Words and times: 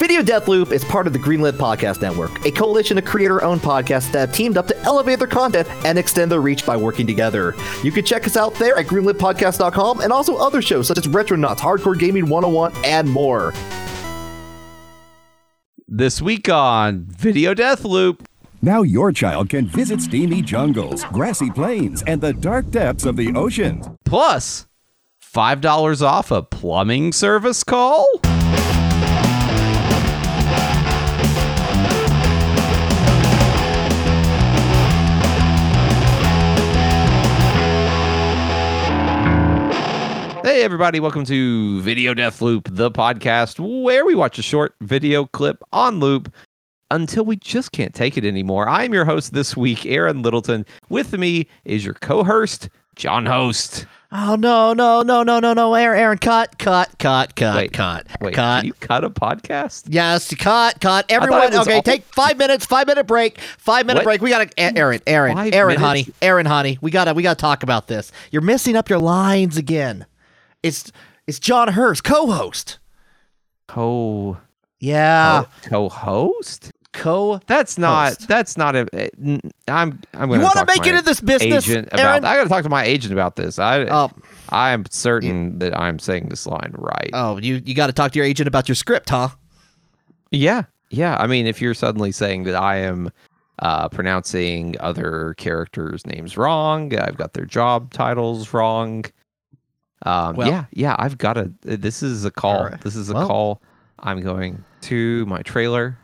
Video 0.00 0.22
Deathloop 0.22 0.72
is 0.72 0.82
part 0.82 1.06
of 1.06 1.12
the 1.12 1.18
Greenlit 1.18 1.52
Podcast 1.52 2.00
Network, 2.00 2.46
a 2.46 2.50
coalition 2.50 2.96
of 2.96 3.04
creator 3.04 3.44
owned 3.44 3.60
podcasts 3.60 4.10
that 4.12 4.20
have 4.20 4.32
teamed 4.32 4.56
up 4.56 4.66
to 4.66 4.76
elevate 4.78 5.18
their 5.18 5.28
content 5.28 5.68
and 5.84 5.98
extend 5.98 6.32
their 6.32 6.40
reach 6.40 6.64
by 6.64 6.74
working 6.74 7.06
together. 7.06 7.54
You 7.84 7.92
can 7.92 8.02
check 8.06 8.26
us 8.26 8.34
out 8.34 8.54
there 8.54 8.78
at 8.78 8.86
greenlitpodcast.com 8.86 10.00
and 10.00 10.10
also 10.10 10.36
other 10.36 10.62
shows 10.62 10.88
such 10.88 10.96
as 10.96 11.06
Retronauts, 11.06 11.58
Hardcore 11.58 11.98
Gaming 11.98 12.30
101, 12.30 12.72
and 12.82 13.10
more. 13.10 13.52
This 15.86 16.22
week 16.22 16.48
on 16.48 17.04
Video 17.04 17.52
Deathloop. 17.52 18.20
Now 18.62 18.80
your 18.80 19.12
child 19.12 19.50
can 19.50 19.66
visit 19.66 20.00
steamy 20.00 20.40
jungles, 20.40 21.04
grassy 21.12 21.50
plains, 21.50 22.02
and 22.06 22.22
the 22.22 22.32
dark 22.32 22.70
depths 22.70 23.04
of 23.04 23.16
the 23.16 23.34
ocean. 23.34 23.98
Plus, 24.06 24.66
$5 25.22 26.00
off 26.00 26.30
a 26.30 26.40
plumbing 26.40 27.12
service 27.12 27.62
call? 27.62 28.08
Hey, 40.42 40.62
everybody, 40.62 41.00
welcome 41.00 41.24
to 41.26 41.80
Video 41.82 42.14
Death 42.14 42.40
Loop, 42.40 42.68
the 42.72 42.90
podcast 42.90 43.58
where 43.82 44.04
we 44.06 44.14
watch 44.14 44.38
a 44.38 44.42
short 44.42 44.74
video 44.80 45.26
clip 45.26 45.62
on 45.72 46.00
loop 46.00 46.32
until 46.90 47.24
we 47.24 47.36
just 47.36 47.72
can't 47.72 47.94
take 47.94 48.16
it 48.16 48.24
anymore. 48.24 48.68
I'm 48.68 48.92
your 48.94 49.04
host 49.04 49.32
this 49.34 49.56
week, 49.56 49.84
Aaron 49.86 50.22
Littleton. 50.22 50.64
With 50.88 51.12
me 51.16 51.46
is 51.64 51.84
your 51.84 51.94
co 51.94 52.24
host, 52.24 52.68
John 52.96 53.26
Host. 53.26 53.86
Oh 54.12 54.34
no 54.34 54.72
no 54.72 55.02
no 55.02 55.22
no 55.22 55.38
no 55.40 55.52
no 55.52 55.74
Aaron 55.74 55.98
Aaron 56.00 56.18
cut 56.18 56.58
cut 56.58 56.98
cut 56.98 57.36
cut 57.36 57.56
Wait, 57.56 57.72
cut 57.72 58.06
Wait, 58.20 58.34
cut 58.34 58.60
can 58.60 58.66
you 58.66 58.72
cut 58.72 59.04
a 59.04 59.10
podcast? 59.10 59.84
yes 59.88 60.34
cut 60.34 60.80
cut 60.80 61.06
everyone 61.08 61.54
okay 61.54 61.76
all- 61.76 61.82
take 61.82 62.02
five 62.06 62.36
minutes 62.36 62.66
five 62.66 62.88
minute 62.88 63.06
break 63.06 63.38
five 63.40 63.86
minute 63.86 64.00
What? 64.00 64.04
break 64.04 64.20
we 64.20 64.30
gotta 64.30 64.50
A- 64.58 64.76
Aaron 64.76 65.00
Aaron 65.06 65.36
Five 65.36 65.54
Aaron 65.54 65.68
minutes? 65.80 65.82
honey 65.86 66.06
Aaron 66.22 66.46
honey 66.46 66.76
we 66.80 66.90
gotta 66.90 67.14
we 67.14 67.22
gotta 67.22 67.38
talk 67.40 67.62
about 67.62 67.86
this 67.86 68.10
you're 68.32 68.42
messing 68.42 68.74
up 68.74 68.88
your 68.90 68.98
lines 68.98 69.56
again 69.56 70.06
it's 70.62 70.92
it's 71.26 71.38
John 71.38 71.68
Hurst 71.68 72.04
co-host 72.04 72.78
Co 73.68 74.36
yeah 74.80 75.44
co 75.62 75.88
host? 75.88 76.72
co 76.92 77.40
That's 77.46 77.78
not. 77.78 78.08
Host. 78.16 78.28
That's 78.28 78.56
not 78.56 78.74
a. 78.74 78.88
eh, 78.92 79.08
I'm. 79.68 80.00
I'm 80.12 80.28
going 80.28 80.40
You 80.40 80.48
to 80.48 80.52
wanna 80.56 80.66
make 80.66 80.84
it 80.86 80.94
in 80.96 81.04
this 81.04 81.20
business, 81.20 81.68
agent 81.68 81.86
about. 81.92 82.00
Aaron? 82.00 82.24
I 82.24 82.34
got 82.34 82.42
to 82.42 82.48
talk 82.48 82.64
to 82.64 82.68
my 82.68 82.82
agent 82.84 83.12
about 83.12 83.36
this. 83.36 83.58
I. 83.60 83.82
Oh. 83.84 84.10
I 84.48 84.70
am 84.70 84.84
certain 84.90 85.60
that 85.60 85.78
I'm 85.78 86.00
saying 86.00 86.30
this 86.30 86.46
line 86.48 86.72
right. 86.76 87.10
oh 87.12 87.38
you 87.38 87.62
you 87.64 87.74
got 87.74 87.86
to 87.86 87.92
talk 87.92 88.10
to 88.12 88.18
your 88.18 88.26
agent 88.26 88.48
about 88.48 88.68
your 88.68 88.74
script 88.74 89.10
huh 89.10 89.28
Yeah, 90.32 90.64
yeah. 90.90 91.16
I 91.20 91.28
mean, 91.28 91.46
if 91.46 91.60
you're 91.60 91.74
suddenly 91.74 92.10
saying 92.10 92.42
that 92.44 92.56
I 92.56 92.78
am 92.78 93.12
uh, 93.60 93.88
pronouncing 93.90 94.74
other 94.80 95.34
characters' 95.38 96.04
names 96.04 96.36
wrong, 96.36 96.92
I've 96.96 97.16
got 97.16 97.34
their 97.34 97.44
job 97.44 97.92
titles 97.92 98.52
wrong. 98.52 99.04
Um, 100.06 100.36
Well- 100.36 100.48
yeah, 100.48 100.64
yeah. 100.72 100.96
I've 100.98 101.18
got 101.18 101.36
a. 101.36 101.52
This 101.62 102.02
is 102.02 102.24
a 102.24 102.30
call. 102.30 102.58
Alright. 102.64 102.80
This 102.80 102.96
is 102.96 103.10
a 103.10 103.14
Well- 103.14 103.26
call. 103.26 103.62
I'm 103.98 104.20
going 104.22 104.64
to 104.82 105.26
my 105.26 105.42
trailer 105.42 105.98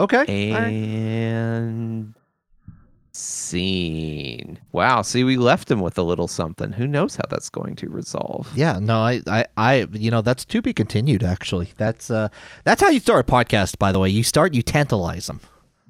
okay 0.00 0.52
right. 0.52 0.66
and 0.72 2.12
scene. 3.12 4.58
Wow. 4.72 5.02
See, 5.02 5.24
we 5.24 5.36
left 5.36 5.70
him 5.70 5.80
with 5.80 5.96
a 5.98 6.02
little 6.02 6.28
something. 6.28 6.72
Who 6.72 6.86
knows 6.86 7.16
how 7.16 7.24
that's 7.30 7.48
going 7.48 7.76
to 7.76 7.88
resolve? 7.88 8.50
Yeah, 8.54 8.78
no, 8.80 8.98
I, 8.98 9.22
I, 9.26 9.44
I, 9.56 9.86
you 9.92 10.10
know, 10.10 10.22
that's 10.22 10.44
to 10.46 10.60
be 10.60 10.72
continued. 10.72 11.22
Actually, 11.22 11.72
that's 11.76 12.10
uh, 12.10 12.28
that's 12.64 12.82
how 12.82 12.88
you 12.90 13.00
start 13.00 13.28
a 13.28 13.32
podcast. 13.32 13.78
By 13.78 13.92
the 13.92 13.98
way, 13.98 14.08
you 14.08 14.22
start, 14.22 14.54
you 14.54 14.62
tantalize 14.62 15.26
them. 15.28 15.40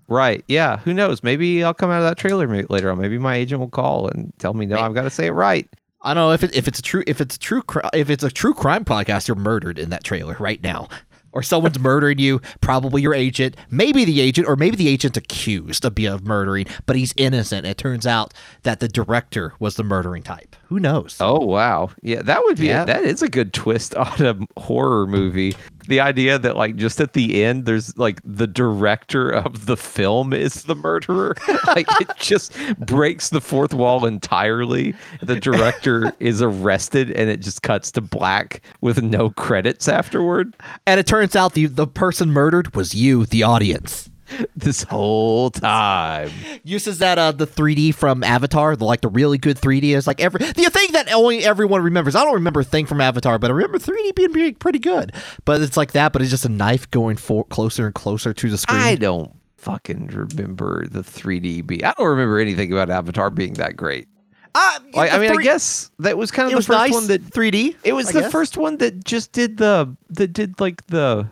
Right. 0.08 0.44
Yeah. 0.46 0.76
Who 0.78 0.94
knows? 0.94 1.22
Maybe 1.24 1.64
I'll 1.64 1.74
come 1.74 1.90
out 1.90 1.98
of 2.02 2.04
that 2.08 2.16
trailer 2.18 2.46
later 2.68 2.90
on. 2.92 2.98
Maybe 3.00 3.18
my 3.18 3.34
agent 3.34 3.60
will 3.60 3.68
call 3.68 4.08
and 4.08 4.32
tell 4.38 4.54
me, 4.54 4.64
no, 4.66 4.78
I've 4.78 4.94
got 4.94 5.02
to 5.02 5.10
say 5.10 5.26
it 5.26 5.32
right. 5.32 5.68
I 6.06 6.14
don't 6.14 6.28
know 6.28 6.32
if 6.32 6.44
it, 6.44 6.54
if 6.54 6.68
it's 6.68 6.78
a 6.78 6.82
true 6.82 7.02
if 7.06 7.20
it's 7.20 7.34
a 7.34 7.38
true 7.38 7.62
if 7.92 8.10
it's 8.10 8.22
a 8.22 8.30
true 8.30 8.54
crime 8.54 8.84
podcast. 8.84 9.28
You're 9.28 9.34
murdered 9.34 9.78
in 9.78 9.90
that 9.90 10.04
trailer 10.04 10.36
right 10.38 10.62
now, 10.62 10.88
or 11.32 11.42
someone's 11.42 11.78
murdering 11.78 12.18
you. 12.18 12.40
Probably 12.60 13.02
your 13.02 13.14
agent, 13.14 13.56
maybe 13.70 14.04
the 14.04 14.20
agent, 14.20 14.48
or 14.48 14.56
maybe 14.56 14.76
the 14.76 14.88
agent's 14.88 15.18
accused 15.18 15.84
of 15.84 15.98
of 15.98 16.24
murdering, 16.24 16.66
but 16.86 16.96
he's 16.96 17.12
innocent. 17.16 17.66
It 17.66 17.76
turns 17.76 18.06
out 18.06 18.32
that 18.62 18.80
the 18.80 18.88
director 18.88 19.52
was 19.58 19.76
the 19.76 19.82
murdering 19.84 20.22
type. 20.22 20.55
Who 20.68 20.80
knows? 20.80 21.16
Oh, 21.20 21.38
wow. 21.44 21.90
Yeah. 22.02 22.22
That 22.22 22.42
would 22.44 22.58
be, 22.58 22.66
Yeah. 22.66 22.84
that 22.84 23.04
is 23.04 23.22
a 23.22 23.28
good 23.28 23.52
twist 23.52 23.94
on 23.96 24.26
a 24.26 24.60
horror 24.60 25.06
movie. 25.06 25.54
The 25.86 26.00
idea 26.00 26.40
that, 26.40 26.56
like, 26.56 26.74
just 26.74 27.00
at 27.00 27.12
the 27.12 27.44
end, 27.44 27.66
there's 27.66 27.96
like 27.96 28.20
the 28.24 28.48
director 28.48 29.30
of 29.30 29.66
the 29.66 29.76
film 29.76 30.32
is 30.32 30.64
the 30.64 30.74
murderer. 30.74 31.36
like, 31.68 31.86
it 32.00 32.08
just 32.18 32.52
breaks 32.80 33.28
the 33.28 33.40
fourth 33.40 33.72
wall 33.72 34.04
entirely. 34.06 34.94
The 35.22 35.38
director 35.38 36.12
is 36.20 36.42
arrested 36.42 37.12
and 37.12 37.30
it 37.30 37.40
just 37.40 37.62
cuts 37.62 37.92
to 37.92 38.00
black 38.00 38.60
with 38.80 39.00
no 39.02 39.30
credits 39.30 39.86
afterward. 39.86 40.56
And 40.86 40.98
it 40.98 41.06
turns 41.06 41.36
out 41.36 41.52
the 41.54 41.66
the 41.66 41.86
person 41.86 42.30
murdered 42.32 42.74
was 42.74 42.92
you, 42.92 43.24
the 43.26 43.44
audience. 43.44 44.10
This 44.56 44.82
whole 44.84 45.50
time. 45.50 46.30
uses 46.64 46.98
that 46.98 47.18
uh 47.18 47.32
the 47.32 47.46
3D 47.46 47.94
from 47.94 48.22
Avatar, 48.24 48.74
the 48.76 48.84
like 48.84 49.00
the 49.02 49.08
really 49.08 49.38
good 49.38 49.56
3D 49.58 49.94
is 49.96 50.06
like 50.06 50.20
every 50.20 50.38
the 50.40 50.70
thing 50.70 50.92
that 50.92 51.12
only 51.12 51.44
everyone 51.44 51.82
remembers. 51.82 52.14
I 52.16 52.24
don't 52.24 52.34
remember 52.34 52.60
a 52.60 52.64
thing 52.64 52.86
from 52.86 53.00
Avatar, 53.00 53.38
but 53.38 53.50
I 53.50 53.54
remember 53.54 53.78
3D 53.78 54.14
being 54.14 54.32
pretty, 54.32 54.52
pretty 54.52 54.78
good. 54.78 55.12
But 55.44 55.60
it's 55.62 55.76
like 55.76 55.92
that, 55.92 56.12
but 56.12 56.22
it's 56.22 56.30
just 56.30 56.44
a 56.44 56.48
knife 56.50 56.90
going 56.90 57.16
for 57.16 57.44
closer 57.44 57.86
and 57.86 57.94
closer 57.94 58.32
to 58.34 58.50
the 58.50 58.58
screen. 58.58 58.80
I 58.80 58.94
don't 58.96 59.32
fucking 59.56 60.08
remember 60.08 60.86
the 60.88 61.00
3D 61.02 61.66
be. 61.66 61.84
I 61.84 61.92
don't 61.96 62.08
remember 62.08 62.38
anything 62.38 62.72
about 62.72 62.90
Avatar 62.90 63.30
being 63.30 63.54
that 63.54 63.76
great. 63.76 64.08
Uh, 64.54 64.78
Like, 64.94 65.12
I 65.12 65.18
mean, 65.18 65.30
I 65.38 65.42
guess 65.42 65.90
that 65.98 66.16
was 66.16 66.30
kind 66.30 66.46
of 66.46 66.52
the 66.52 66.56
first 66.64 66.68
nice. 66.70 66.92
one 66.92 67.06
that 67.08 67.22
3D. 67.22 67.76
It 67.84 67.92
was 67.92 68.08
I 68.08 68.12
the 68.12 68.20
guess. 68.22 68.32
first 68.32 68.56
one 68.56 68.78
that 68.78 69.04
just 69.04 69.32
did 69.32 69.58
the 69.58 69.94
that 70.10 70.28
did 70.32 70.58
like 70.60 70.86
the 70.86 71.28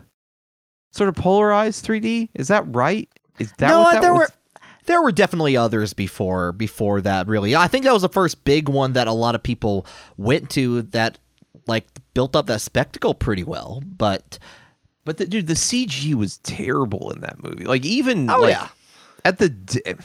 sort 0.95 1.09
of 1.09 1.15
polarized 1.15 1.85
3D. 1.85 2.29
Is 2.33 2.47
that 2.47 2.63
right? 2.73 3.09
Is 3.39 3.51
that 3.57 3.67
no, 3.67 3.81
what 3.81 3.93
that 3.93 4.01
there 4.01 4.13
was? 4.13 4.29
were 4.29 4.59
there 4.85 5.01
were 5.01 5.11
definitely 5.11 5.57
others 5.57 5.93
before 5.93 6.51
before 6.51 7.01
that. 7.01 7.27
Really, 7.27 7.55
I 7.55 7.67
think 7.67 7.83
that 7.85 7.93
was 7.93 8.03
the 8.03 8.09
first 8.09 8.43
big 8.45 8.69
one 8.69 8.93
that 8.93 9.07
a 9.07 9.11
lot 9.11 9.35
of 9.35 9.43
people 9.43 9.85
went 10.17 10.49
to 10.51 10.83
that 10.83 11.17
like 11.67 11.85
built 12.13 12.35
up 12.35 12.45
that 12.47 12.61
spectacle 12.61 13.13
pretty 13.13 13.43
well. 13.43 13.81
But 13.85 14.37
But 15.03 15.17
the, 15.17 15.25
dude, 15.25 15.47
the 15.47 15.53
CG 15.55 16.13
was 16.13 16.37
terrible 16.39 17.11
in 17.11 17.21
that 17.21 17.43
movie. 17.43 17.65
Like 17.65 17.83
even 17.83 18.29
Oh, 18.29 18.41
like, 18.41 18.51
yeah. 18.51 18.69
at 19.25 19.39
the 19.39 19.97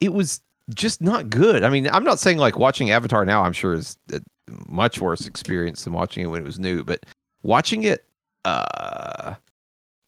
it 0.00 0.12
was 0.12 0.40
just 0.74 1.02
not 1.02 1.28
good. 1.28 1.62
I 1.64 1.68
mean, 1.68 1.88
I'm 1.90 2.04
not 2.04 2.18
saying 2.18 2.38
like 2.38 2.58
watching 2.58 2.90
Avatar 2.90 3.24
now. 3.26 3.42
I'm 3.42 3.52
sure 3.52 3.74
is 3.74 3.98
a 4.12 4.20
much 4.68 5.00
worse 5.00 5.26
experience 5.26 5.84
than 5.84 5.92
watching 5.92 6.22
it 6.24 6.28
when 6.28 6.40
it 6.40 6.44
was 6.46 6.58
new. 6.58 6.82
But 6.84 7.04
watching 7.42 7.82
it, 7.82 8.04
uh, 8.44 9.34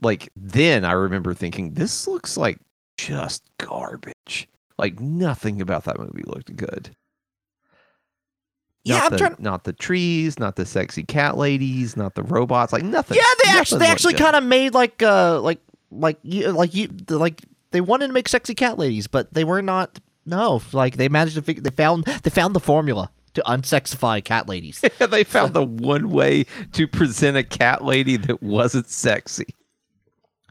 like 0.06 0.30
then 0.36 0.84
I 0.84 0.92
remember 0.92 1.34
thinking 1.34 1.74
this 1.74 2.06
looks 2.06 2.36
like 2.36 2.58
just 2.96 3.42
garbage. 3.58 4.48
Like 4.78 5.00
nothing 5.00 5.60
about 5.60 5.84
that 5.84 5.98
movie 5.98 6.22
looked 6.24 6.54
good. 6.54 6.94
yeah, 8.84 8.98
not 8.98 9.04
I'm 9.04 9.10
the, 9.10 9.18
trying. 9.18 9.36
not 9.38 9.64
the 9.64 9.72
trees, 9.72 10.38
not 10.38 10.56
the 10.56 10.64
sexy 10.64 11.02
cat 11.02 11.36
ladies, 11.36 11.96
not 11.96 12.14
the 12.14 12.22
robots, 12.22 12.72
like 12.72 12.84
nothing. 12.84 13.16
Yeah, 13.16 13.24
they 13.44 13.58
actually 13.58 13.80
they 13.80 13.88
actually 13.88 14.14
kind 14.14 14.36
of 14.36 14.44
made 14.44 14.74
like 14.74 15.02
uh 15.02 15.40
like 15.40 15.60
like 15.90 16.18
you 16.22 16.50
like 16.52 16.72
you 16.72 16.88
like 17.08 17.42
they 17.72 17.80
wanted 17.80 18.06
to 18.06 18.12
make 18.12 18.28
sexy 18.28 18.54
cat 18.54 18.78
ladies, 18.78 19.06
but 19.06 19.34
they 19.34 19.44
were 19.44 19.60
not. 19.60 19.98
No, 20.24 20.60
like 20.72 20.96
they 20.96 21.08
managed 21.08 21.36
to 21.36 21.42
figure. 21.42 21.62
They 21.62 21.70
found 21.70 22.04
they 22.04 22.30
found 22.30 22.54
the 22.54 22.60
formula 22.60 23.10
to 23.34 23.42
unsexify 23.46 24.22
cat 24.24 24.48
ladies. 24.48 24.80
they 25.10 25.24
found 25.24 25.54
the 25.54 25.64
one 25.64 26.10
way 26.10 26.46
to 26.72 26.88
present 26.88 27.36
a 27.36 27.42
cat 27.42 27.84
lady 27.84 28.16
that 28.16 28.42
wasn't 28.42 28.88
sexy. 28.88 29.46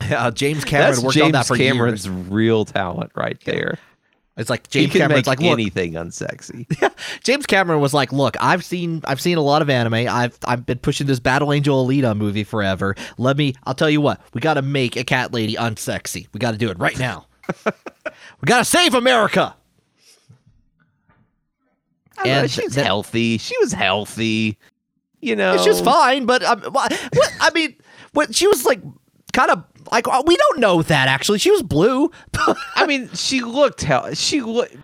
Uh, 0.01 0.31
James 0.31 0.63
Cameron 0.65 0.91
That's 0.91 1.03
worked 1.03 1.13
James 1.15 1.25
on 1.25 1.31
that 1.33 1.45
for 1.47 1.57
Cameron's 1.57 2.05
years. 2.05 2.17
real 2.27 2.65
talent 2.65 3.11
right 3.15 3.39
there. 3.45 3.77
It's 4.37 4.49
like 4.49 4.69
James 4.69 4.91
Cameron's 4.91 5.27
like, 5.27 5.39
look, 5.39 5.53
anything 5.53 5.93
unsexy. 5.93 6.67
James 7.23 7.45
Cameron 7.45 7.79
was 7.79 7.93
like, 7.93 8.11
"Look, 8.11 8.35
I've 8.41 8.65
seen 8.65 9.01
I've 9.05 9.21
seen 9.21 9.37
a 9.37 9.41
lot 9.41 9.61
of 9.61 9.69
anime. 9.69 9.93
I've 9.93 10.37
I've 10.43 10.65
been 10.65 10.79
pushing 10.79 11.07
this 11.07 11.21
Battle 11.21 11.53
Angel 11.53 11.87
Alita 11.87 12.17
movie 12.17 12.43
forever. 12.43 12.95
Let 13.17 13.37
me. 13.37 13.53
I'll 13.63 13.73
tell 13.73 13.89
you 13.89 14.01
what. 14.01 14.19
We 14.33 14.41
got 14.41 14.55
to 14.55 14.61
make 14.61 14.97
a 14.97 15.05
cat 15.05 15.33
lady 15.33 15.55
unsexy. 15.55 16.27
We 16.33 16.39
got 16.39 16.51
to 16.51 16.57
do 16.57 16.69
it 16.69 16.77
right 16.77 16.99
now. 16.99 17.27
we 17.65 18.45
got 18.45 18.57
to 18.59 18.65
save 18.65 18.93
America." 18.93 19.55
Don't 22.17 22.25
know, 22.27 22.31
And 22.33 22.51
she's 22.51 22.75
that- 22.75 22.85
healthy. 22.85 23.37
She 23.37 23.57
was 23.59 23.71
healthy. 23.71 24.57
You 25.21 25.35
know, 25.35 25.57
just 25.63 25.83
fine, 25.83 26.25
but 26.25 26.43
um, 26.43 26.61
what 26.71 26.93
I 27.41 27.49
mean, 27.55 27.75
what 28.13 28.35
she 28.35 28.47
was 28.47 28.63
like, 28.65 28.79
kind 29.33 29.49
of 29.49 29.63
like 29.91 30.07
uh, 30.07 30.23
we 30.25 30.35
don't 30.35 30.59
know 30.59 30.81
that 30.81 31.07
actually. 31.07 31.39
She 31.39 31.51
was 31.51 31.63
blue. 31.63 32.11
I 32.75 32.85
mean, 32.85 33.09
she 33.13 33.41
looked 33.41 33.81
hell. 33.83 34.13
She 34.13 34.41
looked. 34.41 34.75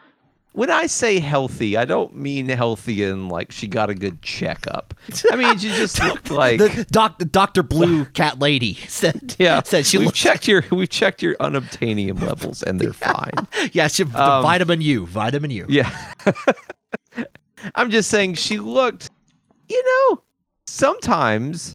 when 0.53 0.69
I 0.69 0.87
say 0.87 1.19
healthy, 1.19 1.77
I 1.77 1.85
don't 1.85 2.15
mean 2.15 2.49
healthy 2.49 3.03
in 3.03 3.29
like 3.29 3.51
she 3.51 3.67
got 3.67 3.89
a 3.89 3.95
good 3.95 4.21
checkup. 4.21 4.93
I 5.31 5.35
mean 5.35 5.57
she 5.57 5.69
just 5.69 5.99
looked 6.03 6.29
like 6.29 6.59
The 6.59 6.85
doc, 6.91 7.17
Doctor 7.31 7.63
Blue 7.63 8.05
Cat 8.13 8.39
Lady 8.39 8.75
said. 8.87 9.35
yeah. 9.39 9.61
said 9.63 9.85
she 9.85 9.97
we've 9.97 10.07
looked. 10.07 10.17
checked 10.17 10.47
your 10.47 10.63
we've 10.71 10.89
checked 10.89 11.21
your 11.21 11.35
unobtainium 11.35 12.21
levels 12.21 12.61
and 12.63 12.79
they're 12.79 12.93
fine. 12.93 13.31
Yeah, 13.71 13.87
she, 13.87 14.03
the 14.03 14.21
Um, 14.21 14.43
vitamin 14.43 14.81
U, 14.81 15.05
vitamin 15.05 15.51
U. 15.51 15.65
Yeah. 15.69 15.89
I'm 17.75 17.91
just 17.91 18.09
saying 18.09 18.33
she 18.35 18.57
looked, 18.59 19.09
you 19.69 19.83
know, 19.83 20.23
sometimes 20.65 21.73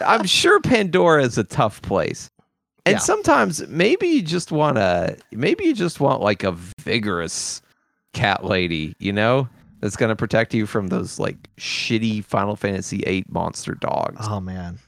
I'm 0.00 0.24
sure 0.26 0.60
Pandora 0.60 1.22
is 1.24 1.38
a 1.38 1.44
tough 1.44 1.80
place. 1.82 2.30
And 2.86 2.94
Yeah. 2.94 2.98
sometimes 3.00 3.66
maybe 3.68 4.06
you 4.06 4.22
just 4.22 4.50
want 4.52 4.76
to 4.76 5.16
maybe 5.32 5.64
you 5.64 5.74
just 5.74 6.00
want 6.00 6.22
like 6.22 6.42
a 6.44 6.52
vigorous 6.80 7.60
cat 8.14 8.44
lady, 8.44 8.94
you 8.98 9.12
know, 9.12 9.48
that's 9.80 9.96
going 9.96 10.08
to 10.08 10.16
protect 10.16 10.54
you 10.54 10.66
from 10.66 10.88
those 10.88 11.18
like 11.18 11.36
shitty 11.58 12.24
Final 12.24 12.56
Fantasy 12.56 12.98
VIII 12.98 13.24
monster 13.28 13.74
dogs. 13.74 14.26
Oh 14.28 14.40
man, 14.40 14.78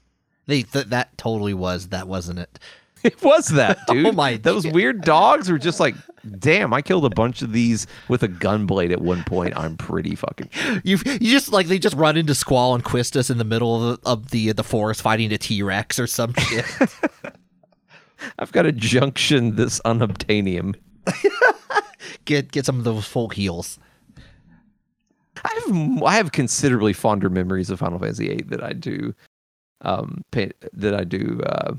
they 0.46 0.62
th- 0.62 0.86
that 0.86 1.16
totally 1.18 1.54
was 1.54 1.88
that 1.88 2.08
wasn't 2.08 2.38
it? 2.38 2.58
It 3.04 3.20
was 3.22 3.48
that, 3.48 3.78
dude. 3.88 4.06
Oh 4.06 4.12
my 4.12 4.36
Those 4.36 4.66
weird 4.66 5.02
dogs 5.02 5.50
were 5.50 5.58
just 5.58 5.80
like, 5.80 5.94
damn, 6.38 6.72
I 6.72 6.82
killed 6.82 7.04
a 7.04 7.10
bunch 7.10 7.42
of 7.42 7.52
these 7.52 7.86
with 8.08 8.22
a 8.22 8.28
gun 8.28 8.64
blade 8.66 8.92
at 8.92 9.00
one 9.00 9.24
point. 9.24 9.56
I'm 9.56 9.76
pretty 9.76 10.14
fucking. 10.14 10.50
You 10.84 10.98
you 11.04 11.30
just 11.30 11.50
like 11.50 11.66
they 11.66 11.78
just 11.78 11.96
run 11.96 12.16
into 12.16 12.34
Squall 12.34 12.74
and 12.74 12.84
Quistis 12.84 13.30
in 13.30 13.38
the 13.38 13.44
middle 13.44 13.90
of 13.90 14.00
the 14.02 14.08
of 14.08 14.30
the, 14.30 14.52
the 14.52 14.62
forest 14.64 15.02
fighting 15.02 15.32
a 15.32 15.38
T 15.38 15.62
Rex 15.62 15.98
or 15.98 16.06
some 16.06 16.32
shit. 16.34 16.64
I've 18.38 18.52
got 18.52 18.66
a 18.66 18.72
junction 18.72 19.56
this 19.56 19.80
unobtainium. 19.80 20.76
get 22.24 22.52
get 22.52 22.66
some 22.66 22.78
of 22.78 22.84
those 22.84 23.06
full 23.06 23.30
heals. 23.30 23.78
I 25.44 25.60
have 25.66 26.02
I 26.04 26.14
have 26.14 26.30
considerably 26.32 26.92
fonder 26.92 27.28
memories 27.28 27.68
of 27.70 27.80
Final 27.80 27.98
Fantasy 27.98 28.28
VIII 28.28 28.42
that 28.48 28.62
I 28.62 28.72
do, 28.74 29.12
um, 29.80 30.22
pa- 30.30 30.54
that 30.72 30.94
I 30.94 31.02
do 31.02 31.40
uh, 31.44 31.74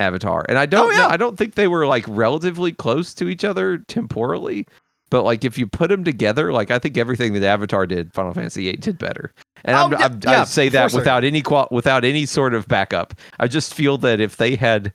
Avatar, 0.00 0.44
and 0.48 0.58
I 0.58 0.66
don't 0.66 0.88
Oh, 0.88 0.90
yeah. 0.92 0.98
know, 0.98 1.08
I 1.08 1.16
don't 1.16 1.36
think 1.36 1.54
they 1.54 1.68
were 1.68 1.86
like 1.86 2.04
relatively 2.08 2.72
close 2.72 3.12
to 3.14 3.28
each 3.28 3.44
other 3.44 3.78
temporally, 3.78 4.66
but 5.10 5.22
like 5.24 5.44
if 5.44 5.58
you 5.58 5.66
put 5.66 5.88
them 5.90 6.04
together, 6.04 6.52
like 6.52 6.70
I 6.70 6.78
think 6.78 6.96
everything 6.96 7.32
that 7.34 7.42
Avatar 7.42 7.86
did, 7.86 8.12
Final 8.12 8.32
Fantasy 8.34 8.64
VIII 8.64 8.76
did 8.76 8.98
better. 8.98 9.32
And 9.64 9.74
Oh, 9.76 9.84
I'm, 9.86 9.92
yeah, 9.92 9.98
I'm, 10.04 10.20
yeah, 10.22 10.40
I 10.42 10.44
say 10.44 10.68
that 10.68 10.92
without 10.92 11.24
any 11.24 11.42
qual- 11.42 11.68
without 11.70 12.04
any 12.04 12.26
sort 12.26 12.54
of 12.54 12.68
backup. 12.68 13.14
I 13.40 13.48
just 13.48 13.74
feel 13.74 13.98
that 13.98 14.20
if 14.20 14.36
they 14.36 14.54
had, 14.54 14.92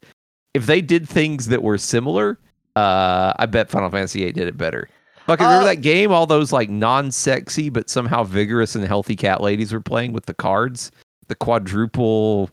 if 0.54 0.66
they 0.66 0.80
did 0.80 1.06
things 1.08 1.48
that 1.48 1.62
were 1.62 1.76
similar, 1.78 2.38
uh, 2.76 3.34
I 3.38 3.44
bet 3.46 3.68
Final 3.70 3.90
Fantasy 3.90 4.20
VIII 4.24 4.32
did 4.32 4.48
it 4.48 4.56
better. 4.56 4.88
Fucking 5.26 5.44
remember 5.46 5.64
Uh, 5.64 5.74
that 5.74 5.80
game? 5.82 6.12
All 6.12 6.26
those 6.26 6.52
like 6.52 6.68
non-sexy 6.70 7.68
but 7.70 7.88
somehow 7.90 8.24
vigorous 8.24 8.74
and 8.74 8.84
healthy 8.84 9.16
cat 9.16 9.40
ladies 9.42 9.72
were 9.72 9.80
playing 9.80 10.12
with 10.12 10.26
the 10.26 10.34
cards, 10.34 10.90
the 11.28 11.34
quadruple 11.34 12.50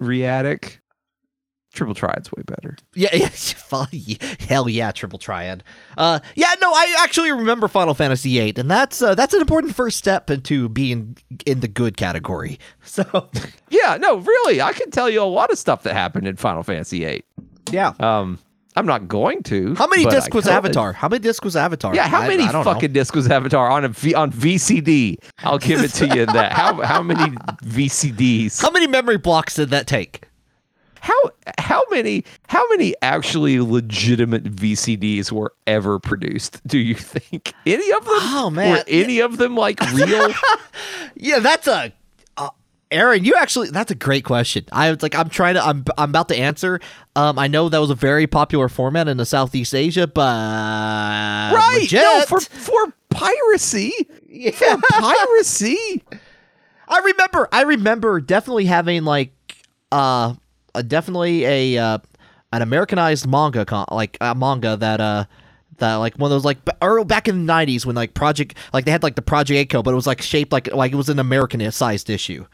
quadriatic. 0.00 0.78
Triple 1.72 1.94
triad's 1.94 2.32
way 2.32 2.42
better. 2.44 2.76
Yeah, 2.96 3.10
yeah, 3.14 3.86
yeah. 3.92 4.16
hell 4.48 4.68
yeah, 4.68 4.90
triple 4.90 5.20
triad. 5.20 5.62
Uh, 5.96 6.18
yeah, 6.34 6.52
no, 6.60 6.68
I 6.72 6.96
actually 7.04 7.30
remember 7.30 7.68
Final 7.68 7.94
Fantasy 7.94 8.40
VIII, 8.40 8.54
and 8.56 8.68
that's 8.68 9.00
uh, 9.00 9.14
that's 9.14 9.34
an 9.34 9.40
important 9.40 9.76
first 9.76 9.96
step 9.96 10.30
into 10.30 10.68
being 10.68 11.16
in 11.46 11.60
the 11.60 11.68
good 11.68 11.96
category. 11.96 12.58
So 12.82 13.28
Yeah, 13.68 13.98
no, 14.00 14.16
really, 14.16 14.60
I 14.60 14.72
can 14.72 14.90
tell 14.90 15.08
you 15.08 15.22
a 15.22 15.24
lot 15.24 15.52
of 15.52 15.58
stuff 15.58 15.84
that 15.84 15.92
happened 15.94 16.26
in 16.26 16.34
Final 16.34 16.64
Fantasy 16.64 17.04
VIII. 17.04 17.22
yeah, 17.70 17.92
Um, 18.00 18.40
I'm 18.76 18.86
not 18.86 19.08
going 19.08 19.42
to. 19.44 19.74
how 19.74 19.86
many 19.88 20.04
discs 20.04 20.34
was. 20.34 20.46
Avatar? 20.46 20.92
How 20.92 21.08
many 21.08 21.20
discs 21.20 21.44
was 21.44 21.56
Avatar? 21.56 21.94
Yeah, 21.94 22.06
how 22.08 22.20
I- 22.22 22.28
many 22.28 22.44
I 22.44 22.52
know. 22.52 22.62
fucking 22.62 22.92
discs 22.92 23.16
was 23.16 23.28
Avatar 23.28 23.68
on 23.68 23.84
a 23.84 23.88
v- 23.88 24.14
on 24.14 24.30
VCD? 24.32 25.16
I'll 25.40 25.58
give 25.58 25.82
it 25.82 25.90
to 25.94 26.06
you 26.06 26.22
in 26.22 26.32
that. 26.32 26.52
How 26.52 26.80
how 26.82 27.02
many 27.02 27.36
VCDs? 27.64 28.62
How 28.62 28.70
many 28.70 28.86
memory 28.86 29.18
blocks 29.18 29.54
did 29.56 29.70
that 29.70 29.86
take? 29.86 30.24
How 31.00 31.14
how 31.58 31.82
many 31.90 32.24
how 32.48 32.62
many 32.68 32.94
actually 33.02 33.58
legitimate 33.60 34.44
VCDs 34.44 35.32
were 35.32 35.52
ever 35.66 35.98
produced? 35.98 36.60
Do 36.66 36.78
you 36.78 36.94
think 36.94 37.52
any 37.66 37.90
of 37.92 38.04
them? 38.04 38.14
Oh, 38.20 38.50
man. 38.54 38.70
were 38.76 38.84
any 38.86 39.18
of 39.20 39.36
them 39.38 39.56
like 39.56 39.80
real? 39.92 40.28
Yeah, 41.16 41.40
that's 41.40 41.66
a. 41.66 41.92
Aaron, 42.90 43.24
you 43.24 43.34
actually 43.34 43.70
that's 43.70 43.90
a 43.90 43.94
great 43.94 44.24
question. 44.24 44.64
I 44.72 44.90
was 44.90 45.02
like 45.02 45.14
I'm 45.14 45.28
trying 45.28 45.54
to 45.54 45.64
I'm 45.64 45.84
I'm 45.96 46.10
about 46.10 46.28
to 46.28 46.36
answer. 46.36 46.80
Um 47.14 47.38
I 47.38 47.46
know 47.46 47.68
that 47.68 47.78
was 47.78 47.90
a 47.90 47.94
very 47.94 48.26
popular 48.26 48.68
format 48.68 49.06
in 49.06 49.16
the 49.16 49.26
Southeast 49.26 49.74
Asia, 49.74 50.06
but 50.06 50.22
right? 51.54 51.78
legit. 51.80 52.00
No, 52.00 52.24
for 52.26 52.40
for 52.40 52.92
piracy. 53.10 53.92
For 54.52 54.76
piracy. 54.88 56.02
I 56.88 56.98
remember 56.98 57.48
I 57.52 57.62
remember 57.62 58.20
definitely 58.20 58.64
having 58.64 59.04
like 59.04 59.32
uh, 59.92 60.34
uh 60.74 60.82
definitely 60.82 61.44
a 61.44 61.78
uh 61.78 61.98
an 62.52 62.62
Americanized 62.62 63.28
manga 63.28 63.64
con- 63.64 63.86
like 63.92 64.16
a 64.20 64.34
manga 64.34 64.76
that 64.76 65.00
uh 65.00 65.24
that 65.78 65.94
like 65.96 66.16
one 66.16 66.30
of 66.30 66.34
those 66.34 66.44
like 66.44 66.58
early 66.82 67.04
back 67.04 67.28
in 67.28 67.46
the 67.46 67.52
90s 67.52 67.86
when 67.86 67.94
like 67.96 68.14
project 68.14 68.56
like 68.72 68.84
they 68.84 68.90
had 68.90 69.02
like 69.02 69.14
the 69.14 69.22
Project 69.22 69.56
A-ko 69.56 69.82
but 69.82 69.92
it 69.92 69.94
was 69.94 70.06
like 70.06 70.20
shaped 70.22 70.52
like 70.52 70.72
like 70.72 70.92
it 70.92 70.96
was 70.96 71.08
an 71.08 71.18
American 71.18 71.70
sized 71.70 72.10
issue. 72.10 72.46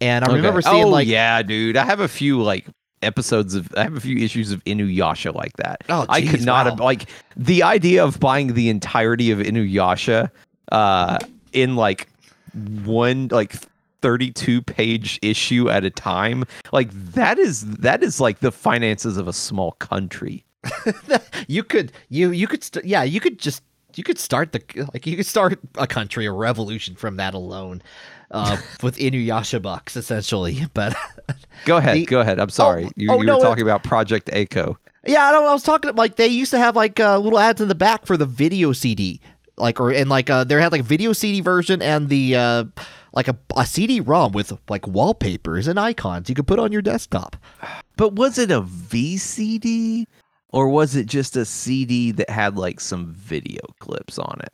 And 0.00 0.24
I 0.24 0.28
remember 0.32 0.58
Okay. 0.60 0.70
seeing 0.70 0.84
oh, 0.84 0.88
like 0.88 1.08
yeah, 1.08 1.42
dude. 1.42 1.76
I 1.76 1.84
have 1.84 2.00
a 2.00 2.08
few 2.08 2.40
like 2.42 2.66
episodes 3.02 3.54
of 3.54 3.72
I 3.76 3.82
have 3.82 3.96
a 3.96 4.00
few 4.00 4.16
issues 4.16 4.52
of 4.52 4.62
Inuyasha 4.64 5.34
like 5.34 5.56
that. 5.56 5.82
Oh, 5.88 6.06
I 6.08 6.22
could 6.22 6.42
not 6.44 6.66
wow. 6.66 6.70
have 6.70 6.80
like 6.80 7.06
the 7.36 7.62
idea 7.62 8.04
of 8.04 8.20
buying 8.20 8.54
the 8.54 8.68
entirety 8.68 9.30
of 9.30 9.38
Inuyasha 9.38 10.30
uh 10.70 11.18
in 11.52 11.76
like 11.76 12.08
one 12.84 13.28
like 13.28 13.54
32 14.02 14.62
page 14.62 15.18
issue 15.22 15.68
at 15.70 15.84
a 15.84 15.90
time 15.90 16.44
like 16.72 16.90
that 16.92 17.38
is 17.38 17.64
that 17.78 18.02
is 18.02 18.20
like 18.20 18.40
the 18.40 18.52
finances 18.52 19.16
of 19.16 19.26
a 19.26 19.32
small 19.32 19.72
country 19.72 20.44
you 21.48 21.64
could 21.64 21.90
you 22.08 22.30
you 22.30 22.46
could 22.46 22.62
st- 22.62 22.84
yeah 22.84 23.02
you 23.02 23.18
could 23.20 23.38
just 23.38 23.62
you 23.96 24.04
could 24.04 24.18
start 24.18 24.52
the 24.52 24.88
like 24.92 25.06
you 25.06 25.16
could 25.16 25.26
start 25.26 25.58
a 25.76 25.86
country 25.86 26.26
a 26.26 26.32
revolution 26.32 26.94
from 26.94 27.16
that 27.16 27.34
alone 27.34 27.82
uh 28.30 28.56
with 28.82 28.96
Inuyasha 28.98 29.60
bucks 29.62 29.96
essentially 29.96 30.66
but 30.74 30.94
go 31.64 31.76
ahead 31.78 31.96
The- 31.96 32.04
go 32.06 32.20
ahead 32.20 32.38
i'm 32.38 32.50
sorry 32.50 32.84
Oh, 32.86 32.90
you, 32.96 33.10
oh, 33.10 33.20
you 33.20 33.24
no, 33.26 33.34
were 33.36 33.40
it- 33.40 33.42
talking 33.42 33.62
about 33.62 33.82
Project 33.82 34.28
A-ko. 34.32 34.76
Yeah, 35.06 35.24
I, 35.26 35.32
don't, 35.32 35.46
I 35.46 35.52
was 35.52 35.62
talking 35.62 35.94
like 35.94 36.16
they 36.16 36.26
used 36.26 36.50
to 36.50 36.58
have 36.58 36.76
like 36.76 37.00
uh, 37.00 37.16
little 37.18 37.38
ads 37.38 37.60
in 37.62 37.68
the 37.68 37.74
back 37.74 38.04
for 38.04 38.16
the 38.18 38.26
video 38.26 38.72
CD, 38.72 39.20
like 39.56 39.80
or 39.80 39.90
and 39.90 40.10
like 40.10 40.28
uh, 40.28 40.44
they 40.44 40.54
had 40.60 40.72
like 40.72 40.82
a 40.82 40.84
video 40.84 41.14
CD 41.14 41.40
version 41.40 41.80
and 41.80 42.10
the 42.10 42.34
uh, 42.36 42.64
like 43.14 43.28
a, 43.28 43.38
a 43.56 43.64
CD-ROM 43.64 44.32
with 44.32 44.52
like 44.68 44.86
wallpapers 44.86 45.66
and 45.66 45.78
icons 45.80 46.28
you 46.28 46.34
could 46.34 46.46
put 46.48 46.58
on 46.58 46.72
your 46.72 46.82
desktop. 46.82 47.36
But 47.96 48.14
was 48.14 48.36
it 48.38 48.50
a 48.50 48.60
VCD 48.60 50.04
or 50.50 50.68
was 50.68 50.94
it 50.96 51.06
just 51.06 51.36
a 51.36 51.44
CD 51.46 52.10
that 52.12 52.28
had 52.28 52.58
like 52.58 52.78
some 52.80 53.06
video 53.14 53.60
clips 53.78 54.18
on 54.18 54.40
it? 54.42 54.52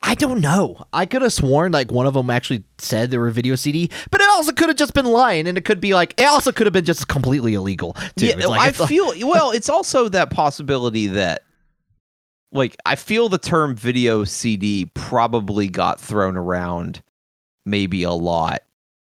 I 0.00 0.14
don't 0.14 0.40
know. 0.40 0.84
I 0.92 1.06
could 1.06 1.22
have 1.22 1.32
sworn 1.32 1.72
like 1.72 1.90
one 1.90 2.06
of 2.06 2.14
them 2.14 2.30
actually 2.30 2.64
said 2.78 3.10
they 3.10 3.18
were 3.18 3.30
video 3.30 3.56
CD, 3.56 3.90
but 4.10 4.20
it 4.20 4.28
also 4.30 4.52
could 4.52 4.68
have 4.68 4.76
just 4.76 4.94
been 4.94 5.06
lying, 5.06 5.46
and 5.46 5.58
it 5.58 5.64
could 5.64 5.80
be 5.80 5.92
like 5.94 6.14
it 6.18 6.24
also 6.24 6.52
could 6.52 6.66
have 6.66 6.72
been 6.72 6.84
just 6.84 7.08
completely 7.08 7.54
illegal. 7.54 7.94
Too. 8.16 8.26
Yeah, 8.26 8.46
like- 8.46 8.60
I 8.60 8.68
it's 8.68 8.80
like- 8.80 8.88
feel 8.88 9.12
well. 9.28 9.50
It's 9.50 9.68
also 9.68 10.08
that 10.10 10.30
possibility 10.30 11.08
that, 11.08 11.42
like, 12.52 12.76
I 12.86 12.94
feel 12.96 13.28
the 13.28 13.38
term 13.38 13.74
video 13.76 14.24
CD 14.24 14.86
probably 14.94 15.68
got 15.68 16.00
thrown 16.00 16.36
around, 16.36 17.02
maybe 17.66 18.02
a 18.04 18.12
lot, 18.12 18.62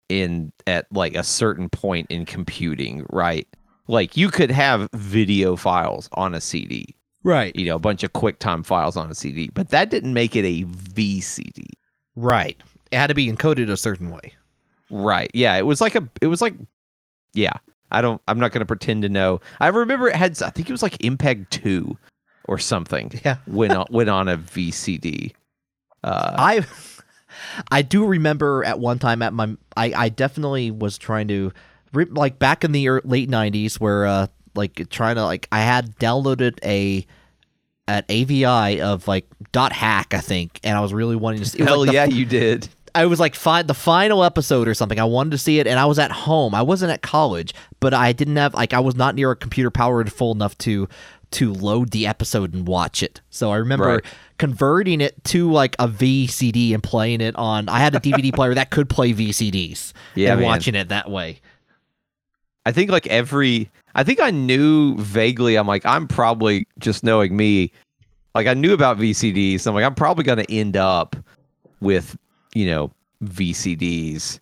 in 0.08 0.52
at 0.66 0.86
like 0.92 1.14
a 1.16 1.24
certain 1.24 1.68
point 1.68 2.06
in 2.10 2.24
computing, 2.24 3.04
right? 3.10 3.46
Like, 3.88 4.16
you 4.16 4.30
could 4.30 4.50
have 4.50 4.88
video 4.94 5.56
files 5.56 6.08
on 6.12 6.34
a 6.34 6.40
CD, 6.40 6.94
right, 7.24 7.54
you 7.56 7.66
know, 7.66 7.76
a 7.76 7.80
bunch 7.80 8.02
of 8.02 8.12
QuickTime 8.12 8.64
files 8.64 8.96
on 8.96 9.10
a 9.10 9.14
CD, 9.14 9.50
but 9.52 9.70
that 9.70 9.90
didn't 9.90 10.12
make 10.14 10.36
it 10.36 10.44
a 10.44 10.64
VCD. 10.64 11.66
right. 12.16 12.60
It 12.90 12.96
had 12.96 13.08
to 13.08 13.14
be 13.14 13.30
encoded 13.30 13.68
a 13.68 13.76
certain 13.76 14.08
way. 14.10 14.32
Right. 14.88 15.30
Yeah. 15.34 15.54
It 15.56 15.66
was 15.66 15.82
like 15.82 15.94
a. 15.94 16.08
It 16.22 16.28
was 16.28 16.40
like. 16.40 16.54
Yeah. 17.34 17.52
I 17.90 18.00
don't. 18.00 18.22
I'm 18.26 18.38
not 18.40 18.50
going 18.52 18.60
to 18.60 18.66
pretend 18.66 19.02
to 19.02 19.10
know. 19.10 19.42
I 19.60 19.68
remember 19.68 20.08
it 20.08 20.16
had. 20.16 20.42
I 20.42 20.48
think 20.48 20.70
it 20.70 20.72
was 20.72 20.82
like 20.82 20.96
MPEG 20.98 21.50
Two, 21.50 21.98
or 22.46 22.58
something. 22.58 23.12
Yeah. 23.24 23.36
Went 23.46 23.74
on. 23.74 23.86
went 23.90 24.08
on 24.08 24.26
a 24.28 24.38
VCD. 24.38 25.34
Uh, 26.02 26.34
I 26.38 26.66
I 27.70 27.82
do 27.82 28.06
remember 28.06 28.64
at 28.64 28.80
one 28.80 28.98
time 28.98 29.20
at 29.20 29.32
my 29.34 29.54
I 29.76 29.92
I 29.94 30.08
definitely 30.08 30.70
was 30.70 30.96
trying 30.96 31.28
to 31.28 31.52
like 31.92 32.38
back 32.38 32.64
in 32.64 32.72
the 32.72 32.88
late 33.04 33.28
90s 33.30 33.80
where 33.80 34.06
uh 34.06 34.26
like 34.58 34.88
trying 34.90 35.14
to 35.16 35.24
like 35.24 35.48
I 35.50 35.60
had 35.60 35.96
downloaded 35.98 36.58
a 36.62 37.06
an 37.86 38.04
AVI 38.10 38.82
of 38.82 39.08
like 39.08 39.26
dot 39.52 39.72
hack 39.72 40.12
I 40.12 40.18
think 40.20 40.60
and 40.62 40.76
I 40.76 40.80
was 40.80 40.92
really 40.92 41.16
wanting 41.16 41.40
to 41.40 41.48
see 41.48 41.60
it 41.60 41.66
hell 41.66 41.78
like 41.80 41.88
the 41.88 41.94
yeah, 41.94 42.04
you 42.04 42.26
did. 42.26 42.68
I 42.94 43.06
was 43.06 43.20
like 43.20 43.34
fi- 43.34 43.62
the 43.62 43.74
final 43.74 44.24
episode 44.24 44.66
or 44.66 44.74
something. 44.74 44.98
I 44.98 45.04
wanted 45.04 45.30
to 45.30 45.38
see 45.38 45.60
it, 45.60 45.66
and 45.68 45.78
I 45.78 45.84
was 45.86 45.98
at 45.98 46.10
home. 46.10 46.54
I 46.54 46.62
wasn't 46.62 46.90
at 46.90 47.00
college, 47.02 47.54
but 47.80 47.94
I 47.94 48.12
didn't 48.12 48.36
have 48.36 48.54
like 48.54 48.72
I 48.74 48.80
was 48.80 48.96
not 48.96 49.14
near 49.14 49.30
a 49.30 49.36
computer 49.36 49.70
powered 49.70 50.12
full 50.12 50.32
enough 50.32 50.56
to 50.58 50.88
to 51.32 51.52
load 51.52 51.90
the 51.90 52.06
episode 52.06 52.54
and 52.54 52.66
watch 52.66 53.02
it. 53.02 53.20
So 53.30 53.50
I 53.52 53.56
remember 53.58 53.86
Right. 53.86 54.04
converting 54.38 55.00
it 55.02 55.22
to 55.24 55.52
like 55.52 55.76
a 55.78 55.86
VCD 55.86 56.72
and 56.72 56.82
playing 56.82 57.20
it 57.20 57.36
on. 57.36 57.68
I 57.68 57.78
had 57.78 57.94
a 57.94 58.00
DVD 58.00 58.32
player 58.34 58.54
that 58.54 58.70
could 58.70 58.88
play 58.88 59.12
VCDs. 59.12 59.92
Yeah, 60.14 60.32
and 60.32 60.40
man. 60.40 60.48
watching 60.48 60.74
it 60.74 60.88
that 60.88 61.10
way. 61.10 61.40
I 62.68 62.72
think 62.72 62.90
like 62.90 63.06
every 63.06 63.70
I 63.94 64.04
think 64.04 64.20
I 64.20 64.30
knew 64.30 64.94
vaguely 64.98 65.56
I'm 65.56 65.66
like 65.66 65.86
I'm 65.86 66.06
probably 66.06 66.66
just 66.78 67.02
knowing 67.02 67.34
me 67.34 67.72
like 68.34 68.46
I 68.46 68.52
knew 68.52 68.74
about 68.74 68.98
VCDs 68.98 69.60
so 69.60 69.70
I'm 69.70 69.74
like 69.74 69.86
I'm 69.86 69.94
probably 69.94 70.22
going 70.22 70.36
to 70.36 70.52
end 70.52 70.76
up 70.76 71.16
with 71.80 72.14
you 72.54 72.66
know 72.66 72.92
VCDs 73.24 74.38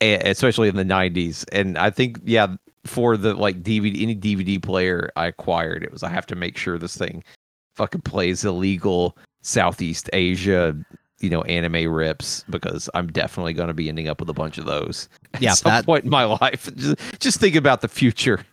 especially 0.00 0.68
in 0.68 0.74
the 0.74 0.84
90s 0.84 1.44
and 1.52 1.78
I 1.78 1.90
think 1.90 2.18
yeah 2.24 2.56
for 2.86 3.16
the 3.16 3.34
like 3.34 3.62
DVD 3.62 4.02
any 4.02 4.16
DVD 4.16 4.60
player 4.60 5.12
I 5.14 5.26
acquired 5.26 5.84
it 5.84 5.92
was 5.92 6.02
I 6.02 6.08
have 6.08 6.26
to 6.26 6.34
make 6.34 6.56
sure 6.56 6.76
this 6.76 6.96
thing 6.96 7.22
fucking 7.76 8.00
plays 8.00 8.44
illegal 8.44 9.16
Southeast 9.42 10.10
Asia 10.12 10.74
you 11.20 11.30
know 11.30 11.42
anime 11.42 11.90
rips 11.92 12.44
because 12.50 12.88
I'm 12.94 13.08
definitely 13.08 13.52
going 13.52 13.68
to 13.68 13.74
be 13.74 13.88
ending 13.88 14.08
up 14.08 14.20
with 14.20 14.28
a 14.30 14.34
bunch 14.34 14.58
of 14.58 14.64
those 14.66 15.08
Yeah 15.34 15.34
at 15.34 15.42
Yeah, 15.42 15.54
some 15.54 15.70
that- 15.72 15.86
point 15.86 16.04
in 16.04 16.10
my 16.10 16.24
life 16.24 16.68
just, 16.76 16.96
just 17.20 17.40
think 17.40 17.54
about 17.56 17.80
the 17.82 17.88
future 17.88 18.44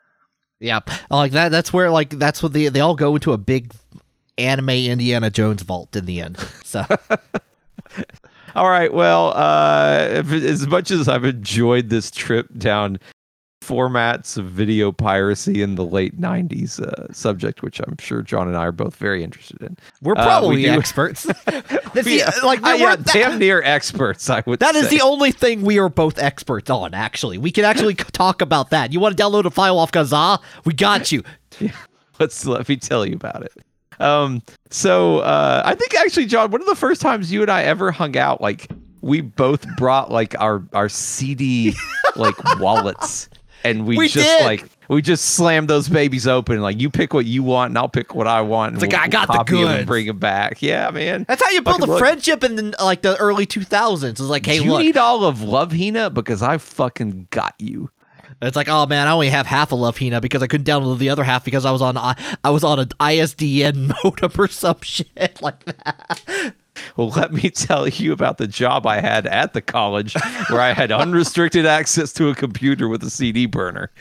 Yeah, 0.60 0.80
like 1.10 1.32
that. 1.34 1.50
That's 1.50 1.72
where 1.74 1.90
like 1.92 2.10
that's 2.12 2.42
what 2.44 2.54
they 2.54 2.68
they 2.70 2.80
all 2.82 2.96
go 2.96 3.16
into 3.16 3.32
a 3.34 3.38
big 3.38 3.72
anime 4.38 4.70
Indiana 4.70 5.30
Jones 5.30 5.62
vault 5.64 5.96
in 5.96 6.06
the 6.06 6.22
end. 6.22 6.38
So 6.64 6.86
All 8.56 8.70
right. 8.70 8.92
Well, 8.92 9.34
uh, 9.36 10.24
as 10.32 10.66
much 10.68 10.90
as 10.92 11.08
I've 11.08 11.26
enjoyed 11.26 11.90
this 11.90 12.10
trip 12.12 12.48
down 12.58 13.00
formats 13.68 14.38
of 14.38 14.46
video 14.46 14.92
piracy 14.92 15.62
in 15.62 15.76
the 15.76 15.84
late 15.86 16.20
'90s 16.20 16.80
uh, 16.82 17.12
subject, 17.12 17.62
which 17.62 17.80
I'm 17.80 17.96
sure 18.00 18.22
John 18.22 18.48
and 18.48 18.56
I 18.56 18.66
are 18.66 18.72
both 18.72 18.96
very 18.96 19.24
interested 19.24 19.62
in, 19.62 19.78
we're 20.02 20.14
Uh, 20.14 20.22
we 20.22 20.24
probably 20.26 20.68
experts. 20.68 21.26
We, 21.96 22.20
the- 22.22 22.40
like 22.44 22.60
uh, 22.60 22.64
we're, 22.74 22.78
yeah, 22.78 22.96
that- 22.98 23.14
damn 23.14 23.40
near 23.40 23.62
experts. 23.64 24.30
I 24.30 24.44
would. 24.46 24.60
that 24.60 24.76
is 24.76 24.90
say. 24.90 24.98
the 24.98 25.04
only 25.04 25.32
thing 25.32 25.64
we 25.64 25.80
are 25.80 25.90
both 25.90 26.20
experts 26.20 26.70
on. 26.70 26.94
Actually, 26.94 27.38
we 27.38 27.52
can 27.52 27.66
actually 27.66 27.96
talk 27.96 28.42
about 28.42 28.70
that. 28.70 28.94
You 28.94 29.00
want 29.00 29.18
to 29.18 29.24
download 29.24 29.46
a 29.46 29.50
file 29.50 29.80
off 29.80 29.92
Kazaa? 29.92 30.40
We 30.66 30.74
got 30.74 31.12
you. 31.12 31.24
Let's 32.20 32.46
let 32.46 32.68
me 32.70 32.78
tell 32.78 33.06
you 33.06 33.16
about 33.16 33.44
it. 33.44 33.54
Um, 34.00 34.44
so 34.70 35.20
uh, 35.20 35.64
I 35.66 35.74
think 35.76 35.96
actually, 35.96 36.28
John, 36.28 36.52
one 36.52 36.62
of 36.62 36.68
the 36.68 36.76
first 36.76 37.02
times 37.02 37.32
you 37.32 37.42
and 37.42 37.50
I 37.50 37.64
ever 37.64 37.92
hung 37.92 38.16
out, 38.16 38.42
like 38.42 38.70
we 39.02 39.22
both 39.22 39.66
brought 39.78 40.12
like 40.12 40.36
our 40.40 40.64
our 40.74 40.90
CD 40.90 41.74
like 42.16 42.36
wallets, 42.60 43.30
and 43.70 43.86
we, 43.86 43.98
We 43.98 44.08
just 44.08 44.26
did. 44.40 44.44
like 44.46 44.66
we 44.90 45.02
just 45.02 45.26
slammed 45.36 45.68
those 45.70 45.90
babies 45.90 46.28
open. 46.28 46.62
Like 46.62 46.80
you 46.80 46.90
pick 46.90 47.14
what 47.14 47.26
you 47.26 47.44
want, 47.44 47.72
and 47.72 47.78
I'll 47.78 47.90
pick 47.90 48.16
what 48.16 48.28
I 48.28 48.42
want. 48.42 48.74
It's 48.76 48.82
like, 48.82 48.94
I 48.94 49.08
got 49.08 49.28
the 49.28 49.44
good. 49.44 49.80
and 49.80 49.88
bring 49.88 50.08
them 50.08 50.18
back. 50.20 50.62
Yeah, 50.62 50.90
man. 50.92 51.26
That's 51.28 51.44
how 51.44 51.50
you 51.50 51.62
build 51.62 51.78
Fucking 51.78 51.90
a 51.90 51.92
look. 51.94 52.00
friendship 52.00 52.44
in 52.44 52.56
the, 52.56 52.76
like 52.82 53.02
the 53.02 53.18
early 53.18 53.46
2000s. 53.46 54.04
It's 54.10 54.20
like, 54.22 54.46
hey, 54.46 54.60
Do 54.60 54.64
you 54.66 54.72
look, 54.72 54.82
need 54.82 54.98
all 54.98 55.26
of 55.26 55.42
Love 55.42 55.72
Hina 55.74 56.10
because 56.10 56.42
I 56.42 56.58
fucking 56.58 57.28
got 57.32 57.56
you. 57.60 57.90
It's 58.42 58.56
like, 58.56 58.70
oh 58.70 58.86
man, 58.86 59.08
I 59.08 59.12
only 59.12 59.30
have 59.30 59.48
half 59.48 59.72
of 59.72 59.80
Love 59.80 59.98
Hina 59.98 60.22
because 60.22 60.44
I 60.44 60.48
couldn't 60.48 60.68
download 60.68 61.00
the 61.00 61.10
other 61.10 61.24
half 61.24 61.44
because 61.44 61.66
I 61.66 61.72
was 61.72 61.82
on 61.82 61.98
I, 61.98 62.16
I 62.44 62.52
was 62.52 62.64
on 62.64 62.80
an 62.80 62.90
ISDN 63.00 63.94
modem 64.04 64.32
or 64.38 64.48
some 64.48 64.78
shit 64.84 65.42
like 65.42 65.66
that. 65.66 66.54
Well, 66.96 67.10
let 67.10 67.32
me 67.34 67.50
tell 67.50 67.88
you 67.88 68.12
about 68.12 68.38
the 68.38 68.48
job 68.48 68.86
I 68.86 69.00
had 69.02 69.28
at 69.28 69.54
the 69.54 69.62
college 69.62 70.16
where 70.50 70.62
I 70.62 70.74
had 70.74 70.92
unrestricted 70.92 71.66
access 71.66 72.14
to 72.14 72.30
a 72.30 72.36
computer 72.36 72.88
with 72.88 73.04
a 73.04 73.10
CD 73.10 73.46
burner 73.46 73.92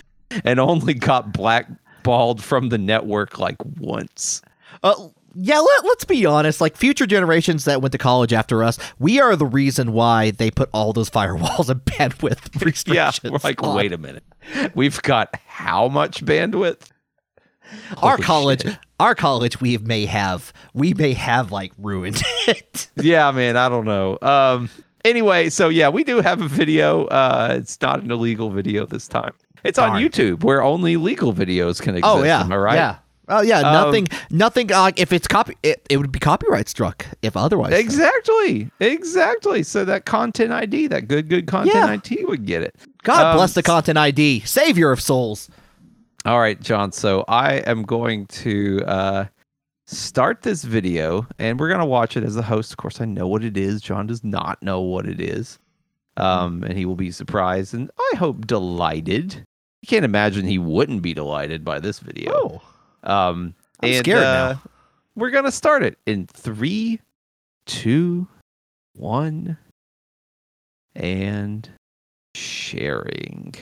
and 0.44 0.58
only 0.60 0.94
got 0.94 1.32
blackballed 1.32 2.42
from 2.42 2.68
the 2.68 2.78
network 2.78 3.38
like 3.38 3.56
once. 3.78 4.42
Uh, 4.82 5.08
yeah, 5.38 5.58
let, 5.58 5.84
let's 5.84 6.04
be 6.04 6.24
honest. 6.24 6.60
Like 6.60 6.76
future 6.76 7.06
generations 7.06 7.64
that 7.66 7.82
went 7.82 7.92
to 7.92 7.98
college 7.98 8.32
after 8.32 8.64
us, 8.64 8.78
we 8.98 9.20
are 9.20 9.36
the 9.36 9.46
reason 9.46 9.92
why 9.92 10.30
they 10.30 10.50
put 10.50 10.70
all 10.72 10.92
those 10.92 11.10
firewalls 11.10 11.68
and 11.70 11.84
bandwidth 11.84 12.64
restrictions. 12.64 12.86
Yeah, 12.96 13.12
we're 13.30 13.38
like, 13.44 13.62
on. 13.62 13.76
wait 13.76 13.92
a 13.92 13.98
minute. 13.98 14.24
We've 14.74 15.00
got 15.02 15.34
how 15.46 15.88
much 15.88 16.24
bandwidth? 16.24 16.88
Our 18.02 18.16
college, 18.18 18.62
shit. 18.62 18.78
our 19.00 19.14
college, 19.14 19.60
we 19.60 19.78
may 19.78 20.06
have, 20.06 20.52
we 20.74 20.94
may 20.94 21.12
have 21.14 21.52
like 21.52 21.72
ruined 21.78 22.22
it. 22.48 22.88
Yeah, 22.96 23.30
man, 23.30 23.56
I 23.56 23.68
don't 23.68 23.84
know. 23.84 24.18
Um 24.22 24.70
anyway, 25.04 25.48
so 25.50 25.68
yeah, 25.68 25.88
we 25.88 26.04
do 26.04 26.20
have 26.20 26.40
a 26.40 26.48
video. 26.48 27.06
Uh 27.06 27.54
it's 27.58 27.80
not 27.80 28.02
an 28.02 28.10
illegal 28.10 28.50
video 28.50 28.86
this 28.86 29.08
time. 29.08 29.32
It's 29.64 29.78
on 29.78 30.00
YouTube 30.00 30.44
where 30.44 30.62
only 30.62 30.96
legal 30.96 31.32
videos 31.34 31.80
can 31.82 31.96
exist. 31.96 32.14
oh 32.14 32.22
yeah, 32.22 32.42
Am 32.42 32.52
I 32.52 32.56
right? 32.56 32.74
Yeah. 32.76 32.96
Oh 33.28 33.40
yeah, 33.40 33.58
Um, 33.58 33.72
nothing, 33.72 34.06
nothing. 34.30 34.70
Uh, 34.72 34.92
if 34.94 35.12
it's 35.12 35.26
copy, 35.26 35.56
it, 35.64 35.84
it 35.90 35.96
would 35.96 36.12
be 36.12 36.20
copyright 36.20 36.68
struck. 36.68 37.04
If 37.22 37.36
otherwise, 37.36 37.72
Exactly. 37.72 38.70
Exactly. 38.78 39.64
So 39.64 39.84
that 39.84 40.04
content 40.04 40.52
ID, 40.52 40.86
that 40.86 41.08
good, 41.08 41.28
good 41.28 41.48
content 41.48 41.74
Yeah. 41.74 41.86
ID 41.86 42.24
would 42.26 42.46
get 42.46 42.62
it. 42.62 42.76
God 43.02 43.32
Um, 43.32 43.36
bless 43.36 43.54
the 43.54 43.64
content 43.64 43.98
ID, 43.98 44.40
savior 44.44 44.92
of 44.92 45.00
souls. 45.00 45.48
All 46.26 46.40
right, 46.40 46.60
John. 46.60 46.90
So 46.90 47.24
I 47.28 47.58
am 47.58 47.84
going 47.84 48.26
to 48.26 48.82
uh, 48.84 49.26
start 49.86 50.42
this 50.42 50.64
video 50.64 51.24
and 51.38 51.60
we're 51.60 51.68
going 51.68 51.78
to 51.78 51.86
watch 51.86 52.16
it 52.16 52.24
as 52.24 52.34
the 52.34 52.42
host. 52.42 52.72
Of 52.72 52.78
course, 52.78 53.00
I 53.00 53.04
know 53.04 53.28
what 53.28 53.44
it 53.44 53.56
is. 53.56 53.80
John 53.80 54.08
does 54.08 54.24
not 54.24 54.60
know 54.60 54.80
what 54.80 55.06
it 55.06 55.20
is. 55.20 55.60
Um, 56.16 56.64
and 56.64 56.76
he 56.76 56.84
will 56.84 56.96
be 56.96 57.12
surprised 57.12 57.74
and 57.74 57.92
I 57.96 58.16
hope 58.16 58.44
delighted. 58.44 59.34
You 59.82 59.86
can't 59.86 60.04
imagine 60.04 60.46
he 60.46 60.58
wouldn't 60.58 61.02
be 61.02 61.14
delighted 61.14 61.64
by 61.64 61.78
this 61.78 62.00
video. 62.00 62.32
Oh, 62.34 62.62
Um, 63.04 63.54
I'm 63.80 63.90
and, 63.90 63.98
scared 63.98 64.24
uh, 64.24 64.52
now. 64.54 64.62
We're 65.14 65.30
gonna 65.30 65.52
start 65.52 65.84
it 65.84 65.96
in 66.06 66.26
three, 66.26 67.00
two, 67.66 68.26
one, 68.94 69.58
and 70.96 71.68
sharing. 72.34 73.54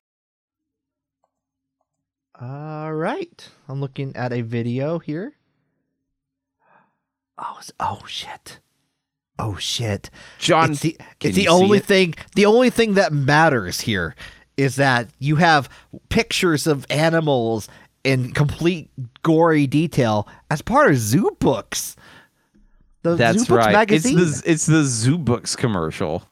All 2.45 2.95
right. 2.95 3.49
I'm 3.69 3.81
looking 3.81 4.15
at 4.17 4.33
a 4.33 4.43
video 4.43 4.99
here. 4.99 5.35
Oh, 7.39 7.61
oh 7.81 8.03
shit. 8.07 8.61
Oh 9.39 9.57
shit. 9.57 10.11
John, 10.39 10.73
it's 10.73 10.81
the, 10.81 10.97
it's 11.21 11.37
the 11.37 11.49
only 11.49 11.79
it? 11.79 11.85
thing 11.85 12.15
the 12.35 12.47
only 12.47 12.71
thing 12.71 12.95
that 12.95 13.13
matters 13.13 13.81
here 13.81 14.15
is 14.57 14.77
that 14.77 15.09
you 15.19 15.37
have 15.37 15.69
pictures 16.09 16.67
of 16.67 16.87
animals 16.91 17.69
in 18.05 18.33
complete 18.33 18.91
gory 19.23 19.67
detail 19.67 20.29
as 20.51 20.63
part 20.63 20.91
of 20.91 20.97
zoo 20.99 21.37
books 21.41 21.97
the 23.05 23.17
that's 23.17 23.45
zoo 23.45 23.55
books 23.55 23.67
right. 23.67 23.73
magazine 23.73 24.19
It's 24.19 24.41
the 24.43 24.51
it's 24.51 24.67
the 24.67 24.83
Zoo 24.83 25.19
Books 25.19 25.55
commercial. 25.55 26.29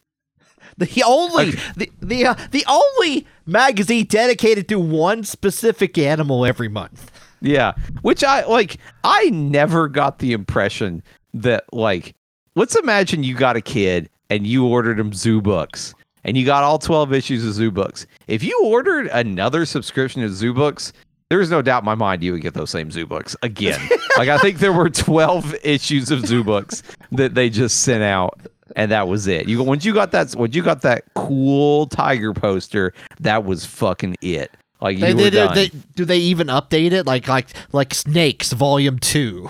The 0.79 1.03
only 1.07 1.53
the 1.77 1.91
the, 2.01 2.27
uh, 2.27 2.35
the 2.51 2.65
only 2.69 3.27
magazine 3.47 4.07
dedicated 4.07 4.69
to 4.69 4.79
one 4.79 5.25
specific 5.25 5.99
animal 5.99 6.45
every 6.47 6.69
month 6.69 7.11
Yeah, 7.41 7.73
which 8.03 8.23
I 8.23 8.45
like. 8.47 8.79
I 9.03 9.29
never 9.31 9.89
got 9.89 10.19
the 10.21 10.33
impression 10.33 11.03
that 11.35 11.65
like. 11.73 12.15
Let's 12.55 12.77
imagine 12.77 13.25
you 13.25 13.35
got 13.35 13.57
a 13.57 13.61
kid 13.63 14.09
and 14.31 14.47
you 14.47 14.67
ordered 14.67 15.01
him 15.01 15.13
Zoo 15.13 15.41
Books, 15.41 15.95
and 16.23 16.37
you 16.37 16.47
got 16.47 16.63
all 16.63 16.79
twelve 16.79 17.13
issues 17.13 17.45
of 17.45 17.55
Zoo 17.55 17.71
Books. 17.71 18.07
If 18.29 18.45
you 18.45 18.61
ordered 18.65 19.09
another 19.09 19.67
subscription 19.67 20.23
to 20.23 20.29
Zoo 20.29 20.55
Books, 20.55 20.93
there 21.31 21.41
is 21.41 21.51
no 21.51 21.63
doubt 21.63 21.83
in 21.83 21.87
my 21.87 21.95
mind 21.97 22.23
you 22.23 22.33
would 22.33 22.43
get 22.43 22.55
those 22.55 22.71
same 22.71 22.91
Zoo 22.93 23.07
Books 23.07 23.35
again. 23.43 23.81
like 24.19 24.29
I 24.29 24.39
think 24.39 24.59
there 24.59 24.73
were 24.73 24.91
twelve 24.91 25.55
issues 25.65 26.11
of 26.13 26.25
Zoo 26.27 26.45
Books 26.45 26.83
that 27.11 27.35
they 27.35 27.51
just 27.51 27.81
sent 27.81 28.05
out. 28.05 28.39
And 28.77 28.91
that 28.91 29.09
was 29.09 29.27
it. 29.27 29.49
You 29.49 29.63
once 29.63 29.85
you 29.85 29.93
got 29.95 30.13
that 30.13 30.35
once 30.35 30.55
you 30.55 30.63
got 30.63 30.83
that 30.83 31.05
cool 31.15 31.87
tiger 31.87 32.33
poster, 32.33 32.93
that 33.21 33.45
was 33.45 33.65
fucking 33.65 34.17
it. 34.21 34.51
Like 34.81 34.99
you 34.99 35.01
they, 35.01 35.15
were 35.15 35.23
they, 35.23 35.31
done. 35.31 35.55
they, 35.55 35.71
do 35.95 36.05
they 36.05 36.19
even 36.19 36.49
update 36.49 36.93
it 36.93 37.07
like 37.07 37.29
like 37.29 37.49
like 37.73 37.95
snakes 37.95 38.53
volume 38.53 38.99
2 38.99 39.49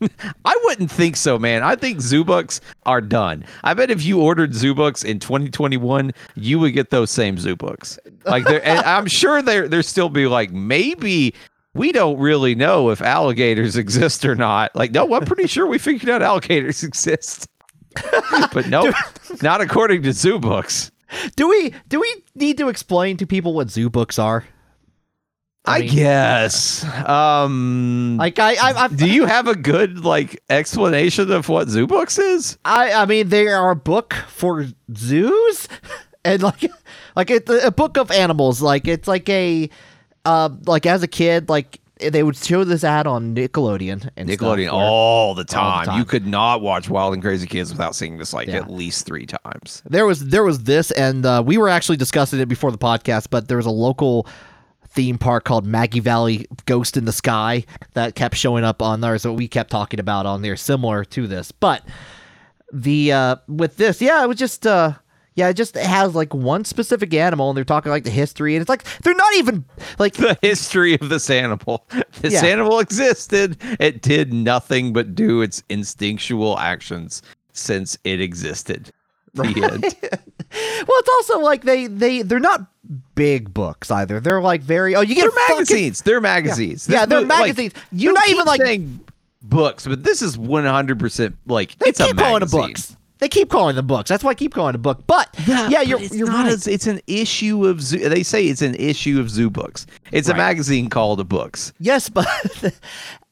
I 0.44 0.58
wouldn't 0.64 0.90
think 0.90 1.16
so, 1.16 1.38
man. 1.38 1.62
I 1.62 1.76
think 1.76 1.98
Zoobooks 1.98 2.60
are 2.84 3.00
done. 3.00 3.44
I 3.62 3.74
bet 3.74 3.90
if 3.90 4.04
you 4.04 4.20
ordered 4.20 4.52
Zoobooks 4.52 5.04
in 5.04 5.18
2021, 5.18 6.12
you 6.34 6.58
would 6.58 6.72
get 6.72 6.90
those 6.90 7.10
same 7.10 7.36
Zoobooks. 7.36 7.98
Like, 8.24 8.46
and 8.46 8.80
I'm 8.80 9.06
sure 9.06 9.40
they're 9.40 9.68
they're 9.68 9.82
still 9.82 10.08
be 10.08 10.26
like, 10.26 10.50
maybe 10.52 11.34
we 11.74 11.92
don't 11.92 12.18
really 12.18 12.54
know 12.54 12.90
if 12.90 13.02
alligators 13.02 13.76
exist 13.84 14.24
or 14.24 14.34
not. 14.34 14.74
Like, 14.74 14.92
no, 14.92 15.12
I'm 15.14 15.24
pretty 15.24 15.46
sure 15.46 15.66
we 15.66 15.78
figured 15.78 16.10
out 16.10 16.22
alligators 16.22 16.82
exist, 16.84 17.48
but 18.52 18.68
no, 18.68 18.92
not 19.42 19.60
according 19.60 20.02
to 20.02 20.12
zoo 20.12 20.38
books. 20.38 20.90
do 21.36 21.48
we 21.48 21.72
do 21.88 22.00
we 22.00 22.24
need 22.34 22.58
to 22.58 22.68
explain 22.68 23.16
to 23.18 23.26
people 23.26 23.52
what 23.54 23.70
zoo 23.70 23.88
books 23.90 24.18
are 24.18 24.44
I, 25.66 25.80
mean- 25.80 25.94
guess. 25.94 26.84
Um, 27.08 28.16
like 28.18 28.38
i 28.38 28.52
i 28.54 28.84
i 28.84 28.88
do 28.88 29.08
you 29.08 29.24
have 29.24 29.48
a 29.48 29.54
good 29.54 30.04
like 30.04 30.42
explanation 30.50 31.30
of 31.30 31.48
what 31.48 31.68
zoo 31.68 31.86
books 31.86 32.18
is? 32.18 32.58
I, 32.64 32.92
I 32.92 33.06
mean, 33.06 33.28
they 33.28 33.48
are 33.48 33.70
a 33.70 33.76
book 33.76 34.12
for 34.28 34.66
zoos, 34.94 35.68
and 36.24 36.42
like, 36.42 36.70
like 37.16 37.30
it's 37.30 37.50
a 37.50 37.70
book 37.70 37.96
of 37.96 38.10
animals. 38.10 38.60
Like 38.60 38.86
it's 38.86 39.08
like 39.08 39.26
a, 39.30 39.70
uh, 40.26 40.50
like 40.66 40.84
as 40.84 41.02
a 41.02 41.08
kid, 41.08 41.48
like 41.48 41.80
they 42.10 42.22
would 42.22 42.36
show 42.36 42.64
this 42.64 42.84
ad 42.84 43.06
on 43.06 43.34
Nickelodeon 43.34 44.08
and 44.16 44.28
stuff 44.30 44.40
Nickelodeon 44.40 44.72
where- 44.72 44.82
all 44.84 45.34
the 45.34 45.44
time. 45.44 45.86
time. 45.86 45.98
You 45.98 46.04
could 46.04 46.26
not 46.26 46.60
watch 46.60 46.88
Wild 46.88 47.14
and 47.14 47.22
Crazy 47.22 47.46
Kids 47.46 47.70
without 47.70 47.94
seeing 47.94 48.18
this 48.18 48.32
like 48.32 48.48
Yeah. 48.48 48.56
at 48.56 48.70
least 48.70 49.06
three 49.06 49.26
times. 49.26 49.82
There 49.88 50.06
was 50.06 50.26
there 50.26 50.44
was 50.44 50.64
this, 50.64 50.90
and 50.92 51.24
uh, 51.26 51.42
we 51.44 51.58
were 51.58 51.68
actually 51.68 51.96
discussing 51.96 52.40
it 52.40 52.46
before 52.48 52.70
the 52.70 52.78
podcast. 52.78 53.28
But 53.30 53.48
there 53.48 53.56
was 53.56 53.66
a 53.66 53.70
local 53.70 54.26
theme 54.88 55.18
park 55.18 55.44
called 55.44 55.66
Maggie 55.66 55.98
Valley 56.00 56.46
Ghost 56.66 56.96
in 56.96 57.04
the 57.04 57.12
Sky 57.12 57.64
that 57.94 58.14
kept 58.14 58.36
showing 58.36 58.62
up 58.64 58.80
on 58.80 59.00
there. 59.00 59.18
So 59.18 59.32
we 59.32 59.48
kept 59.48 59.70
talking 59.70 59.98
about 59.98 60.24
on 60.26 60.42
there, 60.42 60.56
similar 60.56 61.04
to 61.06 61.26
this. 61.26 61.50
But 61.52 61.82
the 62.72 63.12
uh, 63.12 63.36
with 63.48 63.76
this, 63.76 64.00
yeah, 64.00 64.22
it 64.22 64.28
was 64.28 64.38
just. 64.38 64.66
Uh, 64.66 64.92
yeah, 65.34 65.48
it 65.48 65.54
just 65.54 65.74
has 65.76 66.14
like 66.14 66.32
one 66.34 66.64
specific 66.64 67.12
animal, 67.14 67.50
and 67.50 67.56
they're 67.56 67.64
talking 67.64 67.90
like 67.90 68.04
the 68.04 68.10
history, 68.10 68.54
and 68.54 68.60
it's 68.62 68.68
like 68.68 68.84
they're 69.02 69.14
not 69.14 69.34
even 69.36 69.64
like 69.98 70.14
The 70.14 70.38
history 70.42 70.94
of 70.94 71.08
this 71.08 71.28
animal. 71.30 71.86
This 72.20 72.34
Yeah. 72.34 72.44
animal 72.46 72.78
existed. 72.78 73.56
It 73.80 74.00
did 74.00 74.32
nothing 74.32 74.92
but 74.92 75.14
do 75.14 75.42
its 75.42 75.62
instinctual 75.68 76.58
actions 76.58 77.22
since 77.52 77.98
it 78.04 78.20
existed. 78.20 78.90
End. 79.36 79.84
Well, 80.56 80.98
it's 81.00 81.08
also 81.08 81.40
like 81.40 81.64
they 81.64 81.88
they 81.88 82.22
they're 82.22 82.38
not 82.38 82.66
big 83.16 83.52
books 83.52 83.90
either. 83.90 84.20
They're 84.20 84.40
like 84.40 84.60
very 84.62 84.94
oh 84.94 85.00
you 85.00 85.16
get 85.16 85.22
They're 85.22 85.30
fucking- 85.32 85.54
magazines. 85.56 86.02
They're 86.02 86.20
magazines. 86.20 86.88
Yeah, 86.88 87.00
This 87.00 87.08
they're 87.08 87.20
book, 87.22 87.28
like, 87.30 87.38
magazines. 87.40 87.72
You're 87.90 88.12
not 88.12 88.28
even, 88.28 88.46
like- 88.46 88.62
saying 88.62 89.00
books, 89.42 89.84
but 89.86 90.04
this 90.04 90.22
is 90.22 90.38
one 90.38 90.64
hundred 90.64 91.00
percent 91.00 91.36
like 91.46 91.76
They 91.78 91.88
it's 91.88 91.98
keep 92.00 92.12
a 92.12 92.14
calling 92.14 92.34
magazine. 92.40 92.60
books. 92.60 92.96
They 93.18 93.28
keep 93.28 93.48
calling 93.48 93.76
them 93.76 93.86
books. 93.86 94.08
That's 94.10 94.24
why 94.24 94.32
I 94.32 94.34
keep 94.34 94.52
calling 94.54 94.72
them 94.72 94.82
book. 94.82 95.04
But 95.06 95.28
yeah, 95.46 95.68
but 95.70 95.86
you're 95.86 96.00
it's 96.00 96.14
you're 96.14 96.26
not 96.26 96.46
right. 96.46 96.66
a- 96.66 96.70
it's 96.72 96.86
an 96.86 97.00
issue 97.06 97.66
of 97.66 97.80
zoo. 97.80 98.08
They 98.08 98.22
say 98.22 98.44
it's 98.46 98.60
an 98.62 98.74
issue 98.74 99.20
of 99.20 99.30
zoo 99.30 99.50
books. 99.50 99.86
It's 100.12 100.28
a 100.28 100.34
magazine 100.34 100.90
called 100.90 101.20
a 101.20 101.24
books. 101.24 101.72
yes, 101.78 102.08
but 102.08 102.26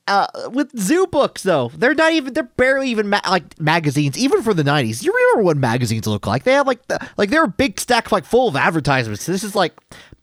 uh, 0.07 0.27
with 0.53 0.77
zoo 0.79 1.07
books 1.09 1.43
though, 1.43 1.71
they're 1.77 1.95
not 1.95 2.13
even. 2.13 2.33
They're 2.33 2.45
barely 2.45 2.89
even 2.91 3.09
ma- 3.09 3.21
like 3.29 3.59
magazines. 3.61 4.17
Even 4.17 4.43
for 4.43 4.55
the 4.55 4.63
'90s, 4.63 5.03
you 5.03 5.13
remember 5.13 5.45
what 5.47 5.57
magazines 5.57 6.07
look 6.07 6.27
like? 6.27 6.45
They 6.45 6.53
have 6.53 6.67
like 6.67 6.87
the, 6.87 6.99
like 7.17 7.31
they're 7.31 7.45
a 7.45 7.49
big 7.49 7.79
stack 7.81 8.13
like 8.13 8.25
full 8.25 8.49
of 8.49 8.57
advertisements. 8.57 9.27
This 9.27 9.43
is 9.45 9.55
like 9.55 9.75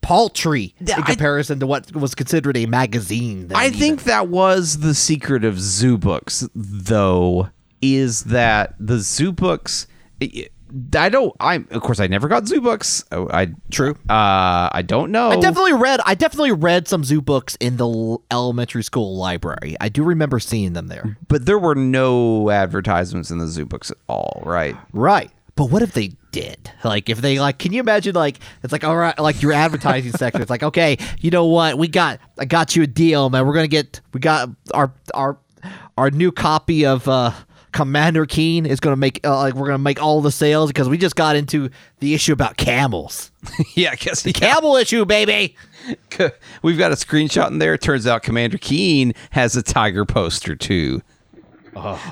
paltry 0.02 0.74
Yeah, 0.80 0.98
in 0.98 1.04
I- 1.04 1.06
comparison 1.06 1.60
to 1.60 1.68
what 1.68 1.94
was 1.94 2.16
considered 2.16 2.56
a 2.58 2.66
magazine. 2.66 3.50
then 3.50 3.58
I 3.58 3.68
even. 3.68 3.80
think 3.80 4.04
that 4.04 4.30
was 4.30 4.80
the 4.80 4.94
secret 4.94 5.44
of 5.44 5.60
zoo 5.60 5.98
books, 5.98 6.48
though, 6.56 7.50
is 7.82 8.26
that 8.26 8.76
the 8.80 9.00
zoo 9.00 9.32
books. 9.32 9.88
I 10.22 10.48
I 10.96 11.10
don't. 11.10 11.36
I'm 11.40 11.68
of 11.72 11.82
course 11.82 12.00
I 12.00 12.06
never 12.08 12.28
got 12.28 12.48
zoo 12.48 12.62
books. 12.62 13.04
Oh, 13.12 13.28
I 13.32 13.54
True. 13.72 13.94
Uh, 14.10 14.70
I 14.72 14.84
don't 14.86 15.12
know. 15.12 15.30
I 15.32 15.40
definitely 15.40 15.74
read. 15.74 16.00
I 16.06 16.14
definitely 16.14 16.52
read 16.52 16.88
some 16.88 17.04
zoo 17.04 17.22
books 17.22 17.58
in 17.60 17.78
the 17.78 17.88
l- 17.88 18.22
elementary 18.30 18.84
school 18.84 19.18
library. 19.18 19.76
I 19.82 19.90
do 19.90 20.04
remember 20.04 20.40
seeing 20.40 20.74
them 20.74 20.88
there. 20.88 21.18
but 21.28 21.46
there 21.48 21.58
were 21.58 21.74
no 21.76 22.52
advertisements 22.52 23.32
in 23.32 23.40
the 23.40 23.48
zoo 23.48 23.66
books 23.66 23.90
at 23.90 23.98
all, 24.08 24.44
right? 24.46 24.76
Right. 24.94 25.32
But 25.56 25.72
what 25.72 25.82
if 25.82 25.92
they 25.94 26.12
did? 26.32 26.72
Like, 26.86 27.10
if 27.10 27.20
they 27.20 27.40
like, 27.40 27.58
can 27.58 27.74
you 27.74 27.80
imagine? 27.82 28.14
Like, 28.16 28.40
it's 28.64 28.72
like, 28.72 28.84
all 28.86 28.96
right, 28.96 29.18
like 29.20 29.42
your 29.42 29.52
advertising 29.52 30.12
sector. 30.18 30.40
It's 30.42 30.50
like, 30.52 30.64
okay, 30.64 30.98
you 31.20 31.32
know 31.32 31.46
what? 31.48 31.78
We 31.78 31.88
got, 31.88 32.20
I 32.38 32.46
got 32.46 32.76
you 32.76 32.84
a 32.84 32.88
deal, 32.88 33.30
man. 33.30 33.46
We're 33.46 33.54
gonna 33.56 33.68
get, 33.68 34.00
we 34.14 34.20
got 34.20 34.50
our 34.74 34.94
our 35.14 35.38
our 35.98 36.12
new 36.12 36.32
copy 36.32 36.86
of 36.86 37.08
uh 37.10 37.32
Commander 37.72 38.26
Keen 38.26 38.66
is 38.66 38.80
gonna 38.80 38.96
make, 38.96 39.20
uh, 39.26 39.36
like, 39.38 39.54
we're 39.54 39.68
gonna 39.68 39.78
make 39.78 40.02
all 40.02 40.22
the 40.22 40.32
sales 40.32 40.70
because 40.70 40.90
we 40.90 40.98
just 40.98 41.16
got 41.16 41.36
into 41.36 41.70
the 42.00 42.14
issue 42.14 42.34
about 42.34 42.58
camels. 42.58 43.32
yeah, 43.76 43.92
I 43.92 43.96
guess 43.96 44.26
yeah. 44.26 44.34
Camel 44.34 44.76
issue, 44.76 45.06
baby. 45.06 45.56
We've 46.62 46.78
got 46.78 46.92
a 46.92 46.96
screenshot 46.96 47.48
in 47.48 47.60
there. 47.60 47.78
Turns 47.78 48.08
out 48.08 48.24
Commander 48.24 48.58
Keen 48.58 49.14
has 49.32 49.56
a 49.56 49.62
tiger 49.62 50.06
poster 50.06 50.56
too. 50.56 51.02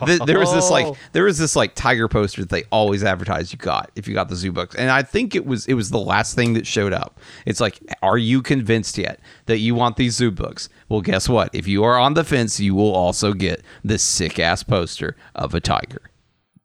Th- 0.06 0.20
there 0.22 0.40
was 0.40 0.54
this 0.54 0.70
like 0.70 0.86
Oh. 0.88 0.98
there 1.14 1.24
was 1.26 1.38
this 1.38 1.56
like 1.56 1.74
tiger 1.76 2.08
poster 2.08 2.42
that 2.42 2.50
they 2.50 2.64
always 2.72 3.04
advertised 3.04 3.52
you 3.54 3.58
got 3.60 3.92
if 3.96 4.08
you 4.08 4.14
got 4.14 4.30
the 4.30 4.36
zoo 4.36 4.52
books 4.52 4.76
and 4.76 4.90
i 4.92 5.02
think 5.04 5.36
it 5.36 5.46
was 5.46 5.66
it 5.68 5.74
was 5.74 5.90
the 5.90 6.00
last 6.00 6.36
thing 6.36 6.54
that 6.54 6.68
showed 6.68 6.94
up 6.94 7.20
it's 7.46 7.60
like 7.60 7.80
are 8.02 8.18
you 8.18 8.42
convinced 8.42 8.98
yet 8.98 9.20
that 9.48 9.58
you 9.60 9.74
want 9.76 9.96
these 9.98 10.16
zoo 10.16 10.32
books 10.32 10.70
well 10.90 11.02
guess 11.02 11.28
what 11.28 11.54
if 11.54 11.68
you 11.68 11.84
are 11.84 11.98
on 11.98 12.14
the 12.14 12.24
fence 12.24 12.60
you 12.60 12.76
will 12.76 12.94
also 12.94 13.34
get 13.34 13.62
this 13.84 14.04
sick 14.04 14.40
ass 14.40 14.64
poster 14.64 15.16
of 15.36 15.54
a 15.54 15.60
tiger 15.60 16.02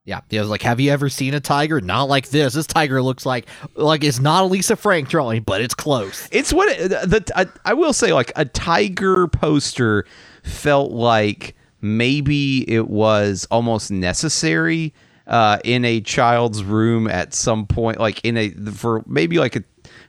Yeah, 0.04 0.20
it 0.30 0.40
was 0.40 0.48
like, 0.48 0.62
have 0.62 0.80
you 0.80 0.90
ever 0.90 1.08
seen 1.08 1.32
a 1.32 1.38
tiger? 1.38 1.80
Not 1.80 2.08
like 2.08 2.28
this. 2.30 2.54
This 2.54 2.66
tiger 2.66 3.00
looks 3.00 3.24
like 3.24 3.46
like 3.76 4.02
it's 4.02 4.18
not 4.18 4.42
a 4.42 4.46
Lisa 4.46 4.74
Frank 4.74 5.08
drawing, 5.08 5.42
but 5.44 5.60
it's 5.60 5.74
close. 5.76 6.28
It's 6.32 6.52
what 6.52 6.68
it, 6.70 6.88
the 6.88 7.22
I, 7.36 7.46
I 7.64 7.74
will 7.74 7.92
say 7.92 8.12
like 8.12 8.32
a 8.34 8.44
tiger 8.44 9.28
poster 9.28 10.04
felt 10.42 10.90
like 10.90 11.54
maybe 11.82 12.68
it 12.70 12.88
was 12.88 13.46
almost 13.50 13.90
necessary 13.90 14.94
uh, 15.26 15.58
in 15.64 15.84
a 15.84 16.00
child's 16.00 16.64
room 16.64 17.06
at 17.06 17.34
some 17.34 17.66
point 17.66 18.00
like 18.00 18.24
in 18.24 18.36
a 18.36 18.50
for 18.72 19.02
maybe 19.06 19.38
like 19.38 19.56
a 19.56 19.64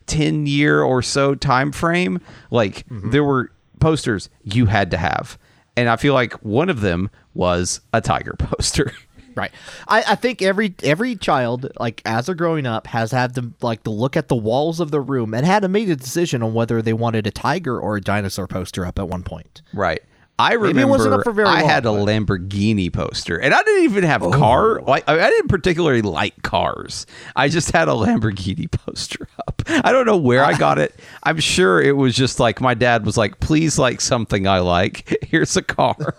10 0.05 0.45
year 0.47 0.81
or 0.81 1.01
so 1.01 1.36
time 1.36 1.71
frame 1.71 2.19
like 2.51 2.86
there 2.89 3.23
were 3.23 3.51
posters 3.79 4.29
you 4.43 4.65
had 4.65 4.91
to 4.91 4.97
have 4.97 5.38
and 5.75 5.89
I 5.89 5.95
feel 5.95 6.13
like 6.13 6.33
one 6.43 6.69
of 6.69 6.81
them 6.81 7.09
was 7.33 7.81
a 7.93 8.01
tiger 8.01 8.33
poster. 8.38 8.91
Right. 9.36 9.51
I, 9.88 10.03
I 10.09 10.15
think 10.15 10.43
every 10.43 10.75
every 10.83 11.15
child, 11.15 11.67
like 11.79 12.03
as 12.05 12.27
they're 12.27 12.36
growing 12.36 12.67
up, 12.67 12.86
has 12.88 13.12
had 13.12 13.33
to 13.33 13.51
like 13.62 13.81
to 13.83 13.89
look 13.89 14.15
at 14.15 14.27
the 14.27 14.36
walls 14.36 14.79
of 14.79 14.91
the 14.91 15.01
room 15.01 15.33
and 15.33 15.43
had 15.43 15.63
to 15.63 15.67
make 15.67 15.89
a 15.89 15.95
decision 15.95 16.43
on 16.43 16.53
whether 16.53 16.83
they 16.83 16.93
wanted 16.93 17.25
a 17.25 17.31
tiger 17.31 17.79
or 17.79 17.95
a 17.95 18.01
dinosaur 18.01 18.45
poster 18.45 18.86
up 18.86 18.99
at 18.99 19.07
one 19.07 19.23
point. 19.23 19.63
Right. 19.73 20.03
I 20.39 20.58
Maybe 20.58 20.82
it 20.82 20.88
wasn't 20.88 21.12
remember 21.12 21.22
up 21.22 21.24
for 21.26 21.32
very 21.32 21.48
I 21.48 21.62
long, 21.62 21.69
had 21.69 21.86
a 21.86 21.91
but- 21.91 22.00
Oh. 22.00 22.06
Lamborghini 22.06 22.91
poster, 22.91 23.38
and 23.39 23.54
I 23.54 23.62
didn't 23.62 23.84
even 23.84 24.04
have 24.04 24.22
car. 24.22 24.82
Oh. 24.82 24.91
I 24.91 25.04
I 25.08 25.30
didn't 25.30 25.48
particularly 25.50 26.02
like 26.02 26.41
cars. 26.41 27.06
I 27.36 27.50
just 27.50 27.72
had 27.72 27.88
a 27.88 27.91
Lamborghini 27.91 28.69
poster 28.86 29.28
up. 29.48 29.62
I 29.67 29.91
don't 29.91 30.06
know 30.08 30.17
where 30.17 30.43
I 30.43 30.58
got 30.58 30.80
it. 30.80 31.00
I'm 31.24 31.39
sure 31.39 31.82
it 31.82 31.96
was 31.96 32.15
just 32.15 32.39
like 32.39 32.60
my 32.62 32.74
dad 32.74 33.06
was 33.06 33.15
like, 33.15 33.39
"Please 33.39 33.78
like 33.78 34.02
something 34.02 34.48
I 34.48 34.60
like. 34.60 35.17
Here's 35.24 35.56
a 35.56 35.62
car." 35.62 36.15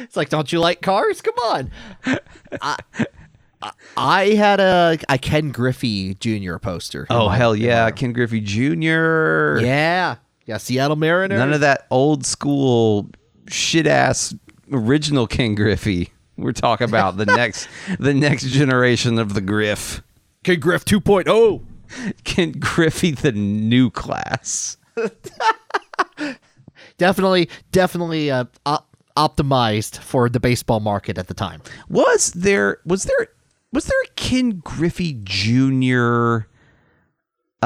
It's 0.00 0.16
like, 0.16 0.28
don't 0.28 0.50
you 0.52 0.58
like 0.60 0.82
cars? 0.82 1.20
Come 1.22 1.34
on. 1.44 1.70
I, 2.04 2.18
I- 2.60 2.76
I 3.96 4.28
had 4.34 4.60
a 4.60 4.98
a 5.08 5.18
Ken 5.18 5.50
Griffey 5.50 6.14
Jr. 6.14 6.58
poster. 6.58 7.06
oh 7.10 7.28
hell 7.30 7.56
yeah, 7.56 7.90
Ken 7.90 8.12
Griffey 8.12 8.40
Jr. 8.40 9.58
yeah, 9.64 10.16
yeah. 10.46 10.56
Seattle 10.56 10.96
Mariners. 10.96 11.38
None 11.38 11.52
of 11.52 11.60
that 11.60 11.86
old 11.90 12.24
school 12.24 13.10
shit 13.48 13.86
ass 13.86 14.34
original 14.72 15.26
Ken 15.26 15.54
Griffey. 15.54 16.12
We're 16.36 16.52
talking 16.52 16.88
about 16.88 17.16
the 17.16 17.26
next 17.36 17.68
the 17.98 18.14
next 18.14 18.46
generation 18.46 19.18
of 19.18 19.34
the 19.34 19.40
Griff. 19.40 20.02
Ken 20.44 20.60
Griff 20.60 20.84
oh. 20.92 21.00
2.0. 21.00 21.64
Ken 22.24 22.52
Griffey 22.52 23.12
the 23.12 23.32
new 23.32 23.90
class. 23.90 24.76
Definitely, 26.98 27.50
definitely 27.72 28.30
uh, 28.30 28.44
op- 28.64 28.96
optimized 29.16 29.98
for 29.98 30.28
the 30.28 30.40
baseball 30.40 30.80
market 30.80 31.18
at 31.18 31.28
the 31.28 31.34
time. 31.34 31.62
Was 31.88 32.32
there 32.32 32.78
was 32.86 33.04
there 33.04 33.28
was 33.72 33.84
there 33.84 34.00
a 34.04 34.08
Ken 34.14 34.62
Griffey 34.64 35.20
Jr. 35.22 36.46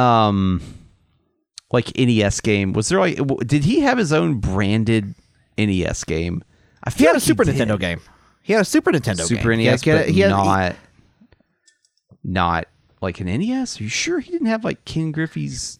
um 0.01 0.80
like 1.73 1.97
NES 1.97 2.41
game? 2.41 2.73
Was 2.73 2.89
there 2.89 2.99
like 3.01 3.19
did 3.47 3.65
he 3.65 3.81
have 3.81 3.99
his 3.99 4.13
own 4.13 4.39
branded 4.41 5.15
NES 5.59 6.05
game? 6.05 6.43
I 6.85 6.91
feel 6.91 6.99
He 6.99 7.05
had 7.07 7.13
a 7.13 7.15
like 7.17 7.23
Super 7.23 7.45
did. 7.45 7.57
Nintendo 7.57 7.79
game. 7.79 8.01
He 8.43 8.53
had 8.55 8.63
a 8.63 8.65
Super 8.65 8.91
Nintendo 8.91 9.21
Super 9.23 9.51
game. 9.55 9.59
NES, 9.65 9.83
He 9.83 9.91
had- 9.91 9.99
but 10.07 10.09
he 10.09 10.21
had- 10.21 10.31
not 10.31 10.77
not 12.25 12.67
like 13.01 13.21
an 13.21 13.27
NES. 13.27 13.81
Are 13.81 13.85
you 13.85 13.89
sure 13.89 14.21
he 14.21 14.31
didn't 14.33 14.49
have 14.49 14.65
like 14.65 14.85
Ken 14.85 15.13
Griffey's 15.13 15.79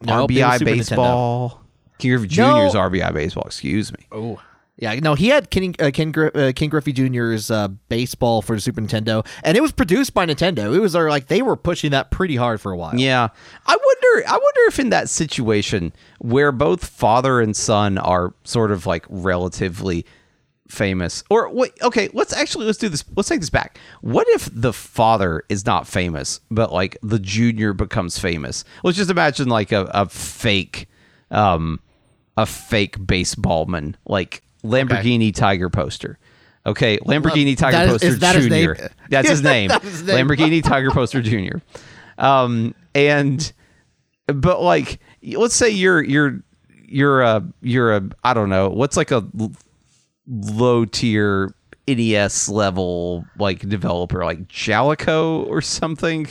was 0.00 0.08
RBI 0.10 0.58
Super 0.58 0.70
Nintendo. 0.70 0.76
baseball? 0.78 1.62
Ken 1.98 2.10
Griffey 2.16 2.36
No. 2.36 2.68
Jr.'s 2.68 2.74
RBI 2.74 3.12
baseball. 3.14 3.44
Excuse 3.46 3.92
me. 3.92 4.06
Oh. 4.10 4.40
Yeah, 4.78 4.94
no, 4.94 5.14
he 5.14 5.28
had 5.28 5.50
Ken, 5.50 5.74
uh, 5.78 5.90
Ken, 5.92 6.12
Gri- 6.12 6.30
uh, 6.34 6.52
Ken 6.52 6.70
Griffey 6.70 6.92
Jr.'s 6.92 7.50
uh, 7.50 7.68
baseball 7.88 8.40
for 8.40 8.58
Super 8.58 8.80
Nintendo, 8.80 9.24
and 9.44 9.56
it 9.56 9.60
was 9.60 9.70
produced 9.70 10.14
by 10.14 10.24
Nintendo. 10.24 10.74
It 10.74 10.80
was 10.80 10.96
uh, 10.96 11.02
like 11.02 11.26
they 11.26 11.42
were 11.42 11.56
pushing 11.56 11.90
that 11.90 12.10
pretty 12.10 12.36
hard 12.36 12.60
for 12.60 12.72
a 12.72 12.76
while. 12.76 12.94
Yeah, 12.96 13.28
I 13.66 13.76
wonder. 13.76 14.28
I 14.28 14.32
wonder 14.32 14.60
if 14.68 14.78
in 14.78 14.88
that 14.90 15.10
situation 15.10 15.92
where 16.20 16.52
both 16.52 16.86
father 16.86 17.40
and 17.40 17.54
son 17.54 17.98
are 17.98 18.34
sort 18.44 18.70
of 18.70 18.86
like 18.86 19.04
relatively 19.10 20.06
famous, 20.68 21.22
or 21.28 21.50
wait, 21.50 21.74
okay, 21.82 22.08
let's 22.14 22.32
actually 22.32 22.64
let's 22.64 22.78
do 22.78 22.88
this. 22.88 23.04
Let's 23.14 23.28
take 23.28 23.40
this 23.40 23.50
back. 23.50 23.78
What 24.00 24.26
if 24.30 24.48
the 24.50 24.72
father 24.72 25.44
is 25.50 25.66
not 25.66 25.86
famous, 25.86 26.40
but 26.50 26.72
like 26.72 26.96
the 27.02 27.18
junior 27.18 27.74
becomes 27.74 28.18
famous? 28.18 28.64
Let's 28.82 28.96
just 28.96 29.10
imagine 29.10 29.48
like 29.48 29.70
a, 29.70 29.82
a 29.92 30.08
fake, 30.08 30.88
um, 31.30 31.78
a 32.38 32.46
fake 32.46 32.98
baseballman, 32.98 33.96
like 34.06 34.42
Lamborghini 34.64 35.34
Tiger 35.34 35.68
poster. 35.68 36.18
Okay, 36.64 36.98
Lamborghini 36.98 37.56
Tiger 37.56 37.78
that 37.78 37.88
Poster 37.88 38.06
is 38.06 38.18
that 38.20 38.40
name? 38.44 38.74
That's 39.10 39.28
his 39.28 39.42
name. 39.42 39.68
That's 39.68 39.84
his 39.84 40.02
name. 40.04 40.28
Lamborghini 40.28 40.62
Tiger 40.62 40.90
Poster 40.90 41.20
Junior. 41.20 41.60
Um, 42.18 42.74
and 42.94 43.52
but 44.26 44.62
like, 44.62 45.00
let's 45.22 45.54
say 45.54 45.70
you're 45.70 46.02
you're 46.02 46.40
you're 46.86 47.22
a 47.22 47.44
you're 47.62 47.96
a 47.96 48.02
I 48.22 48.34
don't 48.34 48.48
know 48.48 48.68
what's 48.68 48.96
like 48.96 49.10
a 49.10 49.26
low 50.28 50.84
tier 50.84 51.52
NES 51.88 52.48
level 52.48 53.24
like 53.38 53.68
developer 53.68 54.24
like 54.24 54.46
Jaleco 54.46 55.44
or 55.46 55.60
something. 55.60 56.28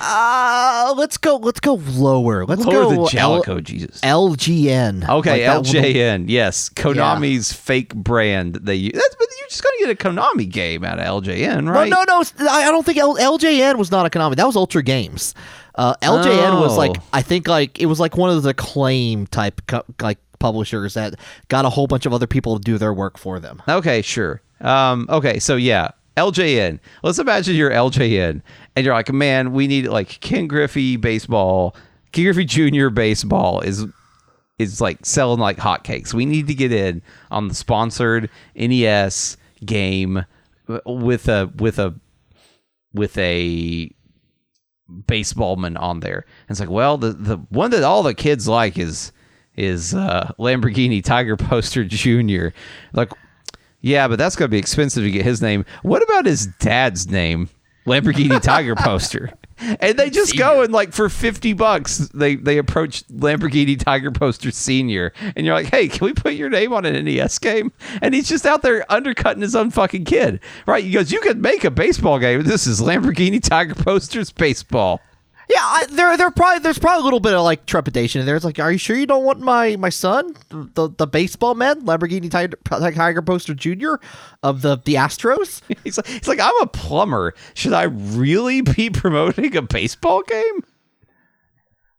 Uh, 0.00 0.94
let's 0.96 1.16
go. 1.18 1.36
Let's 1.36 1.60
go 1.60 1.74
lower. 1.74 2.44
Let's 2.46 2.64
Lower 2.64 2.72
go. 2.84 2.90
than 2.90 2.98
L- 3.00 3.08
Jaleco, 3.08 3.62
Jesus. 3.62 4.00
LJN. 4.00 5.08
Okay, 5.08 5.46
Like 5.48 5.64
LJN, 5.64 6.24
yes, 6.28 6.68
Konami's 6.70 7.52
fake 7.52 7.94
brand. 7.94 8.54
That 8.54 8.64
they 8.64 8.74
use. 8.76 8.92
That's 8.94 9.14
but 9.14 9.28
you're 9.38 9.48
just 9.48 9.62
gonna 9.62 9.76
get 9.78 9.90
a 9.90 9.94
Konami 10.08 10.48
game 10.50 10.84
out 10.84 10.98
of 10.98 11.22
LJN, 11.24 11.70
right? 11.70 11.88
No, 11.90 12.02
no, 12.08 12.22
no. 12.38 12.48
I 12.48 12.70
don't 12.70 12.84
think 12.84 12.98
L- 12.98 13.16
LJN 13.16 13.76
was 13.76 13.90
not 13.90 14.06
a 14.06 14.10
Konami. 14.10 14.36
That 14.36 14.46
was 14.46 14.56
Ultra 14.56 14.82
Games. 14.82 15.34
Uh, 15.74 15.94
LJN 16.02 16.60
was 16.60 16.76
like 16.76 16.92
Oh. 16.98 17.02
I 17.12 17.22
think 17.22 17.48
like 17.48 17.80
it 17.80 17.86
was 17.86 17.98
like 18.00 18.16
one 18.16 18.30
of 18.30 18.42
the 18.42 18.54
claim 18.54 19.26
type 19.26 19.60
co- 19.66 19.84
like 20.00 20.18
publishers 20.38 20.94
that 20.94 21.14
got 21.48 21.64
a 21.64 21.68
whole 21.70 21.86
bunch 21.86 22.06
of 22.06 22.12
other 22.12 22.26
people 22.26 22.56
to 22.58 22.62
do 22.62 22.78
their 22.78 22.92
work 22.94 23.18
for 23.18 23.40
them. 23.40 23.60
Okay, 23.68 24.00
sure. 24.02 24.40
Um, 24.60 25.06
okay, 25.10 25.38
so 25.40 25.56
yeah, 25.56 25.90
LJN. 26.16 26.78
Let's 27.02 27.18
imagine 27.18 27.56
you're 27.56 27.70
LJN, 27.70 28.40
and 28.76 28.84
you're 28.84 28.94
like, 28.94 29.12
man, 29.12 29.52
we 29.52 29.66
need 29.66 29.86
like 29.86 30.20
Ken 30.20 30.46
Griffey 30.46 30.96
baseball. 30.96 31.76
Ken 32.12 32.24
Griffey 32.24 32.44
Jr. 32.44 32.88
baseball 32.88 33.60
is 33.60 33.86
is 34.58 34.80
like 34.80 35.04
selling 35.04 35.40
like 35.40 35.58
hotcakes. 35.58 36.14
We 36.14 36.26
need 36.26 36.46
to 36.46 36.54
get 36.54 36.72
in 36.72 37.02
on 37.30 37.48
the 37.48 37.54
sponsored 37.54 38.30
NES 38.54 39.36
game 39.64 40.24
with 40.86 41.28
a 41.28 41.50
with 41.56 41.78
a 41.78 41.94
with 42.92 43.18
a 43.18 43.90
baseballman 44.90 45.80
on 45.80 46.00
there. 46.00 46.24
And 46.48 46.50
it's 46.50 46.60
like, 46.60 46.70
well, 46.70 46.98
the 46.98 47.12
the 47.12 47.36
one 47.48 47.70
that 47.70 47.82
all 47.82 48.02
the 48.02 48.14
kids 48.14 48.48
like 48.48 48.78
is 48.78 49.12
is 49.56 49.94
uh, 49.94 50.32
Lamborghini 50.38 51.02
Tiger 51.02 51.36
Poster 51.36 51.84
Jr. 51.84 52.48
Like, 52.92 53.12
yeah, 53.80 54.08
but 54.08 54.18
that's 54.18 54.36
gonna 54.36 54.48
be 54.48 54.58
expensive 54.58 55.04
to 55.04 55.10
get 55.10 55.24
his 55.24 55.42
name. 55.42 55.64
What 55.82 56.02
about 56.02 56.26
his 56.26 56.46
dad's 56.46 57.08
name, 57.08 57.48
Lamborghini 57.86 58.40
Tiger 58.40 58.74
Poster? 58.74 59.30
And 59.78 59.96
they 59.96 60.10
just 60.10 60.36
go 60.36 60.62
and 60.62 60.72
like 60.72 60.92
for 60.92 61.08
fifty 61.08 61.52
bucks, 61.52 61.98
they 62.12 62.34
they 62.34 62.58
approach 62.58 63.06
Lamborghini 63.06 63.78
Tiger 63.78 64.10
Poster 64.10 64.50
Senior, 64.50 65.12
and 65.36 65.46
you're 65.46 65.54
like, 65.54 65.68
hey, 65.68 65.86
can 65.86 66.04
we 66.04 66.12
put 66.12 66.34
your 66.34 66.50
name 66.50 66.72
on 66.72 66.84
an 66.84 67.04
NES 67.04 67.38
game? 67.38 67.72
And 68.02 68.14
he's 68.14 68.28
just 68.28 68.46
out 68.46 68.62
there 68.62 68.84
undercutting 68.92 69.42
his 69.42 69.54
own 69.54 69.70
fucking 69.70 70.06
kid, 70.06 70.40
right? 70.66 70.82
He 70.82 70.90
goes, 70.90 71.12
you 71.12 71.20
could 71.20 71.40
make 71.40 71.62
a 71.62 71.70
baseball 71.70 72.18
game. 72.18 72.42
This 72.42 72.66
is 72.66 72.80
Lamborghini 72.80 73.40
Tiger 73.40 73.76
Posters 73.76 74.32
baseball. 74.32 75.00
Yeah, 75.50 75.56
I, 75.60 75.86
there, 75.90 76.16
there 76.16 76.30
probably 76.30 76.60
there's 76.60 76.78
probably 76.78 77.02
a 77.02 77.04
little 77.04 77.20
bit 77.20 77.34
of 77.34 77.42
like 77.44 77.66
trepidation 77.66 78.20
in 78.20 78.26
there. 78.26 78.34
It's 78.36 78.44
like, 78.46 78.58
are 78.58 78.72
you 78.72 78.78
sure 78.78 78.96
you 78.96 79.06
don't 79.06 79.24
want 79.24 79.40
my 79.40 79.76
my 79.76 79.90
son, 79.90 80.34
the 80.48 80.88
the 80.96 81.06
baseball 81.06 81.54
man, 81.54 81.82
Lamborghini 81.82 82.30
Tiger, 82.30 82.56
Tiger 82.64 83.20
Poster 83.22 83.52
Junior 83.54 84.00
of 84.42 84.62
the 84.62 84.76
the 84.84 84.94
Astros? 84.94 85.60
He's 85.84 85.98
like, 85.98 86.06
he's 86.06 86.28
like, 86.28 86.40
I'm 86.40 86.58
a 86.62 86.66
plumber. 86.66 87.34
Should 87.52 87.74
I 87.74 87.82
really 87.84 88.62
be 88.62 88.88
promoting 88.92 89.54
a 89.56 89.62
baseball 89.62 90.22
game? 90.22 90.60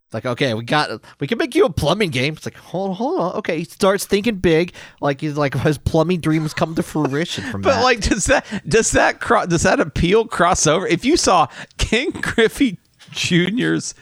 It's 0.06 0.14
like, 0.14 0.26
okay, 0.26 0.54
we 0.54 0.64
got 0.64 1.02
we 1.20 1.28
can 1.28 1.38
make 1.38 1.54
you 1.56 1.66
a 1.66 1.70
plumbing 1.72 2.10
game. 2.12 2.34
It's 2.34 2.46
like, 2.46 2.56
hold 2.58 2.92
on, 2.92 2.96
hold 2.96 3.20
on. 3.20 3.34
Okay, 3.38 3.60
he 3.60 3.64
starts 3.66 4.06
thinking 4.06 4.38
big, 4.38 4.74
like 5.02 5.22
he's 5.22 5.36
like 5.38 5.54
his 5.56 5.78
plumbing 5.78 6.20
dreams 6.22 6.54
come 6.54 6.76
to 6.76 6.84
fruition 6.84 7.44
from 7.52 7.62
But 7.64 7.76
that. 7.76 7.84
like, 7.84 8.02
does 8.02 8.26
that 8.26 8.46
does 8.68 8.92
that 8.92 9.20
cro- 9.20 9.46
does 9.46 9.64
that 9.64 9.80
appeal 9.80 10.26
cross 10.28 10.66
over? 10.68 10.86
If 10.88 11.06
you 11.06 11.18
saw 11.18 11.48
Ken 11.78 12.10
Griffey 12.12 12.80
Jr.'s 13.12 13.94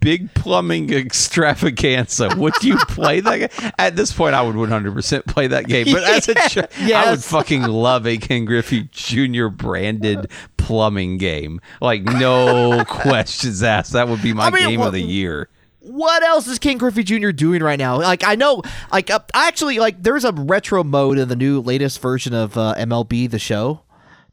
big 0.00 0.32
plumbing 0.34 0.92
extravaganza, 0.92 2.30
would 2.36 2.62
you 2.62 2.76
play 2.88 3.20
that? 3.20 3.38
game? 3.38 3.72
At 3.78 3.96
this 3.96 4.12
point, 4.12 4.34
I 4.34 4.42
would 4.42 4.56
100 4.56 4.92
percent 4.94 5.26
play 5.26 5.48
that 5.48 5.66
game. 5.66 5.86
But 5.92 6.04
as 6.04 6.28
a 6.28 6.34
ch- 6.48 6.92
I 6.92 7.10
would 7.10 7.22
fucking 7.22 7.62
love 7.62 8.06
a 8.06 8.18
Ken 8.18 8.44
Griffey 8.44 8.88
Jr. 8.92 9.48
branded 9.48 10.30
plumbing 10.56 11.18
game. 11.18 11.60
Like 11.80 12.02
no 12.02 12.84
questions 12.88 13.62
asked. 13.62 13.92
That 13.92 14.08
would 14.08 14.22
be 14.22 14.32
my 14.32 14.46
I 14.46 14.50
mean, 14.50 14.68
game 14.68 14.80
of 14.80 14.92
the 14.92 15.02
year. 15.02 15.48
what 15.80 16.22
else 16.22 16.46
is 16.46 16.58
Ken 16.58 16.78
Griffey 16.78 17.02
Jr. 17.02 17.30
doing 17.30 17.62
right 17.62 17.78
now? 17.78 17.98
Like 17.98 18.24
I 18.24 18.36
know, 18.36 18.62
like 18.92 19.10
uh, 19.10 19.20
actually, 19.34 19.78
like 19.78 20.02
there's 20.02 20.24
a 20.24 20.32
retro 20.32 20.84
mode 20.84 21.18
in 21.18 21.28
the 21.28 21.36
new 21.36 21.60
latest 21.60 22.00
version 22.00 22.34
of 22.34 22.56
uh, 22.56 22.74
MLB 22.78 23.30
The 23.30 23.38
Show 23.38 23.82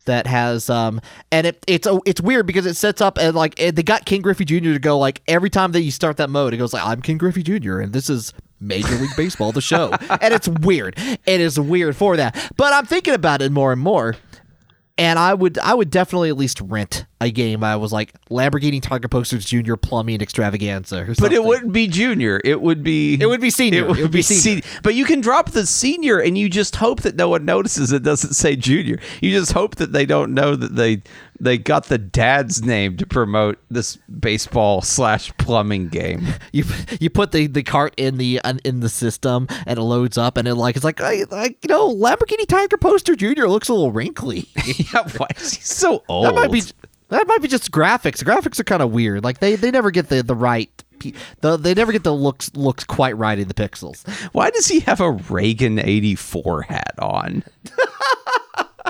that 0.08 0.28
has 0.28 0.70
um 0.70 1.00
and 1.32 1.48
it 1.48 1.64
it's 1.68 1.88
a, 1.88 2.00
it's 2.06 2.20
weird 2.20 2.46
because 2.48 2.66
it 2.66 2.74
sets 2.74 3.00
up 3.00 3.18
and 3.18 3.36
like 3.36 3.60
it, 3.60 3.76
they 3.76 3.84
got 3.84 4.06
Ken 4.06 4.22
Griffey 4.22 4.44
Jr. 4.44 4.74
to 4.74 4.80
go 4.80 4.98
like 4.98 5.22
every 5.28 5.50
time 5.50 5.72
that 5.74 5.82
you 5.82 5.92
start 5.92 6.18
that 6.18 6.30
mode 6.30 6.54
it 6.54 6.58
goes 6.58 6.74
like 6.74 6.84
I'm 6.84 7.02
Ken 7.02 7.18
Griffey 7.18 7.44
Jr. 7.44 7.80
and 7.80 7.94
this 7.94 8.10
is 8.10 8.34
Major 8.60 8.96
League 8.96 9.16
Baseball 9.16 9.52
the 9.52 9.62
show 9.62 9.92
and 10.10 10.34
it's 10.34 10.48
weird 10.48 10.96
it 10.98 11.40
is 11.40 11.60
weird 11.60 11.96
for 11.96 12.18
that 12.18 12.52
but 12.58 12.74
I'm 12.74 12.86
thinking 12.86 13.14
about 13.14 13.42
it 13.42 13.52
more 13.52 13.72
and 13.72 13.82
more 13.82 14.16
and 14.98 15.20
I 15.20 15.34
would 15.34 15.58
I 15.60 15.74
would 15.74 15.92
definitely 15.92 16.30
at 16.30 16.38
least 16.38 16.60
rent 16.62 17.06
a 17.20 17.32
game. 17.32 17.64
I 17.64 17.76
was 17.76 17.92
like 17.92 18.14
Lamborghini 18.30 18.82
Tiger 18.82 19.08
Posters 19.08 19.46
Junior 19.46 19.76
Plumbing 19.76 20.22
Extravaganza, 20.22 21.08
But 21.20 21.34
it 21.34 21.44
wouldn't 21.44 21.74
be 21.74 21.88
junior. 21.88 22.40
It 22.44 22.62
would 22.62 22.84
be. 22.84 23.18
It 23.20 23.26
would 23.26 23.42
be 23.42 23.50
senior. 23.50 23.86
It 23.86 23.88
would, 23.88 24.12
be, 24.12 24.22
senior. 24.22 24.62
But 24.84 24.96
you 24.96 25.06
can 25.06 25.22
drop 25.22 25.52
the 25.52 25.66
senior, 25.66 26.20
and 26.20 26.38
you 26.38 26.50
just 26.50 26.76
hope 26.76 27.02
that 27.02 27.16
no 27.16 27.30
one 27.30 27.46
notices 27.46 27.92
it 27.92 28.04
doesn't 28.04 28.34
say 28.34 28.56
junior. 28.56 29.00
You 29.22 29.32
just 29.32 29.54
hope 29.54 29.76
that 29.76 29.92
they 29.92 30.06
don't 30.06 30.34
know 30.34 30.56
that 30.56 30.76
they 30.76 31.02
they 31.40 31.58
got 31.58 31.86
the 31.86 31.98
dad's 31.98 32.64
name 32.64 32.98
to 32.98 33.06
promote 33.06 33.60
this 33.70 33.98
baseball 34.20 34.82
slash 34.82 35.36
plumbing 35.38 35.90
game. 35.90 36.28
you 36.52 36.64
you 37.00 37.10
put 37.10 37.32
the, 37.32 37.48
the 37.48 37.64
cart 37.64 37.94
in 37.98 38.18
the 38.18 38.42
uh, 38.44 38.56
in 38.64 38.80
the 38.80 38.90
system 38.90 39.48
and 39.66 39.78
it 39.78 39.82
loads 39.82 40.18
up 40.18 40.38
and 40.38 40.48
it 40.48 40.56
like 40.56 40.76
it's 40.76 40.86
like 40.86 41.02
I, 41.02 41.26
like 41.30 41.58
you 41.64 41.70
know 41.70 41.94
Lamborghini 41.94 42.48
Tiger 42.48 42.78
Poster 42.78 43.16
Junior 43.16 43.48
looks 43.48 43.70
a 43.70 43.74
little 43.74 43.92
wrinkly. 43.92 44.48
yeah, 44.66 45.08
why 45.18 45.28
is 45.36 45.54
he 45.54 45.62
so 45.62 46.04
old? 46.08 46.26
that 46.26 46.36
might 46.36 46.52
be 46.52 46.62
that 47.10 47.28
might 47.28 47.42
be 47.42 47.48
just 47.48 47.72
graphics. 47.72 48.24
Graphics 48.24 48.60
are 48.60 48.64
kind 48.64 48.82
of 48.82 48.92
weird. 48.92 49.24
Like 49.24 49.40
they, 49.40 49.56
they 49.56 49.72
never 49.72 49.92
get 49.92 50.10
the 50.10 50.24
the 50.24 50.36
right. 50.36 50.70
The, 51.42 51.58
they 51.58 51.74
never 51.76 51.92
get 51.92 52.04
the 52.04 52.14
looks 52.14 52.52
looks 52.56 52.84
quite 52.84 53.16
right 53.18 53.38
in 53.38 53.48
the 53.48 53.54
pixels. 53.54 54.08
Why 54.34 54.50
does 54.50 54.68
he 54.68 54.80
have 54.82 55.00
a 55.00 55.12
Reagan 55.12 55.78
eighty 55.80 56.16
four 56.16 56.64
hat 56.64 56.96
on? 57.00 57.44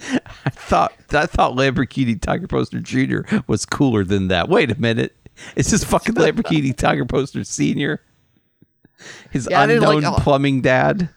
I 0.00 0.50
thought 0.50 0.92
I 1.12 1.26
thought 1.26 1.52
Lamborghini 1.54 2.20
Tiger 2.20 2.46
Poster 2.46 2.80
Jr. 2.80 3.20
was 3.46 3.64
cooler 3.64 4.04
than 4.04 4.28
that. 4.28 4.48
Wait 4.48 4.70
a 4.70 4.80
minute. 4.80 5.16
It's 5.56 5.70
this 5.70 5.84
fucking 5.84 6.14
Lamborghini 6.16 6.76
Tiger 6.76 7.04
Poster 7.04 7.44
Senior. 7.44 8.00
His 9.30 9.48
Yeah, 9.50 9.62
unknown 9.64 10.02
like- 10.02 10.22
plumbing 10.22 10.60
dad. 10.60 11.08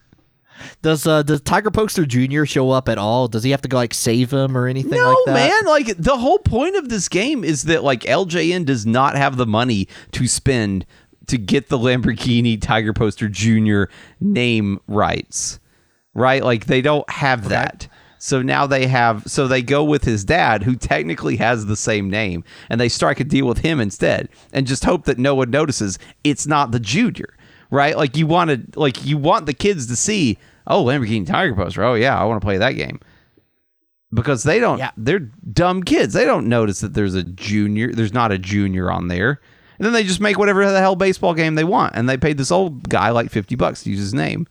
Does 0.82 1.06
uh 1.08 1.24
does 1.24 1.41
Tiger 1.41 1.72
Poster 1.72 2.06
Junior 2.06 2.46
show 2.46 2.72
up 2.72 2.89
at 2.89 2.98
all? 2.98 3.28
Does 3.28 3.43
he 3.43 3.52
have 3.52 3.62
to 3.62 3.67
go 3.67 3.78
like 3.78 3.93
save 3.93 4.32
him 4.32 4.58
or 4.58 4.67
anything 4.67 4.91
No, 5.00 5.10
like 5.10 5.17
that? 5.28 5.34
man. 5.34 5.65
Like 5.65 5.98
the 5.98 6.17
whole 6.17 6.39
point 6.39 6.76
of 6.76 6.89
this 6.89 7.10
game 7.10 7.43
is 7.43 7.63
that 7.63 7.84
like 7.84 8.02
LJN 8.02 8.65
does 8.65 8.86
not 8.86 9.15
have 9.15 9.38
the 9.38 9.46
money 9.48 9.88
to 10.13 10.28
spend 10.28 10.86
to 11.28 11.38
get 11.38 11.70
the 11.70 11.78
Lamborghini 11.78 12.62
Tiger 12.62 12.93
Poster 12.93 13.28
Jr. 13.28 13.84
name 14.20 14.80
rights. 14.88 15.60
Right? 16.13 16.43
Like 16.43 16.65
they 16.65 16.82
don't 16.82 17.10
have 17.10 17.50
that. 17.50 17.88
So 18.20 18.41
now 18.41 18.65
they 18.65 18.88
have 18.88 19.24
so 19.28 19.48
they 19.48 19.62
go 19.62 19.84
with 19.84 20.04
his 20.04 20.26
dad 20.26 20.63
who 20.63 20.76
technically 20.76 21.36
has 21.38 21.67
the 21.67 21.76
same 21.76 22.10
name 22.10 22.43
and 22.70 22.82
they 22.82 22.89
strike 22.89 23.20
a 23.20 23.24
deal 23.24 23.46
with 23.46 23.60
him 23.60 23.80
instead 23.80 24.30
and 24.52 24.65
just 24.65 24.86
hope 24.86 25.06
that 25.06 25.20
no 25.20 25.36
one 25.36 25.52
notices 25.52 26.00
it's 26.24 26.48
not 26.48 26.72
the 26.72 26.80
junior. 26.80 27.37
Right? 27.69 27.97
Like 27.97 28.15
you 28.17 28.27
wanted 28.27 28.75
like 28.77 29.06
you 29.06 29.17
want 29.17 29.45
the 29.45 29.53
kids 29.53 29.88
to 29.88 29.95
see, 29.95 30.38
oh 30.67 30.84
Lamborghini 30.86 31.25
Tiger 31.27 31.53
Poster. 31.56 31.84
Oh 31.84 31.93
yeah, 31.95 32.19
I 32.19 32.23
want 32.25 32.41
to 32.41 32.45
play 32.45 32.58
that 32.58 32.71
game 32.73 32.99
because 34.13 34.43
they 34.43 34.60
don't 34.60 34.77
Yeah. 34.80 34.91
they're 34.95 35.19
dumb 35.19 35.84
kids 35.84 36.13
they 36.13 36.23
don't 36.23 36.47
notice 36.47 36.80
that 36.80 36.93
there's 36.93 37.13
a 37.13 37.23
junior 37.23 37.91
there's 37.91 38.13
not 38.13 38.32
a 38.32 38.38
junior 38.38 38.89
on 38.89 39.10
there 39.10 39.41
and 39.77 39.86
then 39.86 39.91
they 39.91 40.03
just 40.03 40.21
make 40.21 40.38
whatever 40.39 40.65
the 40.71 40.80
hell 40.80 40.95
baseball 40.95 41.34
game 41.34 41.56
they 41.56 41.65
want 41.65 41.93
and 41.93 42.08
they 42.08 42.15
paid 42.15 42.38
this 42.38 42.49
old 42.49 42.88
guy 42.88 43.10
like 43.10 43.30
50 43.30 43.56
bucks 43.56 43.84
to 43.84 43.89
use 43.89 43.99
his 43.99 44.13
name 44.13 44.47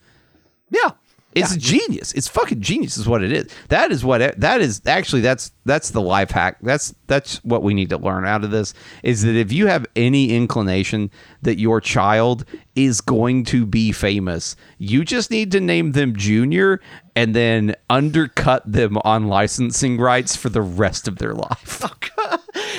Yeah. 0.69 0.91
It's 1.37 1.55
genius. 1.57 2.13
It's 2.13 2.27
fucking 2.27 2.61
genius 2.61 2.97
is 2.97 3.07
what 3.07 3.23
it 3.23 3.31
is. 3.31 3.51
That 3.69 3.91
is 3.91 4.03
what 4.03 4.39
that 4.39 4.61
is 4.61 4.81
actually 4.85 5.21
that's 5.21 5.51
that's 5.65 5.91
the 5.91 6.01
life 6.01 6.31
hack. 6.31 6.57
That's 6.61 6.93
that's 7.07 7.43
what 7.43 7.63
we 7.63 7.73
need 7.73 7.89
to 7.89 7.97
learn 7.97 8.25
out 8.25 8.43
of 8.43 8.51
this 8.51 8.73
is 9.03 9.23
that 9.23 9.35
if 9.35 9.51
you 9.51 9.67
have 9.67 9.85
any 9.95 10.35
inclination 10.35 11.09
that 11.41 11.59
your 11.59 11.81
child 11.81 12.45
is 12.75 13.01
going 13.01 13.43
to 13.45 13.65
be 13.65 13.91
famous 13.91 14.55
you 14.77 15.03
just 15.03 15.31
need 15.31 15.51
to 15.51 15.59
name 15.59 15.93
them 15.93 16.15
junior 16.15 16.79
and 17.15 17.35
then 17.35 17.75
undercut 17.89 18.69
them 18.71 18.97
on 18.99 19.27
licensing 19.27 19.97
rights 19.97 20.35
for 20.35 20.49
the 20.49 20.61
rest 20.61 21.07
of 21.07 21.17
their 21.17 21.33
life 21.33 21.83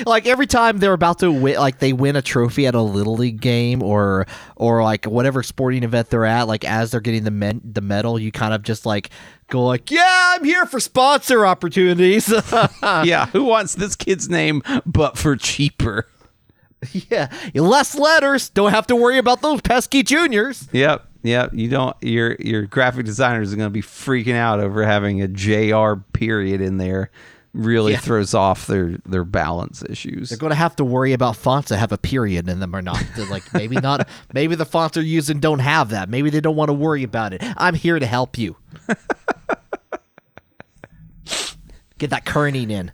like 0.05 0.25
every 0.27 0.47
time 0.47 0.77
they're 0.79 0.93
about 0.93 1.19
to 1.19 1.31
win 1.31 1.57
like 1.57 1.79
they 1.79 1.93
win 1.93 2.15
a 2.15 2.21
trophy 2.21 2.67
at 2.67 2.75
a 2.75 2.81
little 2.81 3.15
league 3.15 3.41
game 3.41 3.81
or 3.83 4.25
or 4.55 4.83
like 4.83 5.05
whatever 5.05 5.43
sporting 5.43 5.83
event 5.83 6.09
they're 6.09 6.25
at 6.25 6.47
like 6.47 6.63
as 6.65 6.91
they're 6.91 7.01
getting 7.01 7.23
the 7.23 7.31
men- 7.31 7.61
the 7.63 7.81
medal 7.81 8.19
you 8.19 8.31
kind 8.31 8.53
of 8.53 8.61
just 8.63 8.85
like 8.85 9.09
go 9.49 9.65
like 9.65 9.89
yeah 9.91 10.35
i'm 10.35 10.43
here 10.43 10.65
for 10.65 10.79
sponsor 10.79 11.45
opportunities 11.45 12.31
yeah 12.83 13.25
who 13.27 13.43
wants 13.43 13.75
this 13.75 13.95
kid's 13.95 14.29
name 14.29 14.61
but 14.85 15.17
for 15.17 15.35
cheaper 15.35 16.07
Yeah, 16.93 17.29
less 17.53 17.93
letters. 17.93 18.49
Don't 18.51 18.71
have 18.71 18.87
to 18.87 18.95
worry 18.95 19.17
about 19.17 19.41
those 19.41 19.59
pesky 19.59 20.01
juniors. 20.01 20.69
Yep, 20.71 21.05
yep. 21.23 21.51
You 21.53 21.67
don't. 21.67 21.93
Your 22.01 22.37
your 22.39 22.61
graphic 22.67 23.05
designers 23.05 23.51
are 23.51 23.57
going 23.57 23.67
to 23.67 23.73
be 23.73 23.81
freaking 23.81 24.35
out 24.35 24.61
over 24.61 24.85
having 24.85 25.21
a 25.21 25.27
JR 25.27 25.95
period 26.13 26.61
in 26.61 26.77
there. 26.77 27.11
Really 27.53 27.93
Yeah. 27.93 27.99
throws 27.99 28.33
off 28.35 28.67
their 28.67 28.97
their 29.05 29.23
balance 29.23 29.83
issues. 29.89 30.29
They're 30.29 30.37
going 30.37 30.51
to 30.51 30.55
have 30.55 30.75
to 30.75 30.85
worry 30.85 31.13
about 31.13 31.35
fonts 31.35 31.69
that 31.69 31.77
have 31.77 31.91
a 31.91 31.97
period 31.97 32.47
in 32.47 32.59
them 32.59 32.75
or 32.75 32.81
not. 32.83 33.03
They're 33.15 33.25
like 33.25 33.51
maybe 33.53 33.75
not. 33.77 34.07
Maybe 34.33 34.53
the 34.55 34.65
fonts 34.65 34.93
they're 34.93 35.03
using 35.03 35.39
don't 35.39 35.59
have 35.59 35.89
that. 35.89 36.09
Maybe 36.09 36.29
they 36.29 36.41
don't 36.41 36.55
want 36.55 36.69
to 36.69 36.73
worry 36.73 37.01
about 37.03 37.33
it. 37.33 37.41
I'm 37.57 37.73
here 37.73 37.97
to 37.97 38.05
help 38.05 38.37
you. 38.37 38.55
Get 41.97 42.11
that 42.11 42.25
kerning 42.25 42.69
in. 42.71 42.91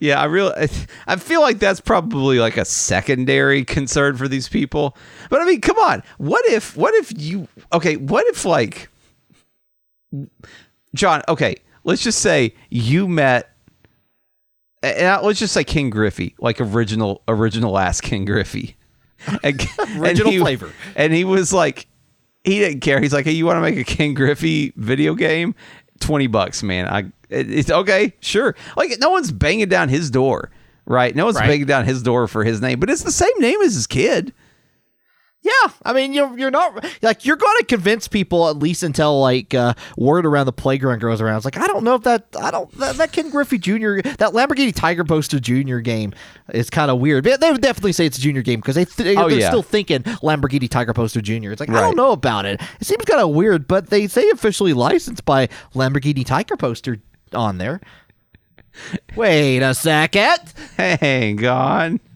Yeah, 0.00 0.20
I 0.20 0.26
really, 0.26 0.68
I 1.08 1.16
feel 1.16 1.40
like 1.40 1.58
that's 1.58 1.80
probably 1.80 2.38
like 2.38 2.56
a 2.56 2.64
secondary 2.64 3.64
concern 3.64 4.16
for 4.16 4.28
these 4.28 4.48
people. 4.48 4.96
But 5.28 5.40
I 5.42 5.44
mean, 5.44 5.60
come 5.60 5.76
on, 5.78 6.02
what 6.18 6.46
if, 6.46 6.76
what 6.76 6.94
if 6.94 7.12
you, 7.20 7.48
okay, 7.72 7.96
what 7.96 8.24
if 8.28 8.44
like, 8.44 8.88
John, 10.94 11.22
okay, 11.28 11.56
let's 11.82 12.02
just 12.02 12.20
say 12.20 12.54
you 12.70 13.08
met, 13.08 13.52
let's 14.82 15.38
just 15.38 15.52
say 15.54 15.64
Ken 15.64 15.90
Griffey, 15.90 16.34
like 16.38 16.60
original, 16.60 17.22
original 17.28 17.78
ass 17.78 18.00
Ken 18.00 18.24
Griffey, 18.24 18.76
and, 19.42 19.60
and 19.78 20.00
Original 20.00 20.32
he- 20.32 20.38
flavor. 20.38 20.72
and 20.96 21.12
he 21.12 21.24
was 21.24 21.52
like, 21.52 21.86
he 22.44 22.58
didn't 22.60 22.80
care. 22.80 23.00
He's 23.00 23.12
like, 23.12 23.24
hey, 23.24 23.32
you 23.32 23.44
want 23.46 23.56
to 23.56 23.60
make 23.60 23.76
a 23.76 23.84
Ken 23.84 24.14
Griffey 24.14 24.72
video 24.76 25.14
game? 25.14 25.54
Twenty 26.00 26.28
bucks, 26.28 26.62
man. 26.62 26.86
I 26.88 27.10
it's 27.28 27.70
okay, 27.70 28.14
sure. 28.20 28.54
Like 28.76 28.92
no 29.00 29.10
one's 29.10 29.32
banging 29.32 29.68
down 29.68 29.88
his 29.88 30.10
door, 30.10 30.50
right? 30.86 31.14
No 31.14 31.24
one's 31.24 31.36
Right. 31.36 31.48
banging 31.48 31.66
down 31.66 31.84
his 31.84 32.02
door 32.02 32.28
for 32.28 32.44
his 32.44 32.60
name, 32.62 32.78
but 32.80 32.88
it's 32.88 33.02
the 33.02 33.10
same 33.12 33.32
name 33.38 33.60
as 33.62 33.74
his 33.74 33.86
kid. 33.88 34.32
Yeah, 35.40 35.72
I 35.84 35.92
mean 35.92 36.12
you're 36.12 36.36
you're 36.36 36.50
not 36.50 36.84
like 37.00 37.24
you're 37.24 37.36
going 37.36 37.56
to 37.60 37.64
convince 37.64 38.08
people 38.08 38.48
at 38.48 38.56
least 38.58 38.82
until 38.82 39.20
like 39.20 39.54
uh, 39.54 39.74
word 39.96 40.26
around 40.26 40.46
the 40.46 40.52
playground 40.52 40.98
goes 40.98 41.20
around. 41.20 41.36
It's 41.36 41.44
like 41.44 41.56
I 41.56 41.66
don't 41.68 41.84
know 41.84 41.94
if 41.94 42.02
that 42.02 42.26
I 42.38 42.50
don't 42.50 42.70
that, 42.78 42.96
that 42.96 43.12
Ken 43.12 43.30
Griffey 43.30 43.56
Jr. 43.56 44.00
that 44.02 44.32
Lamborghini 44.32 44.74
Tiger 44.74 45.04
Poster 45.04 45.38
Jr. 45.38 45.78
game 45.78 46.12
is 46.52 46.68
kind 46.70 46.90
of 46.90 46.98
weird. 46.98 47.22
But 47.24 47.40
they 47.40 47.52
would 47.52 47.60
definitely 47.62 47.92
say 47.92 48.04
it's 48.04 48.18
a 48.18 48.20
junior 48.20 48.42
game 48.42 48.58
because 48.60 48.74
they 48.74 48.84
th- 48.84 49.16
Oh, 49.16 49.28
they're 49.28 49.38
yeah. 49.38 49.48
still 49.48 49.62
thinking 49.62 50.02
Lamborghini 50.02 50.68
Tiger 50.68 50.92
Poster 50.92 51.20
Jr. 51.20 51.52
It's 51.52 51.60
like 51.60 51.70
I 51.70 51.80
don't 51.80 51.96
know 51.96 52.10
about 52.10 52.44
it. 52.44 52.60
It 52.80 52.86
seems 52.86 53.04
kind 53.04 53.22
of 53.22 53.30
weird, 53.30 53.68
but 53.68 53.90
they 53.90 54.08
say 54.08 54.28
officially 54.30 54.72
licensed 54.72 55.24
by 55.24 55.48
Lamborghini 55.74 56.26
Tiger 56.26 56.56
Poster 56.56 56.98
on 57.32 57.58
there. 57.58 57.80
Wait 59.16 59.60
a 59.60 59.72
second. 59.72 60.38
Hang 60.76 61.46
on. 61.46 62.00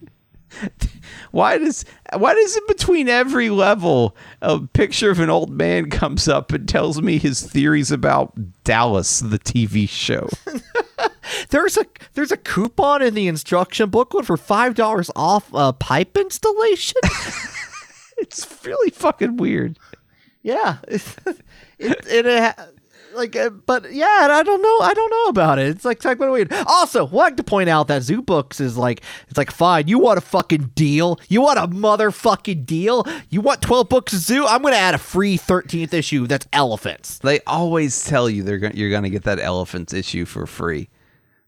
Why 1.33 1.59
does 1.59 1.85
why 2.17 2.35
does 2.35 2.57
in 2.57 2.63
between 2.69 3.09
every 3.09 3.51
level 3.51 4.15
a 4.41 4.61
picture 4.61 5.11
of 5.11 5.19
an 5.19 5.31
old 5.31 5.51
man 5.51 5.91
comes 5.91 6.29
up 6.29 6.53
and 6.53 6.69
tells 6.69 7.03
me 7.03 7.19
his 7.19 7.43
theories 7.43 7.91
about 7.91 8.33
Dallas, 8.65 9.21
the 9.21 9.39
TV 9.39 9.89
show? 9.89 10.29
There's 11.49 11.77
a 11.79 11.87
there's 12.15 12.33
a 12.33 12.37
coupon 12.37 13.01
in 13.03 13.15
the 13.15 13.27
instruction 13.29 13.89
booklet 13.91 14.27
for 14.27 14.37
five 14.37 14.75
dollars 14.75 15.11
off 15.17 15.49
a 15.55 15.73
pipe 15.73 16.17
installation. 16.17 17.01
it's 18.19 18.65
really 18.65 18.91
fucking 18.91 19.37
weird. 19.37 19.79
yeah, 20.43 20.79
it, 20.89 21.03
it, 21.79 22.27
it 22.27 22.59
like, 23.15 23.37
uh, 23.37 23.51
but 23.51 23.93
yeah, 23.93 24.29
I 24.31 24.43
don't 24.43 24.63
know. 24.63 24.79
I 24.81 24.95
don't 24.95 25.11
know 25.11 25.25
about 25.27 25.59
it. 25.59 25.69
It's 25.69 25.85
like 25.85 26.01
kind 26.01 26.21
of 26.21 26.31
weird. 26.31 26.53
Also, 26.67 27.07
like 27.07 27.37
to 27.37 27.43
point 27.43 27.69
out 27.69 27.89
that 27.89 28.03
Zoo 28.03 28.23
Books 28.23 28.61
is 28.61 28.77
like, 28.77 29.03
it's 29.29 29.39
like 29.39 29.51
fine. 29.51 29.89
You 29.89 29.99
want 29.99 30.19
a 30.19 30.23
fucking 30.23 30.73
deal? 30.75 31.19
You 31.29 31.43
want 31.43 31.59
a 31.59 31.69
motherfucking 31.69 32.67
deal? 32.67 33.07
You 33.31 33.41
want 33.41 33.63
twelve 33.63 33.89
books 33.89 34.13
of 34.13 34.21
Zoo? 34.21 34.47
I'm 34.47 34.63
gonna 34.63 34.77
add 34.77 34.95
a 34.95 34.99
free 34.99 35.37
thirteenth 35.37 35.95
issue. 35.95 36.27
That's 36.27 36.47
elephants. 36.53 37.19
They 37.19 37.41
always 37.47 38.05
tell 38.05 38.29
you 38.29 38.43
they're 38.43 38.59
gonna, 38.59 38.75
you're 38.75 39.01
to 39.01 39.11
get 39.11 39.25
that 39.25 39.39
elephants 39.39 39.93
issue 39.93 40.25
for 40.25 40.47
free. 40.47 40.89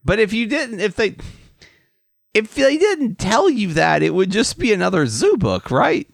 But 0.04 0.18
if 0.18 0.32
you 0.32 0.46
didn't 0.46 0.80
if 0.80 0.96
they 0.96 1.16
if 2.34 2.54
they 2.54 2.76
didn't 2.76 3.18
tell 3.18 3.48
you 3.48 3.72
that, 3.74 4.02
it 4.02 4.12
would 4.12 4.30
just 4.30 4.58
be 4.58 4.72
another 4.72 5.06
zoo 5.06 5.36
book, 5.36 5.70
right? 5.70 6.08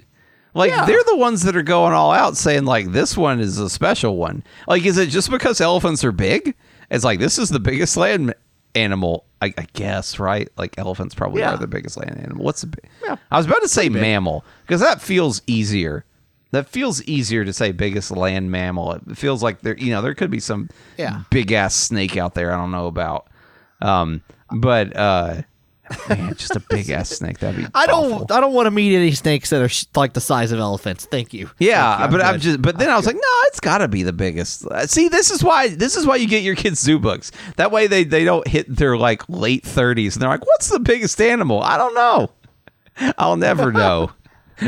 Like 0.54 0.70
Yeah. 0.70 0.84
they're 0.84 1.02
the 1.06 1.16
ones 1.16 1.42
that 1.42 1.56
are 1.56 1.62
going 1.62 1.92
all 1.92 2.12
out 2.12 2.36
saying 2.36 2.64
like 2.64 2.92
this 2.92 3.16
one 3.16 3.40
is 3.40 3.58
a 3.58 3.70
special 3.70 4.16
one. 4.16 4.42
Like 4.66 4.84
is 4.84 4.98
it 4.98 5.08
just 5.08 5.30
because 5.30 5.60
elephants 5.60 6.02
are 6.04 6.12
big? 6.12 6.54
It's 6.90 7.04
like 7.04 7.20
this 7.20 7.38
is 7.38 7.50
the 7.50 7.60
biggest 7.60 7.96
land 7.96 8.34
animal, 8.74 9.24
I, 9.42 9.54
I 9.58 9.66
guess, 9.74 10.18
right? 10.18 10.48
Like 10.56 10.76
elephants 10.78 11.14
probably 11.14 11.40
Yeah. 11.40 11.54
are 11.54 11.56
the 11.56 11.66
biggest 11.66 11.96
land 11.96 12.18
animal. 12.18 12.44
What's 12.44 12.62
the 12.62 12.68
big? 12.68 12.88
Yeah. 13.04 13.16
I 13.30 13.36
was 13.36 13.46
about 13.46 13.62
to 13.62 13.68
say 13.68 13.88
mammal 13.88 14.44
because 14.66 14.80
that 14.80 15.00
feels 15.00 15.42
easier. 15.46 16.04
That 16.52 16.68
feels 16.68 17.00
easier 17.04 17.44
to 17.44 17.52
say 17.52 17.70
biggest 17.70 18.10
land 18.10 18.50
mammal. 18.50 18.92
It 18.94 19.16
feels 19.16 19.40
like 19.42 19.60
there, 19.60 19.76
you 19.76 19.92
know, 19.92 20.02
there 20.02 20.14
could 20.14 20.30
be 20.32 20.40
some 20.40 20.68
Yeah. 20.98 21.22
big 21.30 21.52
ass 21.52 21.74
snake 21.76 22.16
out 22.16 22.34
there 22.34 22.52
I 22.52 22.56
don't 22.56 22.72
know 22.72 22.86
about. 22.88 23.28
Um, 23.80 24.22
but 24.50 24.96
uh, 24.96 25.42
man, 26.08 26.34
just 26.34 26.54
a 26.56 26.60
big 26.60 26.90
ass 26.90 27.10
snake 27.10 27.38
that'd 27.40 27.60
be. 27.60 27.66
I 27.74 27.86
don't. 27.86 28.12
awful. 28.12 28.26
I 28.30 28.40
don't 28.40 28.52
want 28.54 28.66
to 28.66 28.70
meet 28.70 28.94
any 28.94 29.12
snakes 29.12 29.50
that 29.50 29.60
are 29.62 29.68
sh- 29.68 29.86
like 29.94 30.12
the 30.12 30.20
size 30.20 30.52
of 30.52 30.58
elephants. 30.58 31.06
Thank 31.06 31.32
you. 31.34 31.50
Yeah, 31.58 31.98
Thank 31.98 32.12
you. 32.12 32.18
but 32.18 32.24
I'm 32.26 32.34
good. 32.34 32.40
just. 32.42 32.62
But 32.62 32.78
then 32.78 32.88
I 32.90 32.96
was 32.96 33.06
like, 33.06 33.16
no, 33.16 33.20
it's 33.46 33.60
got 33.60 33.78
to 33.78 33.88
be 33.88 34.02
the 34.02 34.12
biggest. 34.12 34.66
Uh, 34.66 34.86
See, 34.86 35.08
this 35.08 35.30
is 35.30 35.42
why. 35.42 35.68
This 35.68 35.96
is 35.96 36.06
why 36.06 36.16
you 36.16 36.26
get 36.28 36.42
your 36.42 36.54
kids 36.56 36.80
zoo 36.80 36.98
books. 36.98 37.32
That 37.56 37.70
way 37.72 37.86
they 37.86 38.04
they 38.04 38.24
don't 38.24 38.46
hit 38.46 38.74
their 38.74 38.96
like 38.96 39.22
late 39.28 39.64
30s 39.64 40.14
and 40.14 40.22
they're 40.22 40.28
like, 40.30 40.46
what's 40.46 40.68
the 40.68 40.80
biggest 40.80 41.20
animal? 41.20 41.60
I 41.62 41.76
don't 41.76 41.94
know. 41.94 42.30
I'll 43.18 43.36
never 43.36 43.72
know 43.72 44.10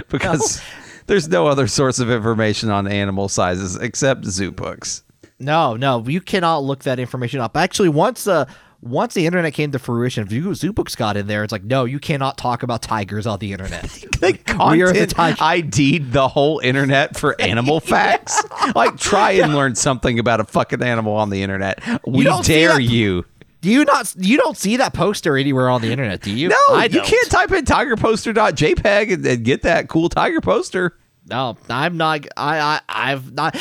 because 0.08 0.60
there's 1.06 1.28
no 1.28 1.46
other 1.46 1.66
source 1.66 1.98
of 1.98 2.10
information 2.10 2.70
on 2.70 2.86
animal 2.86 3.28
sizes 3.28 3.76
except 3.76 4.24
zoo 4.24 4.50
books. 4.50 5.02
No, 5.38 5.76
no, 5.76 6.04
you 6.06 6.20
cannot 6.20 6.62
look 6.62 6.84
that 6.84 6.98
information 7.00 7.40
up. 7.40 7.56
Actually, 7.56 7.88
once 7.88 8.26
uh 8.26 8.44
once 8.82 9.14
the 9.14 9.26
internet 9.26 9.54
came 9.54 9.70
to 9.70 9.78
fruition, 9.78 10.28
Zoo 10.28 10.50
Zoobooks 10.50 10.96
got 10.96 11.16
in 11.16 11.28
there. 11.28 11.44
It's 11.44 11.52
like, 11.52 11.62
no, 11.62 11.84
you 11.84 12.00
cannot 12.00 12.36
talk 12.36 12.64
about 12.64 12.82
tigers 12.82 13.26
on 13.26 13.38
the 13.38 13.52
internet. 13.52 13.82
They 14.22 14.38
We 14.70 14.82
are 14.82 14.92
the 14.92 15.08
content 15.08 15.42
ID'd 15.42 16.12
the 16.12 16.28
whole 16.28 16.60
internet 16.60 17.16
for 17.16 17.34
animal 17.40 17.80
facts. 17.80 18.40
Like, 18.72 18.96
try 18.96 19.32
and 19.32 19.52
learn 19.52 19.74
something 19.74 20.20
about 20.20 20.38
a 20.38 20.44
fucking 20.44 20.80
animal 20.80 21.14
on 21.14 21.30
the 21.30 21.42
internet. 21.42 21.82
We 22.06 22.22
don't 22.22 22.44
dare 22.44 22.78
you. 22.78 23.24
Do 23.62 23.70
you 23.70 23.84
not? 23.84 24.14
You 24.16 24.38
don't 24.38 24.56
see 24.56 24.76
that 24.76 24.92
poster 24.92 25.36
anywhere 25.36 25.68
on 25.68 25.82
the 25.82 25.90
internet, 25.90 26.20
do 26.20 26.32
you? 26.32 26.48
No, 26.48 26.56
I 26.70 26.84
you 26.84 27.00
can't 27.00 27.30
type 27.30 27.50
in 27.52 27.64
tigerposter.jpg 27.64 29.12
and, 29.12 29.26
and 29.26 29.44
get 29.44 29.62
that 29.62 29.88
cool 29.88 30.08
tiger 30.08 30.40
poster. 30.40 30.96
No, 31.32 31.56
I'm 31.70 31.96
not. 31.96 32.26
I, 32.36 32.58
I, 32.58 32.80
I've 32.90 33.32
not. 33.32 33.56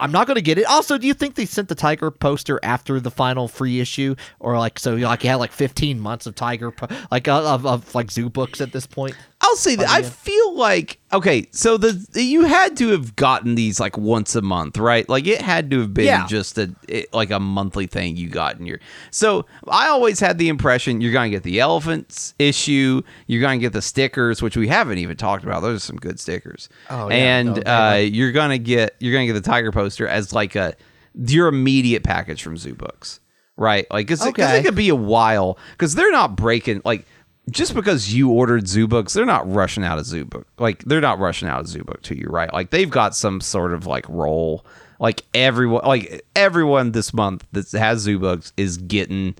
I'm 0.00 0.10
not 0.10 0.26
going 0.26 0.34
to 0.34 0.42
get 0.42 0.58
it. 0.58 0.66
Also, 0.66 0.98
do 0.98 1.06
you 1.06 1.14
think 1.14 1.36
they 1.36 1.46
sent 1.46 1.68
the 1.68 1.76
tiger 1.76 2.10
poster 2.10 2.58
after 2.64 2.98
the 2.98 3.12
final 3.12 3.46
free 3.46 3.78
issue, 3.78 4.16
or 4.40 4.58
like 4.58 4.76
so? 4.76 4.94
Like 4.96 5.22
you 5.22 5.30
had 5.30 5.36
like 5.36 5.52
15 5.52 6.00
months 6.00 6.26
of 6.26 6.34
tiger, 6.34 6.72
po- 6.72 6.88
like 7.12 7.28
of, 7.28 7.64
of 7.64 7.94
like 7.94 8.10
zoo 8.10 8.28
books 8.28 8.60
at 8.60 8.72
this 8.72 8.86
point. 8.88 9.16
I'll 9.52 9.56
say 9.56 9.76
that 9.76 9.88
I 9.90 10.00
feel 10.02 10.54
like 10.56 10.98
okay, 11.12 11.46
so 11.50 11.76
the 11.76 12.06
you 12.22 12.44
had 12.44 12.74
to 12.78 12.88
have 12.88 13.14
gotten 13.16 13.54
these 13.54 13.78
like 13.78 13.98
once 13.98 14.34
a 14.34 14.40
month, 14.40 14.78
right? 14.78 15.06
Like 15.10 15.26
it 15.26 15.42
had 15.42 15.70
to 15.72 15.80
have 15.80 15.92
been 15.92 16.06
Yeah. 16.06 16.26
just 16.26 16.56
a 16.56 16.74
it, 16.88 17.12
like 17.12 17.30
a 17.30 17.38
monthly 17.38 17.86
thing 17.86 18.16
you 18.16 18.30
got 18.30 18.58
in 18.58 18.64
your. 18.64 18.80
So 19.10 19.44
I 19.68 19.88
always 19.88 20.20
had 20.20 20.38
the 20.38 20.48
impression 20.48 21.02
you're 21.02 21.12
gonna 21.12 21.28
get 21.28 21.42
the 21.42 21.60
elephants 21.60 22.32
issue, 22.38 23.02
you're 23.26 23.42
gonna 23.42 23.58
get 23.58 23.74
the 23.74 23.82
stickers, 23.82 24.40
which 24.40 24.56
we 24.56 24.68
haven't 24.68 24.96
even 24.98 25.18
talked 25.18 25.44
about. 25.44 25.60
Those 25.60 25.76
are 25.76 25.86
some 25.86 25.96
good 25.96 26.18
stickers. 26.18 26.70
Oh, 26.88 27.10
yeah. 27.10 27.14
and 27.14 27.62
No, 27.66 27.72
uh, 27.90 27.94
you're 27.96 28.32
gonna 28.32 28.56
get 28.58 28.96
you're 29.00 29.12
gonna 29.12 29.26
get 29.26 29.34
the 29.34 29.42
tiger 29.42 29.70
poster 29.70 30.08
as 30.08 30.32
like 30.32 30.56
a 30.56 30.74
your 31.14 31.48
immediate 31.48 32.02
package 32.04 32.42
from 32.42 32.56
Zoo 32.56 32.74
Books, 32.74 33.20
right? 33.58 33.86
Like 33.90 34.06
because 34.06 34.26
Okay. 34.26 34.58
it 34.58 34.64
could 34.64 34.74
be 34.74 34.88
a 34.88 34.94
while 34.96 35.58
because 35.72 35.94
they're 35.94 36.10
not 36.10 36.36
breaking 36.36 36.80
like 36.86 37.06
just 37.50 37.74
because 37.74 38.14
you 38.14 38.30
ordered 38.30 38.68
zoo 38.68 38.86
books 38.86 39.12
they're 39.12 39.24
not 39.24 39.50
rushing 39.50 39.84
out 39.84 39.98
a 39.98 40.04
zoo 40.04 40.24
book. 40.24 40.46
Like 40.58 40.84
they're 40.84 41.00
not 41.00 41.18
rushing 41.18 41.48
out 41.48 41.64
a 41.64 41.68
zoo 41.68 41.84
book 41.84 42.02
to 42.02 42.16
you 42.16 42.26
right? 42.28 42.52
Like 42.52 42.70
they've 42.70 42.90
got 42.90 43.16
some 43.16 43.40
sort 43.40 43.72
of 43.72 43.86
like 43.86 44.08
role. 44.08 44.64
Like 45.00 45.22
everyone 45.34 45.84
like 45.84 46.24
everyone 46.36 46.92
this 46.92 47.12
month 47.12 47.46
that 47.52 47.70
has 47.72 48.00
zoo 48.00 48.18
books 48.18 48.52
is 48.56 48.76
getting 48.76 49.34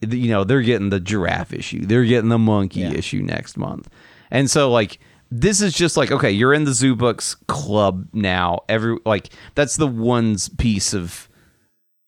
you 0.00 0.30
know 0.30 0.44
they're 0.44 0.62
getting 0.62 0.90
the 0.90 1.00
giraffe 1.00 1.52
issue. 1.52 1.84
They're 1.84 2.04
getting 2.04 2.28
the 2.30 2.38
monkey 2.38 2.84
issue 2.84 3.22
next 3.22 3.56
month. 3.56 3.88
And 4.30 4.50
so 4.50 4.70
like 4.70 4.98
this 5.30 5.60
is 5.60 5.72
just 5.74 5.96
like 5.96 6.10
okay 6.12 6.30
you're 6.30 6.54
in 6.54 6.64
the 6.64 6.72
zoo 6.72 6.94
books 6.94 7.34
club 7.48 8.06
now. 8.12 8.60
Every 8.68 8.98
like 9.04 9.30
that's 9.54 9.76
the 9.76 9.88
one 9.88 10.36
piece 10.58 10.94
of 10.94 11.28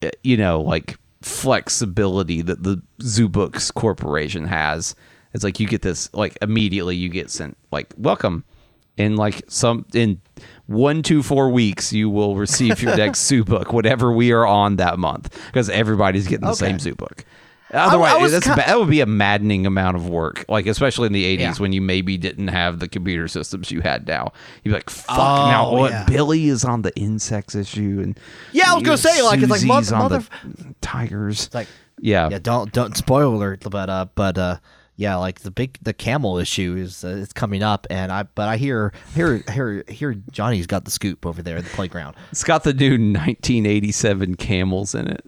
uh, 0.04 0.10
you 0.22 0.36
know, 0.36 0.60
like 0.60 0.96
flexibility 1.22 2.42
that 2.42 2.62
the 2.62 2.82
Zoo 3.02 3.28
Books 3.28 3.70
Corporation 3.70 4.46
has. 4.46 4.94
It's 5.34 5.44
like 5.44 5.60
you 5.60 5.66
get 5.66 5.82
this 5.82 6.08
like 6.14 6.38
immediately 6.40 6.96
you 6.96 7.08
get 7.08 7.30
sent 7.30 7.56
like 7.72 7.92
welcome 7.98 8.44
in 8.96 9.16
like 9.16 9.42
some 9.48 9.84
in 9.92 10.20
one 10.66 11.02
to 11.02 11.22
four 11.22 11.50
weeks 11.50 11.92
you 11.92 12.08
will 12.08 12.36
receive 12.36 12.80
your 12.80 12.96
next 12.96 13.20
zoo 13.26 13.42
book 13.44 13.72
whatever 13.72 14.12
we 14.12 14.30
are 14.32 14.46
on 14.46 14.76
that 14.76 14.98
month 14.98 15.36
because 15.46 15.68
everybody's 15.68 16.28
getting 16.28 16.44
the 16.46 16.52
Okay. 16.52 16.66
same 16.66 16.78
zoo 16.78 16.94
book 16.94 17.24
Otherwise, 17.72 18.12
I 18.12 18.16
was 18.18 18.30
that's 18.30 18.46
ki- 18.46 18.52
ba- 18.54 18.62
that 18.68 18.78
would 18.78 18.88
be 18.90 19.00
a 19.00 19.06
maddening 19.06 19.66
amount 19.66 19.96
of 19.96 20.08
work. 20.08 20.44
Like 20.48 20.66
especially 20.66 21.06
in 21.08 21.12
the 21.12 21.24
'80s 21.24 21.40
Yeah. 21.40 21.54
when 21.54 21.72
you 21.72 21.80
maybe 21.80 22.16
didn't 22.16 22.46
have 22.48 22.78
the 22.78 22.86
computer 22.86 23.26
systems 23.26 23.72
you 23.72 23.80
had 23.80 24.06
now. 24.06 24.32
You'd 24.62 24.70
be 24.70 24.74
like, 24.76 24.88
"Fuck!" 24.90 25.16
Oh, 25.18 25.46
now 25.50 25.72
what? 25.72 25.90
yeah. 25.90 26.04
Billy 26.04 26.46
is 26.46 26.64
on 26.64 26.82
the 26.82 26.94
insects 26.94 27.56
issue, 27.56 27.98
and 28.00 28.20
Yeah, 28.52 28.70
I 28.70 28.74
was 28.74 28.84
gonna 28.84 28.96
say, 28.96 29.20
like, 29.22 29.40
it's 29.40 29.50
like, 29.50 29.58
Susie's 29.60 29.90
mother- 29.90 29.96
on 29.96 30.02
mother- 30.02 30.24
the 30.44 30.74
tigers. 30.82 31.50
Like 31.52 31.66
yeah, 32.00 32.28
yeah, 32.30 32.38
don't 32.40 32.70
don't 32.72 32.96
spoil 32.96 33.34
alert, 33.34 33.64
but 33.68 33.90
uh, 33.90 34.06
but 34.14 34.38
uh, 34.38 34.56
yeah, 34.96 35.16
like 35.16 35.40
the 35.40 35.50
big 35.50 35.78
the 35.82 35.92
camel 35.92 36.38
issue 36.38 36.76
is 36.78 37.04
uh, 37.04 37.18
it's 37.20 37.32
coming 37.32 37.62
up, 37.62 37.86
and 37.90 38.12
I 38.12 38.22
but 38.22 38.48
I 38.48 38.56
hear 38.56 38.92
hear 39.14 39.42
hear 39.50 39.84
hear 39.88 40.14
Johnny's 40.30 40.66
got 40.66 40.84
the 40.84 40.90
scoop 40.90 41.26
over 41.26 41.42
there 41.42 41.56
at 41.56 41.64
the 41.64 41.70
playground. 41.70 42.14
it's 42.30 42.44
got 42.44 42.62
the 42.62 42.72
new 42.72 42.92
1987 42.92 44.36
camels 44.36 44.94
in 44.94 45.08
it. 45.08 45.24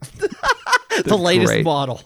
the 1.04 1.18
latest 1.18 1.52
great. 1.52 1.64
model. 1.64 2.02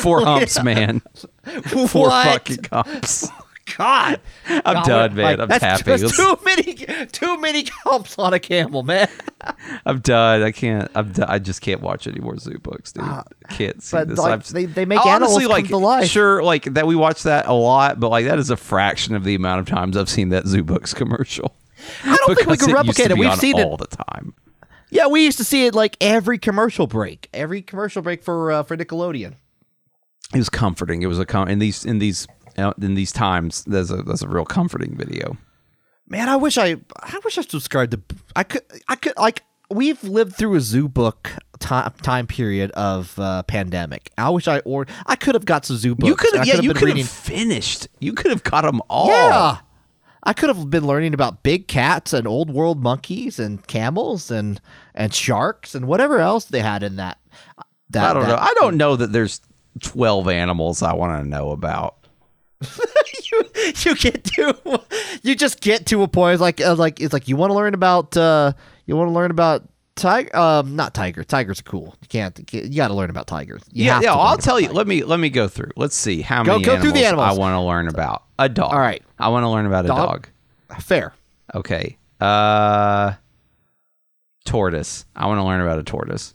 Four 0.00 0.20
humps, 0.24 0.62
man. 0.62 1.00
Four 1.88 2.10
fucking 2.10 2.64
humps. 2.70 3.28
God, 3.76 4.20
I'm 4.48 4.62
God, 4.74 4.84
done, 4.86 5.14
man. 5.14 5.24
like, 5.24 5.38
I'm 5.38 5.48
that's 5.48 5.60
tapping. 5.62 5.98
just 5.98 6.16
too 6.16 6.36
many, 6.44 6.74
too 7.06 7.38
many 7.40 7.66
humps 7.84 8.18
on 8.18 8.34
a 8.34 8.38
camel, 8.40 8.82
man. 8.82 9.08
I'm 9.86 10.00
done. 10.00 10.42
I 10.42 10.50
can't. 10.52 10.90
I'm. 10.94 11.12
Done. 11.12 11.28
I 11.28 11.38
just 11.38 11.60
can't 11.60 11.80
watch 11.80 12.06
any 12.06 12.20
more 12.20 12.34
Zoobooks, 12.34 12.92
dude. 12.92 13.04
I 13.04 13.22
can't 13.50 13.82
see 13.82 13.96
but, 13.96 14.08
this. 14.08 14.18
like, 14.18 14.44
they- 14.46 14.64
they 14.66 14.84
make 14.84 14.98
Honestly, 15.04 15.12
animals 15.14 15.42
come 15.42 15.50
like 15.50 15.68
to 15.68 15.76
life. 15.76 16.08
sure, 16.10 16.42
like 16.42 16.64
that 16.74 16.86
we 16.86 16.96
watch 16.96 17.22
that 17.22 17.46
a 17.46 17.52
lot, 17.52 18.00
but 18.00 18.08
like 18.10 18.24
that 18.26 18.38
is 18.38 18.50
a 18.50 18.56
fraction 18.56 19.14
of 19.14 19.24
the 19.24 19.34
amount 19.34 19.60
of 19.60 19.66
times 19.66 19.96
I've 19.96 20.08
seen 20.10 20.30
that 20.30 20.44
Zoobooks 20.44 20.94
commercial. 20.94 21.54
I 22.04 22.16
don't 22.16 22.36
think 22.36 22.48
we 22.48 22.56
can 22.56 22.70
it 22.70 22.74
replicate 22.74 23.10
it. 23.10 23.14
be 23.14 23.20
We've 23.20 23.34
seen 23.36 23.54
all 23.60 23.74
it. 23.74 23.88
the 23.90 23.96
time. 23.96 24.34
Yeah, 24.90 25.06
we 25.06 25.24
used 25.24 25.38
to 25.38 25.44
see 25.44 25.66
it 25.66 25.74
like 25.74 25.96
every 26.00 26.38
commercial 26.38 26.86
break, 26.86 27.28
every 27.32 27.62
commercial 27.62 28.02
break 28.02 28.22
for 28.22 28.52
uh, 28.52 28.62
for 28.64 28.76
Nickelodeon. 28.76 29.34
It 30.34 30.38
was 30.38 30.48
comforting. 30.50 31.02
It 31.02 31.06
was 31.06 31.18
a 31.18 31.24
com- 31.26 31.48
in 31.48 31.58
these 31.58 31.84
in 31.84 31.98
these 31.98 32.26
uh, 32.28 32.41
in 32.56 32.94
these 32.94 33.12
times. 33.12 33.64
that's 33.64 33.90
a 33.90 34.02
there's 34.02 34.22
a 34.22 34.28
real 34.28 34.44
comforting 34.44 34.96
video. 34.96 35.36
Man, 36.08 36.28
I 36.28 36.36
wish 36.36 36.58
I 36.58 36.76
I 36.96 37.20
wish 37.24 37.38
I 37.38 37.42
subscribed 37.42 37.92
to 37.92 38.00
I 38.36 38.42
could 38.44 38.62
I 38.88 38.96
could 38.96 39.14
like 39.16 39.42
we've 39.70 40.02
lived 40.04 40.34
through 40.36 40.54
a 40.56 40.60
zoo 40.60 40.88
book 40.88 41.30
time 41.58 41.92
time 42.02 42.26
period 42.26 42.70
of 42.72 43.18
uh, 43.18 43.42
pandemic. 43.44 44.10
I 44.18 44.28
wish 44.30 44.46
I 44.48 44.58
or 44.60 44.86
I 45.06 45.16
could 45.16 45.34
have 45.34 45.44
got 45.46 45.64
some 45.64 45.76
Zoobooks. 45.76 46.06
you 46.06 46.16
could 46.16 46.34
have 46.36 46.46
yeah. 46.46 46.60
You 46.60 46.74
could 46.74 46.96
have 46.96 47.08
finished. 47.08 47.88
You 48.00 48.12
could 48.12 48.30
have 48.30 48.42
got 48.42 48.62
them 48.62 48.82
all. 48.90 49.08
Yeah. 49.08 49.58
I 50.24 50.32
could 50.34 50.50
have 50.54 50.70
been 50.70 50.86
learning 50.86 51.14
about 51.14 51.42
big 51.42 51.66
cats 51.66 52.12
and 52.12 52.28
old 52.28 52.48
world 52.50 52.80
monkeys 52.82 53.38
and 53.40 53.66
camels 53.66 54.30
and 54.30 54.60
and 54.94 55.14
sharks 55.14 55.74
and 55.74 55.86
whatever 55.88 56.18
else 56.20 56.44
they 56.44 56.60
had 56.60 56.82
in 56.82 56.96
that. 56.96 57.18
that 57.90 58.10
I 58.10 58.12
don't 58.12 58.22
that- 58.24 58.28
know. 58.28 58.36
I 58.36 58.54
don't 58.56 58.76
know 58.76 58.96
that 58.96 59.12
there's 59.12 59.40
twelve 59.80 60.28
animals 60.28 60.82
I 60.82 60.92
want 60.92 61.22
to 61.22 61.28
know 61.28 61.50
about. 61.50 62.01
you 63.32 63.42
you 63.76 63.96
get 63.96 64.24
to 64.24 64.80
you 65.22 65.34
just 65.34 65.60
get 65.60 65.86
to 65.86 66.02
a 66.02 66.08
point 66.08 66.40
like 66.40 66.60
uh, 66.60 66.74
like 66.74 67.00
it's 67.00 67.12
like 67.12 67.28
you 67.28 67.36
want 67.36 67.50
to 67.50 67.54
learn 67.54 67.74
about 67.74 68.16
uh 68.16 68.52
you 68.86 68.96
want 68.96 69.08
to 69.08 69.12
learn 69.12 69.30
about 69.30 69.68
tiger 69.94 70.34
um 70.36 70.74
not 70.74 70.94
tiger 70.94 71.22
tigers 71.22 71.60
are 71.60 71.64
cool 71.64 71.94
you 72.00 72.08
can't 72.08 72.52
you 72.52 72.76
got 72.76 72.88
to 72.88 72.94
learn 72.94 73.10
about 73.10 73.26
tigers 73.26 73.62
You 73.72 73.84
yeah, 73.84 74.00
yeah. 74.00 74.14
I'll 74.14 74.38
tell 74.38 74.58
you. 74.58 74.66
tigers. 74.68 74.76
Let 74.78 74.86
me 74.86 75.04
let 75.04 75.20
me 75.20 75.28
go 75.28 75.48
through. 75.48 75.70
Let's 75.76 75.94
see 75.96 76.22
how 76.22 76.42
Go- 76.44 76.52
many 76.52 76.64
go 76.64 76.80
through 76.80 76.92
the 76.92 77.04
animals 77.04 77.28
I 77.36 77.38
want 77.38 77.54
to 77.54 77.60
learn 77.60 77.88
about. 77.88 78.24
A 78.38 78.48
dog. 78.48 78.72
All 78.72 78.78
right. 78.80 79.02
I 79.18 79.28
want 79.28 79.44
to 79.44 79.48
learn 79.50 79.66
about 79.66 79.84
a 79.84 79.88
Dog? 79.88 80.28
dog. 80.68 80.80
fair 80.82 81.12
Okay. 81.54 81.98
Uh, 82.20 83.12
tortoise. 84.44 85.04
I 85.14 85.26
want 85.26 85.38
to 85.38 85.44
learn 85.44 85.60
about 85.60 85.78
a 85.78 85.82
tortoise. 85.82 86.34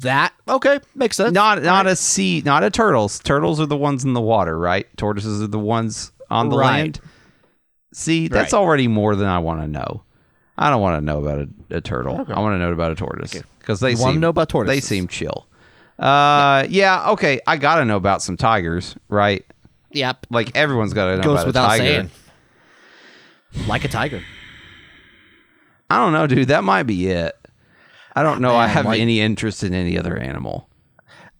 That 0.00 0.32
okay 0.46 0.80
makes 0.94 1.16
sense 1.16 1.32
Not 1.32 1.62
not 1.62 1.86
a 1.86 1.96
sea. 1.96 2.42
Not 2.44 2.62
a 2.62 2.70
turtles. 2.70 3.18
Turtles 3.20 3.58
are 3.60 3.66
the 3.66 3.76
ones 3.76 4.04
in 4.04 4.12
the 4.12 4.20
water, 4.20 4.58
right? 4.58 4.86
Tortoises 4.96 5.42
are 5.42 5.46
the 5.46 5.58
ones 5.58 6.12
on 6.30 6.50
the 6.50 6.58
Right. 6.58 6.66
land. 6.82 7.00
See, 7.94 8.28
that's 8.28 8.52
Right. 8.52 8.58
already 8.58 8.86
more 8.86 9.16
than 9.16 9.26
I 9.28 9.38
want 9.38 9.62
to 9.62 9.66
know. 9.68 10.02
I 10.58 10.68
don't 10.70 10.82
want 10.82 11.00
to 11.00 11.04
know 11.04 11.18
about 11.24 11.38
a, 11.70 11.76
a 11.76 11.80
turtle. 11.80 12.14
I 12.28 12.38
want 12.40 12.54
to 12.54 12.58
know 12.58 12.70
about 12.72 12.92
a 12.92 12.96
tortoise 12.96 13.42
because 13.60 13.80
they 13.80 13.94
wanna 13.94 14.12
seem 14.14 14.20
know 14.20 14.28
about 14.28 14.48
tortoises. 14.50 14.76
They 14.76 14.80
seem 14.86 15.08
chill. 15.08 15.46
Uh, 15.98 16.66
yeah. 16.68 17.10
Okay, 17.10 17.40
I 17.46 17.56
gotta 17.56 17.84
know 17.84 17.96
about 17.96 18.22
some 18.22 18.36
tigers, 18.36 18.94
right? 19.08 19.44
yep 19.90 20.26
Like 20.28 20.54
everyone's 20.54 20.92
got 20.92 21.06
to 21.06 21.16
know 21.16 21.22
goes 21.22 21.32
about 21.36 21.46
without 21.46 21.64
a 21.64 21.68
tiger. 21.78 21.84
saying 21.84 22.10
like 23.66 23.82
a 23.84 23.88
tiger 23.88 24.22
I 25.90 25.96
don't 25.96 26.12
know, 26.12 26.26
dude. 26.26 26.48
That 26.48 26.62
might 26.64 26.82
be 26.82 27.06
it. 27.08 27.37
I 28.18 28.22
don't 28.22 28.40
know. 28.40 28.56
I 28.56 28.66
have 28.66 28.84
like- 28.86 29.00
any 29.00 29.20
interest 29.20 29.62
in 29.62 29.74
any 29.74 29.98
other 29.98 30.16
animal. 30.16 30.68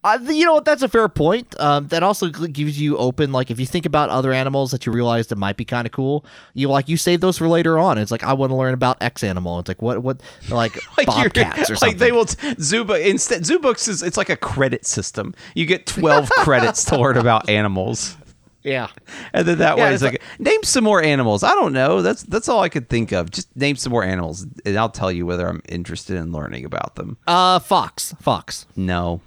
Uh, 0.04 0.16
you 0.28 0.44
know 0.44 0.54
what? 0.54 0.64
That's 0.64 0.82
a 0.82 0.88
fair 0.88 1.08
point. 1.08 1.58
Um, 1.58 1.88
that 1.88 2.04
also 2.04 2.28
gives 2.28 2.80
you 2.80 2.96
open. 2.96 3.32
Like, 3.32 3.50
if 3.50 3.58
you 3.58 3.66
think 3.66 3.84
about 3.84 4.10
other 4.10 4.32
animals 4.32 4.70
that 4.70 4.86
you 4.86 4.92
realize 4.92 5.26
that 5.26 5.36
might 5.36 5.56
be 5.56 5.64
kind 5.64 5.86
of 5.86 5.92
cool, 5.92 6.24
you 6.54 6.68
like 6.68 6.88
you 6.88 6.96
save 6.96 7.20
those 7.20 7.36
for 7.36 7.48
later 7.48 7.80
on. 7.80 7.98
It's 7.98 8.12
like 8.12 8.22
I 8.22 8.32
want 8.32 8.50
to 8.50 8.56
learn 8.56 8.74
about 8.74 9.02
X 9.02 9.24
animal. 9.24 9.58
It's 9.58 9.66
like 9.68 9.82
what 9.82 10.00
what 10.04 10.22
like, 10.50 10.76
you're- 10.98 11.04
bobcats 11.04 11.68
or 11.68 11.74
something. 11.74 11.88
Like 11.88 11.98
they 11.98 12.12
will 12.12 12.26
t- 12.26 12.54
Zuba 12.60 13.08
instead 13.08 13.42
Zoobooks 13.42 13.88
is 13.88 14.04
it's 14.04 14.16
like 14.16 14.30
a 14.30 14.36
credit 14.36 14.86
system. 14.86 15.34
You 15.56 15.66
get 15.66 15.84
twelve 15.86 16.30
credits 16.30 16.84
to 16.86 16.96
learn 16.98 17.16
about 17.16 17.48
animals. 17.60 18.16
Yeah. 18.62 18.88
And 19.32 19.46
then 19.46 19.58
that 19.58 19.76
Yeah, 19.78 19.84
way 19.84 19.94
it's 19.94 20.02
it's 20.02 20.12
like, 20.12 20.22
name 20.38 20.62
some 20.62 20.84
more 20.84 21.02
animals. 21.02 21.42
I 21.42 21.50
don't 21.54 21.72
know. 21.72 22.02
That's 22.02 22.22
that's 22.24 22.48
all 22.48 22.60
I 22.60 22.68
could 22.68 22.88
think 22.88 23.12
of. 23.12 23.30
Just 23.30 23.54
name 23.56 23.76
some 23.76 23.92
more 23.92 24.04
animals 24.04 24.46
and 24.64 24.76
I'll 24.76 24.88
tell 24.90 25.10
you 25.12 25.24
whether 25.26 25.46
I'm 25.48 25.62
interested 25.68 26.16
in 26.16 26.32
learning 26.32 26.64
about 26.64 26.94
them. 26.96 27.16
Uh, 27.26 27.58
fox, 27.60 28.14
fox. 28.20 28.66
No. 28.76 29.20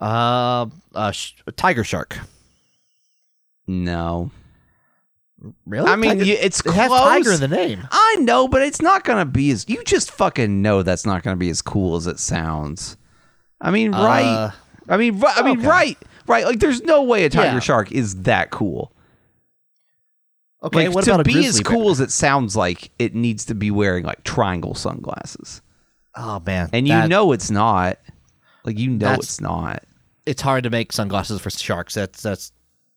Uh, 0.00 0.66
uh, 0.94 1.10
sh- 1.10 1.32
tiger 1.56 1.84
shark. 1.84 2.18
No. 3.66 4.30
Really? 5.66 5.88
I 5.88 5.96
mean, 5.96 6.10
Tiger- 6.12 6.24
you, 6.24 6.34
it's 6.40 6.58
it 6.60 6.64
close. 6.64 6.76
has 6.76 6.90
tiger 6.90 7.32
in 7.32 7.40
the 7.40 7.48
name. 7.48 7.86
I 7.92 8.16
know, 8.20 8.48
but 8.48 8.62
it's 8.62 8.82
not 8.82 9.04
gonna 9.04 9.24
be 9.24 9.50
as 9.52 9.68
you 9.68 9.84
just 9.84 10.10
fucking 10.10 10.62
know 10.62 10.82
that's 10.82 11.06
not 11.06 11.22
gonna 11.22 11.36
be 11.36 11.50
as 11.50 11.62
cool 11.62 11.94
as 11.96 12.06
it 12.08 12.18
sounds. 12.18 12.96
I 13.60 13.70
mean, 13.70 13.92
right? 13.92 14.24
Uh, 14.24 14.50
I 14.88 14.96
mean, 14.96 15.20
ri- 15.20 15.28
I 15.34 15.42
mean, 15.42 15.58
okay. 15.58 15.68
right, 15.68 15.98
right. 16.28 16.44
Like, 16.44 16.60
there's 16.60 16.82
no 16.82 17.02
way 17.02 17.24
a 17.24 17.30
tiger 17.30 17.54
Yeah. 17.54 17.60
shark 17.60 17.90
is 17.92 18.22
that 18.22 18.50
cool. 18.50 18.92
Okay, 20.62 20.86
like, 20.88 20.94
what 20.94 21.04
to 21.04 21.10
about 21.12 21.20
a 21.20 21.24
be 21.24 21.32
grizzly 21.34 21.48
as 21.48 21.60
bear? 21.62 21.72
cool 21.72 21.90
as 21.90 22.00
it 22.00 22.10
sounds 22.10 22.56
like, 22.56 22.90
it 22.98 23.14
needs 23.14 23.44
to 23.46 23.54
be 23.54 23.70
wearing 23.70 24.04
like 24.04 24.24
triangle 24.24 24.74
sunglasses, 24.74 25.62
Oh 26.16 26.40
man, 26.44 26.68
and 26.72 26.86
you 26.88 26.94
that- 26.94 27.08
know 27.08 27.30
it's 27.32 27.50
not. 27.50 27.98
Like, 28.64 28.76
you 28.78 28.90
know 28.90 28.98
That's- 29.06 29.18
it's 29.24 29.40
not. 29.40 29.84
it's 30.26 30.42
hard 30.42 30.64
to 30.64 30.70
make 30.70 30.92
sunglasses 30.92 31.40
for 31.40 31.48
sharks. 31.50 31.94
That's 31.94 32.20
that's 32.22 32.50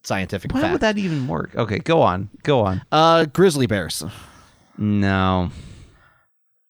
scientific 0.04 0.52
Why 0.54 0.62
fact. 0.62 0.72
would 0.72 0.82
that 0.82 0.98
even 0.98 1.28
work? 1.28 1.56
Okay, 1.56 1.78
go 1.78 2.02
on, 2.02 2.30
go 2.42 2.62
on. 2.62 2.82
uh, 2.92 3.26
grizzly 3.26 3.68
bears. 3.68 4.04
No, 4.78 5.52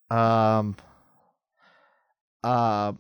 Um. 0.10 0.76
Uh. 2.44 2.92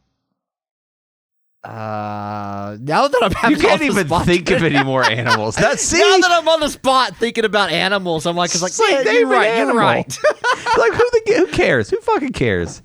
Uh. 1.63 2.78
Now 2.82 3.08
that 3.08 3.34
I'm 3.43 3.52
you 3.52 3.58
can't 3.58 3.82
even 3.84 4.08
spot- 4.08 4.26
think 4.26 4.50
of 4.50 4.63
any 4.63 4.84
more 4.84 5.04
animals. 5.04 5.56
That's 5.56 5.82
see, 5.84 6.00
now 6.00 6.17
that 6.17 6.32
I'm 6.32 6.47
on 6.47 6.60
the 6.60 6.69
spot 6.69 7.15
thinking 7.17 7.45
about 7.45 7.69
animals, 7.71 8.26
I'm 8.26 8.36
like, 8.36 8.52
it's 8.52 8.62
like, 8.63 8.71
It's 8.71 8.80
like 8.80 8.89
yeah, 8.91 9.04
name 9.04 9.15
you're 9.19 9.28
right, 9.30 9.58
you're 9.58 9.76
right. 9.76 10.19
like 10.78 10.93
who 10.93 11.10
the 11.12 11.34
who 11.38 11.47
cares? 11.47 11.89
Who 11.89 12.00
fucking 12.02 12.32
cares? 12.34 12.82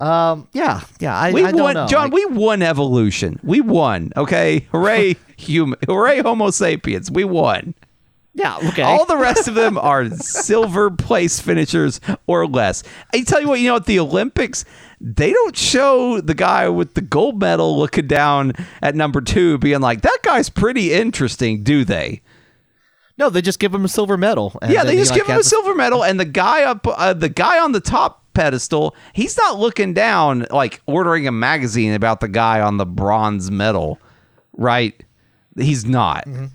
um. 0.00 0.48
Yeah. 0.52 0.82
Yeah. 1.00 1.16
I, 1.16 1.32
We 1.32 1.44
I 1.44 1.52
don't 1.52 1.60
won, 1.62 1.74
know. 1.74 1.86
John. 1.86 2.10
Like, 2.10 2.12
we 2.12 2.26
won 2.26 2.60
evolution. 2.62 3.40
We 3.42 3.60
won. 3.62 4.12
Okay, 4.16 4.66
hooray, 4.70 5.16
human, 5.38 5.78
hooray, 5.86 6.20
Homo 6.20 6.50
sapiens. 6.50 7.10
We 7.10 7.24
won. 7.24 7.74
yeah. 8.34 8.58
Okay. 8.68 8.82
All 8.82 9.06
the 9.06 9.16
rest 9.16 9.48
of 9.48 9.54
them 9.54 9.78
are 9.78 10.10
silver 10.10 10.90
place 10.90 11.40
finishers 11.40 12.00
or 12.26 12.46
less. 12.46 12.82
I 13.14 13.22
tell 13.22 13.40
you 13.40 13.48
what, 13.48 13.60
you 13.60 13.68
know, 13.68 13.76
at 13.76 13.86
the 13.86 14.00
Olympics, 14.00 14.64
they 15.06 15.32
don't 15.32 15.56
show 15.56 16.20
the 16.20 16.34
guy 16.34 16.68
with 16.68 16.94
the 16.94 17.02
gold 17.02 17.38
medal 17.40 17.78
looking 17.78 18.06
down 18.06 18.52
at 18.80 18.94
number 18.94 19.20
two, 19.20 19.58
being 19.58 19.80
like, 19.80 20.00
"That 20.00 20.18
guy's 20.22 20.48
pretty 20.48 20.92
interesting," 20.92 21.62
do 21.62 21.84
they? 21.84 22.22
no, 23.16 23.30
they 23.30 23.42
just 23.42 23.58
give 23.58 23.72
him 23.72 23.84
a 23.84 23.88
silver 23.88 24.16
medal. 24.16 24.58
and 24.60 24.72
yeah, 24.72 24.84
they 24.84 24.92
he, 24.92 24.98
just 24.98 25.12
like, 25.12 25.20
give 25.20 25.28
him 25.28 25.38
a 25.38 25.44
silver 25.44 25.74
medal, 25.74 26.04
and 26.04 26.18
the 26.18 26.24
guy 26.24 26.64
up, 26.64 26.86
uh, 26.86 27.12
the 27.12 27.28
guy 27.28 27.60
on 27.60 27.72
the 27.72 27.80
top 27.80 28.24
pedestal, 28.34 28.96
he's 29.12 29.36
not 29.36 29.58
looking 29.58 29.94
down 29.94 30.46
like 30.50 30.82
ordering 30.86 31.28
a 31.28 31.32
magazine 31.32 31.92
about 31.92 32.20
the 32.20 32.28
guy 32.28 32.60
on 32.60 32.76
the 32.76 32.86
bronze 32.86 33.50
medal, 33.50 34.00
right? 34.52 35.00
He's 35.56 35.84
not. 35.84 36.26
Mm-hmm. 36.26 36.46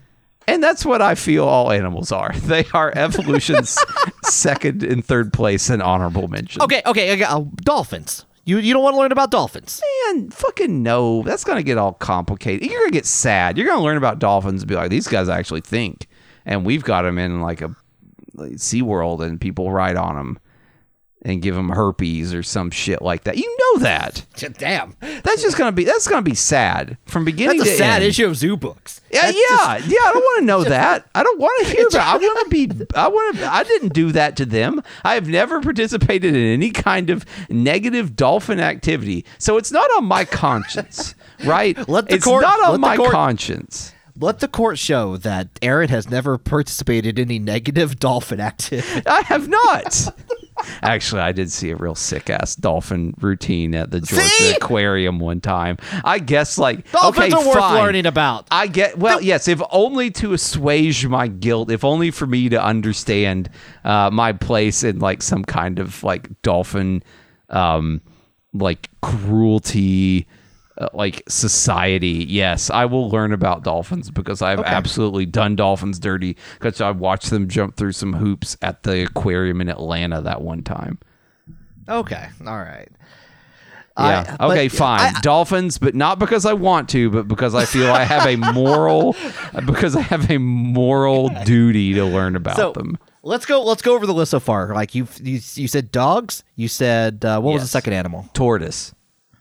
And 0.47 0.63
that's 0.63 0.83
what 0.83 1.01
I 1.01 1.15
feel 1.15 1.45
all 1.45 1.71
animals 1.71 2.11
are. 2.11 2.33
They 2.39 2.65
are 2.73 2.91
evolution's 2.95 3.77
second 4.23 4.83
and 4.83 5.05
third 5.05 5.31
place 5.31 5.69
and 5.69 5.81
honorable 5.81 6.27
mention. 6.27 6.61
Okay. 6.63 6.81
Okay. 6.85 7.13
okay 7.13 7.23
uh, 7.23 7.43
dolphins. 7.57 8.25
You 8.45 8.57
you 8.57 8.73
don't 8.73 8.83
want 8.83 8.95
to 8.95 8.99
learn 8.99 9.11
about 9.11 9.31
dolphins. 9.31 9.81
Man, 10.07 10.29
fucking 10.29 10.81
no. 10.81 11.23
That's 11.23 11.43
to 11.57 11.63
get 11.63 11.77
all 11.77 11.93
complicated. 11.93 12.65
You're 12.69 12.79
to 12.91 12.97
get 12.97 13.05
sad. 13.05 13.57
You're 13.57 13.67
to 13.79 13.83
learn 13.83 13.97
about 13.97 14.19
dolphins 14.19 14.61
and 14.63 14.69
be 14.69 14.75
like, 14.75 14.89
these 14.89 15.07
guys 15.07 15.29
actually 15.29 15.61
think. 15.61 16.07
And 16.45 16.65
we've 16.65 16.83
got 16.83 17.03
them 17.03 17.17
in 17.17 17.41
like 17.41 17.61
a 17.61 17.75
like, 18.33 18.53
SeaWorld 18.53 19.21
and 19.21 19.39
people 19.39 19.71
ride 19.71 19.97
on 19.97 20.15
them. 20.15 20.39
And 21.21 21.41
give 21.41 21.53
them 21.53 21.67
herpes 21.67 22.33
or 22.33 22.43
some 22.43 22.71
shit 22.71 23.01
like 23.01 23.25
that. 23.25 23.35
You 23.37 23.57
know 23.73 23.81
that. 23.81 24.25
Damn, 24.57 24.95
That's 25.01 25.41
just 25.41 25.57
gonna 25.57 25.73
be 25.73 25.83
that's 25.83 26.07
gonna 26.07 26.21
be 26.21 26.33
sad 26.33 26.97
from 27.07 27.25
beginning 27.25 27.57
that's 27.57 27.71
a 27.71 27.73
to 27.73 27.77
sad 27.77 27.95
end. 28.01 28.05
issue 28.05 28.25
of 28.25 28.33
Zoobooks. 28.33 29.01
Yeah, 29.11 29.23
That's 29.23 29.37
yeah, 29.37 29.77
just- 29.79 29.89
yeah. 29.91 29.99
I 30.01 30.11
don't 30.13 30.21
want 30.23 30.39
to 30.39 30.45
know 30.45 30.63
that. 30.75 31.09
I 31.13 31.23
don't 31.23 31.37
want 31.37 31.67
to 31.67 31.73
hear 31.75 31.87
about. 31.91 32.01
I 32.07 32.17
want 32.25 32.45
to 32.45 32.49
be. 32.49 32.85
I 32.95 33.07
want 33.09 33.35
to. 33.37 33.53
I 33.53 33.63
didn't 33.65 33.91
do 33.93 34.13
that 34.13 34.37
to 34.37 34.45
them. 34.45 34.81
I 35.03 35.15
have 35.15 35.27
never 35.27 35.59
participated 35.59 36.33
in 36.33 36.41
any 36.53 36.71
kind 36.71 37.09
of 37.09 37.25
negative 37.49 38.15
dolphin 38.15 38.61
activity, 38.61 39.25
so 39.39 39.57
it's 39.57 39.73
not 39.73 39.89
on 39.97 40.05
my 40.05 40.23
conscience, 40.23 41.15
right? 41.43 41.75
Let 41.89 42.07
the 42.07 42.15
it's 42.15 42.23
court- 42.23 42.43
not 42.43 42.61
on 42.61 42.79
my 42.79 42.95
court- 42.95 43.11
conscience. 43.11 43.93
Let 44.21 44.39
the 44.39 44.49
court 44.49 44.77
show 44.77 45.15
that 45.17 45.47
Aaron 45.61 45.87
has 45.89 46.09
never 46.09 46.37
participated 46.37 47.17
in 47.17 47.29
any 47.29 47.39
negative 47.39 47.99
dolphin 47.99 48.39
activity. 48.41 49.01
I 49.07 49.21
have 49.21 49.47
not. 49.47 50.07
Actually, 50.81 51.21
I 51.21 51.31
did 51.31 51.49
see 51.49 51.69
a 51.69 51.75
real 51.77 51.95
sick 51.95 52.29
ass 52.29 52.55
dolphin 52.55 53.13
routine 53.21 53.73
at 53.75 53.91
the 53.91 54.01
Georgia 54.01 54.25
See? 54.25 54.53
Aquarium 54.53 55.19
one 55.19 55.39
time. 55.39 55.77
I 56.03 56.19
guess 56.19 56.57
like 56.57 56.91
Dolphins 56.91 57.33
okay, 57.33 57.43
are 57.43 57.47
worth 57.47 57.57
fine. 57.59 57.81
learning 57.81 58.05
about. 58.05 58.47
I 58.51 58.67
get 58.67 58.97
well, 58.97 59.21
yes, 59.21 59.47
if 59.47 59.61
only 59.71 60.11
to 60.11 60.33
assuage 60.33 61.05
my 61.07 61.27
guilt, 61.27 61.71
if 61.71 61.85
only 61.85 62.11
for 62.11 62.27
me 62.27 62.49
to 62.49 62.61
understand 62.61 63.49
uh, 63.85 64.09
my 64.11 64.33
place 64.33 64.83
in 64.83 64.99
like 64.99 65.21
some 65.21 65.45
kind 65.45 65.79
of 65.79 66.03
like 66.03 66.29
dolphin, 66.41 67.03
um, 67.47 68.01
like 68.53 68.89
cruelty, 69.01 70.27
uh, 70.79 70.87
like 70.93 71.23
society. 71.27 72.25
Yes, 72.29 72.69
I 72.69 72.85
will 72.85 73.09
learn 73.09 73.33
about 73.33 73.63
dolphins 73.63 74.09
because 74.09 74.41
I've 74.41 74.59
absolutely 74.59 75.25
done 75.25 75.55
dolphins 75.55 75.99
dirty 75.99 76.37
because 76.59 76.81
I 76.81 76.91
watched 76.91 77.29
them 77.29 77.47
jump 77.47 77.75
through 77.75 77.91
some 77.93 78.13
hoops 78.13 78.57
at 78.61 78.83
the 78.83 79.03
aquarium 79.03 79.61
in 79.61 79.69
Atlanta 79.69 80.21
that 80.21 80.41
one 80.41 80.63
time. 80.63 80.99
Okay, 81.87 82.27
all 82.45 82.57
right. 82.57 82.87
Yeah. 83.97 84.37
I- 84.39 84.47
okay, 84.47 84.67
fine. 84.69 85.15
I- 85.15 85.19
Dolphins, 85.21 85.77
but 85.77 85.93
not 85.95 86.19
because 86.19 86.45
I 86.45 86.53
want 86.53 86.87
to, 86.89 87.09
but 87.09 87.27
because 87.27 87.53
I 87.53 87.65
feel 87.65 87.91
I 87.91 88.03
have 88.05 88.27
a 88.27 88.37
moral 88.53 89.15
because 89.65 89.95
I 89.95 90.01
have 90.01 90.31
a 90.31 90.37
moral 90.37 91.29
duty 91.43 91.93
to 91.95 92.05
learn 92.05 92.35
about 92.37 92.55
so 92.55 92.71
them. 92.71 92.97
let's 93.23 93.45
go. 93.45 93.61
Let's 93.63 93.81
go 93.81 93.95
over 93.95 94.05
the 94.05 94.13
list 94.13 94.31
so 94.31 94.39
far. 94.39 94.73
Like 94.73 94.95
you, 94.95 95.07
you, 95.21 95.41
you 95.55 95.67
said 95.67 95.91
dogs. 95.91 96.43
You 96.55 96.69
said 96.69 97.25
uh, 97.25 97.41
what 97.41 97.53
was 97.53 97.63
the 97.63 97.67
second 97.67 97.93
animal? 97.93 98.29
Tortoise. 98.33 98.93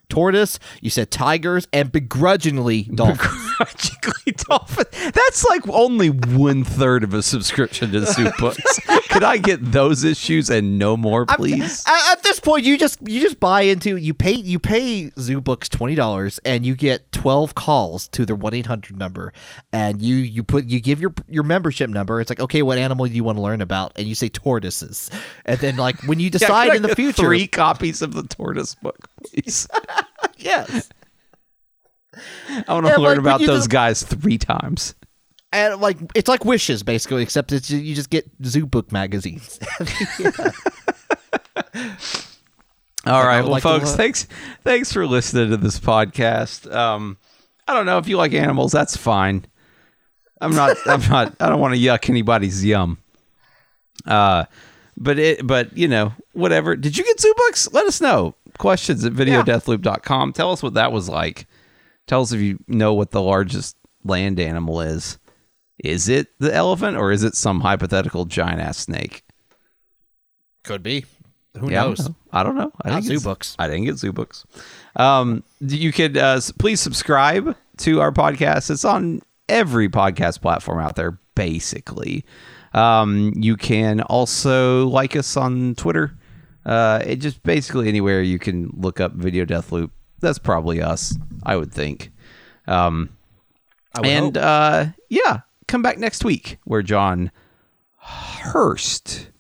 Tortoise. 0.09 0.59
You 0.81 0.91
said 0.91 1.11
tigers, 1.11 1.67
and 1.73 1.91
begrudgingly 1.93 2.83
dolphins. 2.85 3.19
Begrudgingly 3.59 4.33
dolphin. 4.49 4.85
That's 5.13 5.45
like 5.45 5.69
only 5.69 6.09
one 6.11 6.65
third 6.65 7.05
of 7.05 7.15
a 7.15 7.23
subscription 7.23 7.93
to 7.93 8.07
Soup 8.07 8.35
Books. 8.39 8.81
Could 9.09 9.25
I 9.25 9.39
get 9.39 9.73
those 9.73 10.05
issues 10.05 10.51
and 10.51 10.79
no 10.79 10.97
more, 10.97 11.27
please? 11.27 11.85
At, 11.87 12.13
at 12.13 12.23
this 12.23 12.41
point, 12.41 12.65
you 12.65 12.77
just 12.79 12.99
you 13.07 13.21
just 13.21 13.41
buy 13.41 13.63
into 13.63 13.97
you 13.97 14.15
pay 14.15 14.33
you 14.33 14.59
pay 14.59 15.11
Zoobooks 15.17 15.69
twenty 15.69 15.95
dollars 15.95 16.39
and 16.45 16.65
you 16.65 16.75
get 16.75 17.11
twelve 17.13 17.55
calls 17.55 18.09
to 18.09 18.27
their 18.27 18.37
one 18.37 18.55
eight 18.55 18.67
hundred 18.67 18.99
number, 18.99 19.33
and 19.73 20.01
you 20.03 20.17
you 20.17 20.43
put 20.43 20.67
you 20.67 20.81
give 20.81 21.01
your 21.01 21.15
your 21.29 21.43
membership 21.43 21.91
number. 21.91 22.21
It's 22.21 22.31
like 22.31 22.41
okay, 22.41 22.63
what 22.63 22.79
animal 22.79 23.07
do 23.07 23.13
you 23.13 23.25
want 23.25 23.39
to 23.39 23.43
learn 23.43 23.61
about? 23.61 23.93
And 23.97 24.07
you 24.07 24.15
say 24.15 24.29
tortoises, 24.29 25.11
and 25.45 25.59
then 25.61 25.77
like 25.77 26.03
when 26.05 26.21
you 26.21 26.31
decide 26.39 26.71
I 26.71 26.77
in 26.77 26.83
the 26.83 26.95
future, 26.95 27.23
three 27.23 27.47
copies 27.47 28.03
of 28.03 28.15
the 28.15 28.23
tortoise 28.23 28.75
book, 28.75 29.09
please. 29.25 29.69
yes, 30.39 30.89
I 32.67 32.73
want 32.73 32.87
to 32.87 33.01
learn 33.01 33.17
like, 33.17 33.19
about 33.19 33.41
those 33.41 33.61
just- 33.61 33.71
guys 33.71 34.03
three 34.03 34.39
times. 34.39 34.95
and 35.53 35.81
like 35.81 35.97
it's 36.15 36.29
like 36.29 36.45
wishes 36.45 36.83
basically, 36.83 37.23
except 37.23 37.53
it's 37.53 37.71
you 37.71 37.95
just 37.95 38.11
get 38.11 38.27
Zoobook 38.43 38.93
magazines. 38.93 39.59
All 43.07 43.25
right, 43.25 43.41
well, 43.41 43.53
like 43.53 43.63
folks, 43.63 43.95
thanks 43.95 44.27
thanks 44.65 44.93
for 44.93 45.07
listening 45.07 45.51
to 45.51 45.57
this 45.57 45.79
podcast. 45.79 46.71
Um, 46.73 47.17
I 47.67 47.75
don't 47.75 47.87
know 47.87 47.99
if 47.99 48.09
you 48.09 48.17
like 48.17 48.35
animals, 48.35 48.73
that's 48.73 48.97
fine. 48.97 49.47
I'm 50.41 50.55
not. 50.55 50.77
I'm 50.87 51.01
not. 51.09 51.35
I 51.41 51.49
don't 51.49 51.61
want 51.61 51.75
to 51.75 51.81
yuck 51.81 52.09
anybody's 52.09 52.65
yum. 52.65 52.99
Uh, 54.07 54.45
but 54.97 55.19
it. 55.19 55.47
But 55.47 55.77
you 55.77 55.89
know, 55.89 56.13
whatever. 56.33 56.77
Did 56.77 56.97
you 56.97 57.05
get 57.05 57.19
Zoobooks? 57.19 57.73
Let 57.73 57.87
us 57.87 58.01
know. 58.01 58.35
Questions 58.59 59.05
at 59.05 59.13
videodeathloop.com. 59.13 60.33
Tell 60.33 60.51
us 60.53 60.63
what 60.63 60.75
that 60.75 60.93
was 60.93 61.09
like. 61.09 61.47
Tell 62.07 62.23
us 62.23 62.33
if 62.33 62.41
you 62.41 62.59
know 62.67 62.95
what 62.95 63.11
the 63.13 63.23
largest 63.23 63.77
land 64.05 64.41
animal 64.41 64.81
is. 64.81 65.19
Is 65.83 66.09
it 66.09 66.29
the 66.41 66.53
elephant 66.53 66.97
or 66.97 67.13
is 67.13 67.23
it 67.23 67.35
some 67.37 67.61
hypothetical 67.61 68.25
giant 68.25 68.61
ass 68.61 68.79
snake? 68.79 69.23
Could 70.65 70.83
be. 70.83 71.05
Who 71.59 71.71
Yeah, 71.71 71.85
knows? 71.85 72.11
I 72.33 72.43
don't 72.43 72.57
know. 72.57 72.73
I 72.83 72.91
Not 72.91 73.03
didn't 73.03 73.11
get 73.13 73.19
zoo 73.21 73.25
books. 73.25 73.57
I 73.59 73.69
didn't 73.69 73.85
get 73.85 73.95
Zoobooks. 73.95 74.45
Um, 74.97 75.43
you 75.61 75.93
could 75.93 76.17
uh, 76.17 76.41
please 76.59 76.81
subscribe 76.81 77.57
to 77.79 78.01
our 78.01 78.13
podcast. 78.13 78.71
It's 78.71 78.85
on 78.85 79.23
every 79.49 79.89
podcast 79.89 80.41
platform 80.41 80.79
out 80.79 80.97
there, 80.97 81.19
basically. 81.35 82.25
Um, 82.75 83.33
you 83.37 83.57
can 83.57 84.01
also 84.03 84.87
like 84.89 85.17
us 85.17 85.37
on 85.37 85.75
Twitter. 85.77 86.18
Uh, 86.67 87.03
it 87.05 87.17
just 87.17 87.43
basically 87.43 87.89
anywhere 87.89 88.21
you 88.23 88.39
can 88.39 88.71
look 88.77 89.01
up 89.01 89.13
Video 89.13 89.45
Death 89.45 89.73
Loop. 89.73 89.91
That's 90.21 90.39
probably 90.39 90.83
us, 90.83 91.17
I 91.45 91.57
would 91.57 91.73
think. 91.73 92.11
Um, 92.67 93.11
I 93.95 94.01
would 94.01 94.09
and 94.09 94.37
hope. 94.37 94.45
uh, 94.45 94.87
yeah, 95.09 95.41
come 95.67 95.83
back 95.83 95.99
next 95.99 96.25
week 96.25 96.59
where 96.65 96.83
John 96.83 97.31
Hurst 97.97 99.31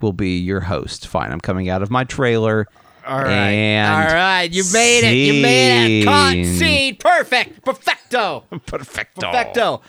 will 0.00 0.12
be 0.12 0.38
your 0.38 0.60
host. 0.60 1.06
Fine, 1.06 1.32
I'm 1.32 1.40
coming 1.40 1.68
out 1.68 1.82
of 1.82 1.90
my 1.90 2.04
trailer. 2.04 2.66
All 3.06 3.22
right. 3.22 3.30
And 3.30 4.08
All 4.08 4.14
right. 4.14 4.52
You 4.52 4.64
made 4.72 5.04
it. 5.04 5.14
You 5.14 5.40
made 5.40 6.00
it. 6.00 6.04
Cut 6.04 6.32
scene. 6.32 6.44
scene. 6.44 6.96
Perfect. 6.96 7.64
Perfecto. 7.64 8.40
Perfecto. 8.66 9.20
Perfecto. 9.20 9.82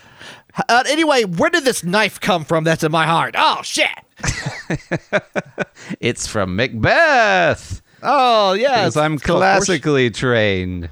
Uh, 0.69 0.84
anyway, 0.88 1.23
where 1.23 1.49
did 1.49 1.63
this 1.65 1.84
knife 1.84 2.19
come 2.19 2.45
from 2.45 2.63
that's 2.63 2.84
in 2.84 2.91
my 2.91 3.07
heart? 3.07 3.34
Oh, 3.38 3.61
shit. 3.63 3.89
It's 5.99 6.28
from 6.28 6.55
Macbeth. 6.55 7.82
Oh, 8.03 8.53
yes. 8.53 8.80
Because 8.80 8.97
I'm 8.97 9.18
classically 9.18 10.09
trained. 10.09 10.89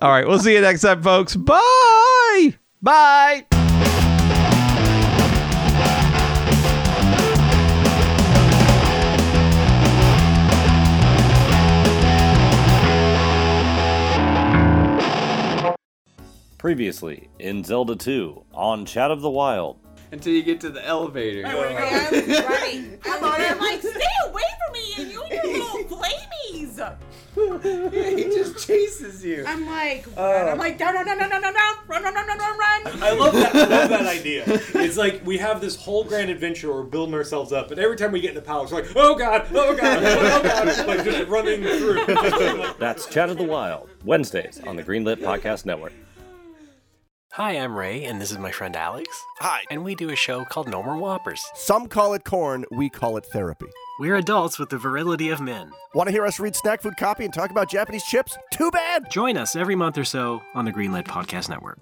All 0.00 0.10
right, 0.10 0.26
we'll 0.26 0.38
see 0.38 0.54
you 0.54 0.60
next 0.60 0.82
time, 0.82 1.02
folks. 1.02 1.34
Bye. 1.36 2.54
Bye. 2.82 3.46
Previously 16.58 17.28
in 17.38 17.62
Zelda 17.62 17.94
2 17.96 18.44
on 18.52 18.86
Chat 18.86 19.10
of 19.10 19.20
the 19.20 19.30
Wild. 19.30 19.78
Until 20.16 20.32
you 20.32 20.42
get 20.42 20.60
to 20.62 20.70
the 20.70 20.84
elevator. 20.84 21.46
I 21.46 21.54
was 21.54 21.64
running. 22.44 22.98
I'm 23.04 23.22
on. 23.22 23.40
I'm 23.40 23.58
like, 23.58 23.80
stay 23.80 24.00
away 24.24 24.42
from 24.64 24.72
me, 24.72 24.94
and 24.98 25.12
you 25.12 25.22
and 25.22 25.32
your 25.32 25.64
little 25.64 25.98
flamies. 25.98 26.96
he 28.16 28.24
just 28.24 28.66
chases 28.66 29.22
you. 29.22 29.44
I'm 29.46 29.66
like, 29.66 30.06
uh, 30.16 30.22
run. 30.22 30.48
I'm 30.48 30.58
like, 30.58 30.80
no, 30.80 30.90
no, 30.90 31.02
no, 31.02 31.14
no, 31.14 31.28
no, 31.28 31.38
no, 31.38 31.50
no, 31.50 31.72
run, 31.86 32.02
run, 32.02 32.14
run, 32.14 32.26
run, 32.26 32.38
run, 32.38 32.58
run. 32.58 33.02
I 33.02 33.10
love 33.12 33.34
that. 33.34 33.54
I 33.54 33.58
love 33.66 33.88
that 33.90 34.06
idea. 34.06 34.44
It's 34.46 34.96
like 34.96 35.20
we 35.26 35.36
have 35.38 35.60
this 35.60 35.76
whole 35.76 36.02
grand 36.04 36.30
adventure. 36.30 36.72
We're 36.72 36.82
building 36.82 37.14
ourselves 37.14 37.52
up, 37.52 37.68
but 37.68 37.78
every 37.78 37.96
time 37.96 38.10
we 38.12 38.20
get 38.20 38.30
in 38.30 38.36
the 38.36 38.42
palace, 38.42 38.72
we're 38.72 38.80
like, 38.82 38.96
oh, 38.96 39.12
oh 39.12 39.14
god, 39.14 39.46
oh 39.52 39.76
god, 39.76 40.02
oh 40.02 40.42
god, 40.42 40.86
like 40.86 41.04
just 41.04 41.28
running 41.28 41.62
through. 41.62 42.06
That's 42.78 43.06
Chat 43.06 43.28
of 43.28 43.36
the 43.36 43.44
Wild, 43.44 43.90
Wednesdays 44.04 44.60
on 44.66 44.76
the 44.76 44.82
Greenlit 44.82 45.16
Podcast 45.16 45.66
Network. 45.66 45.92
Hi, 47.36 47.52
I'm 47.52 47.76
Ray, 47.76 48.04
and 48.04 48.18
this 48.18 48.30
is 48.30 48.38
my 48.38 48.50
friend 48.50 48.74
Alex. 48.74 49.22
Hi. 49.40 49.62
And 49.70 49.84
we 49.84 49.94
do 49.94 50.08
a 50.08 50.16
show 50.16 50.46
called 50.46 50.70
No 50.70 50.82
More 50.82 50.96
Whoppers. 50.96 51.44
Some 51.54 51.86
call 51.86 52.14
it 52.14 52.24
corn, 52.24 52.64
we 52.70 52.88
call 52.88 53.18
it 53.18 53.26
therapy. 53.26 53.66
We're 54.00 54.16
adults 54.16 54.58
with 54.58 54.70
the 54.70 54.78
virility 54.78 55.28
of 55.28 55.42
men. 55.42 55.70
Want 55.92 56.06
to 56.06 56.12
hear 56.12 56.24
us 56.24 56.40
read 56.40 56.56
snack 56.56 56.80
food 56.80 56.96
copy 56.96 57.26
and 57.26 57.34
talk 57.34 57.50
about 57.50 57.68
Japanese 57.68 58.04
chips? 58.04 58.38
Too 58.54 58.70
bad! 58.70 59.10
Join 59.10 59.36
us 59.36 59.54
every 59.54 59.74
month 59.74 59.98
or 59.98 60.04
so 60.04 60.40
on 60.54 60.64
the 60.64 60.72
Greenlit 60.72 61.04
Podcast 61.04 61.50
Network. 61.50 61.78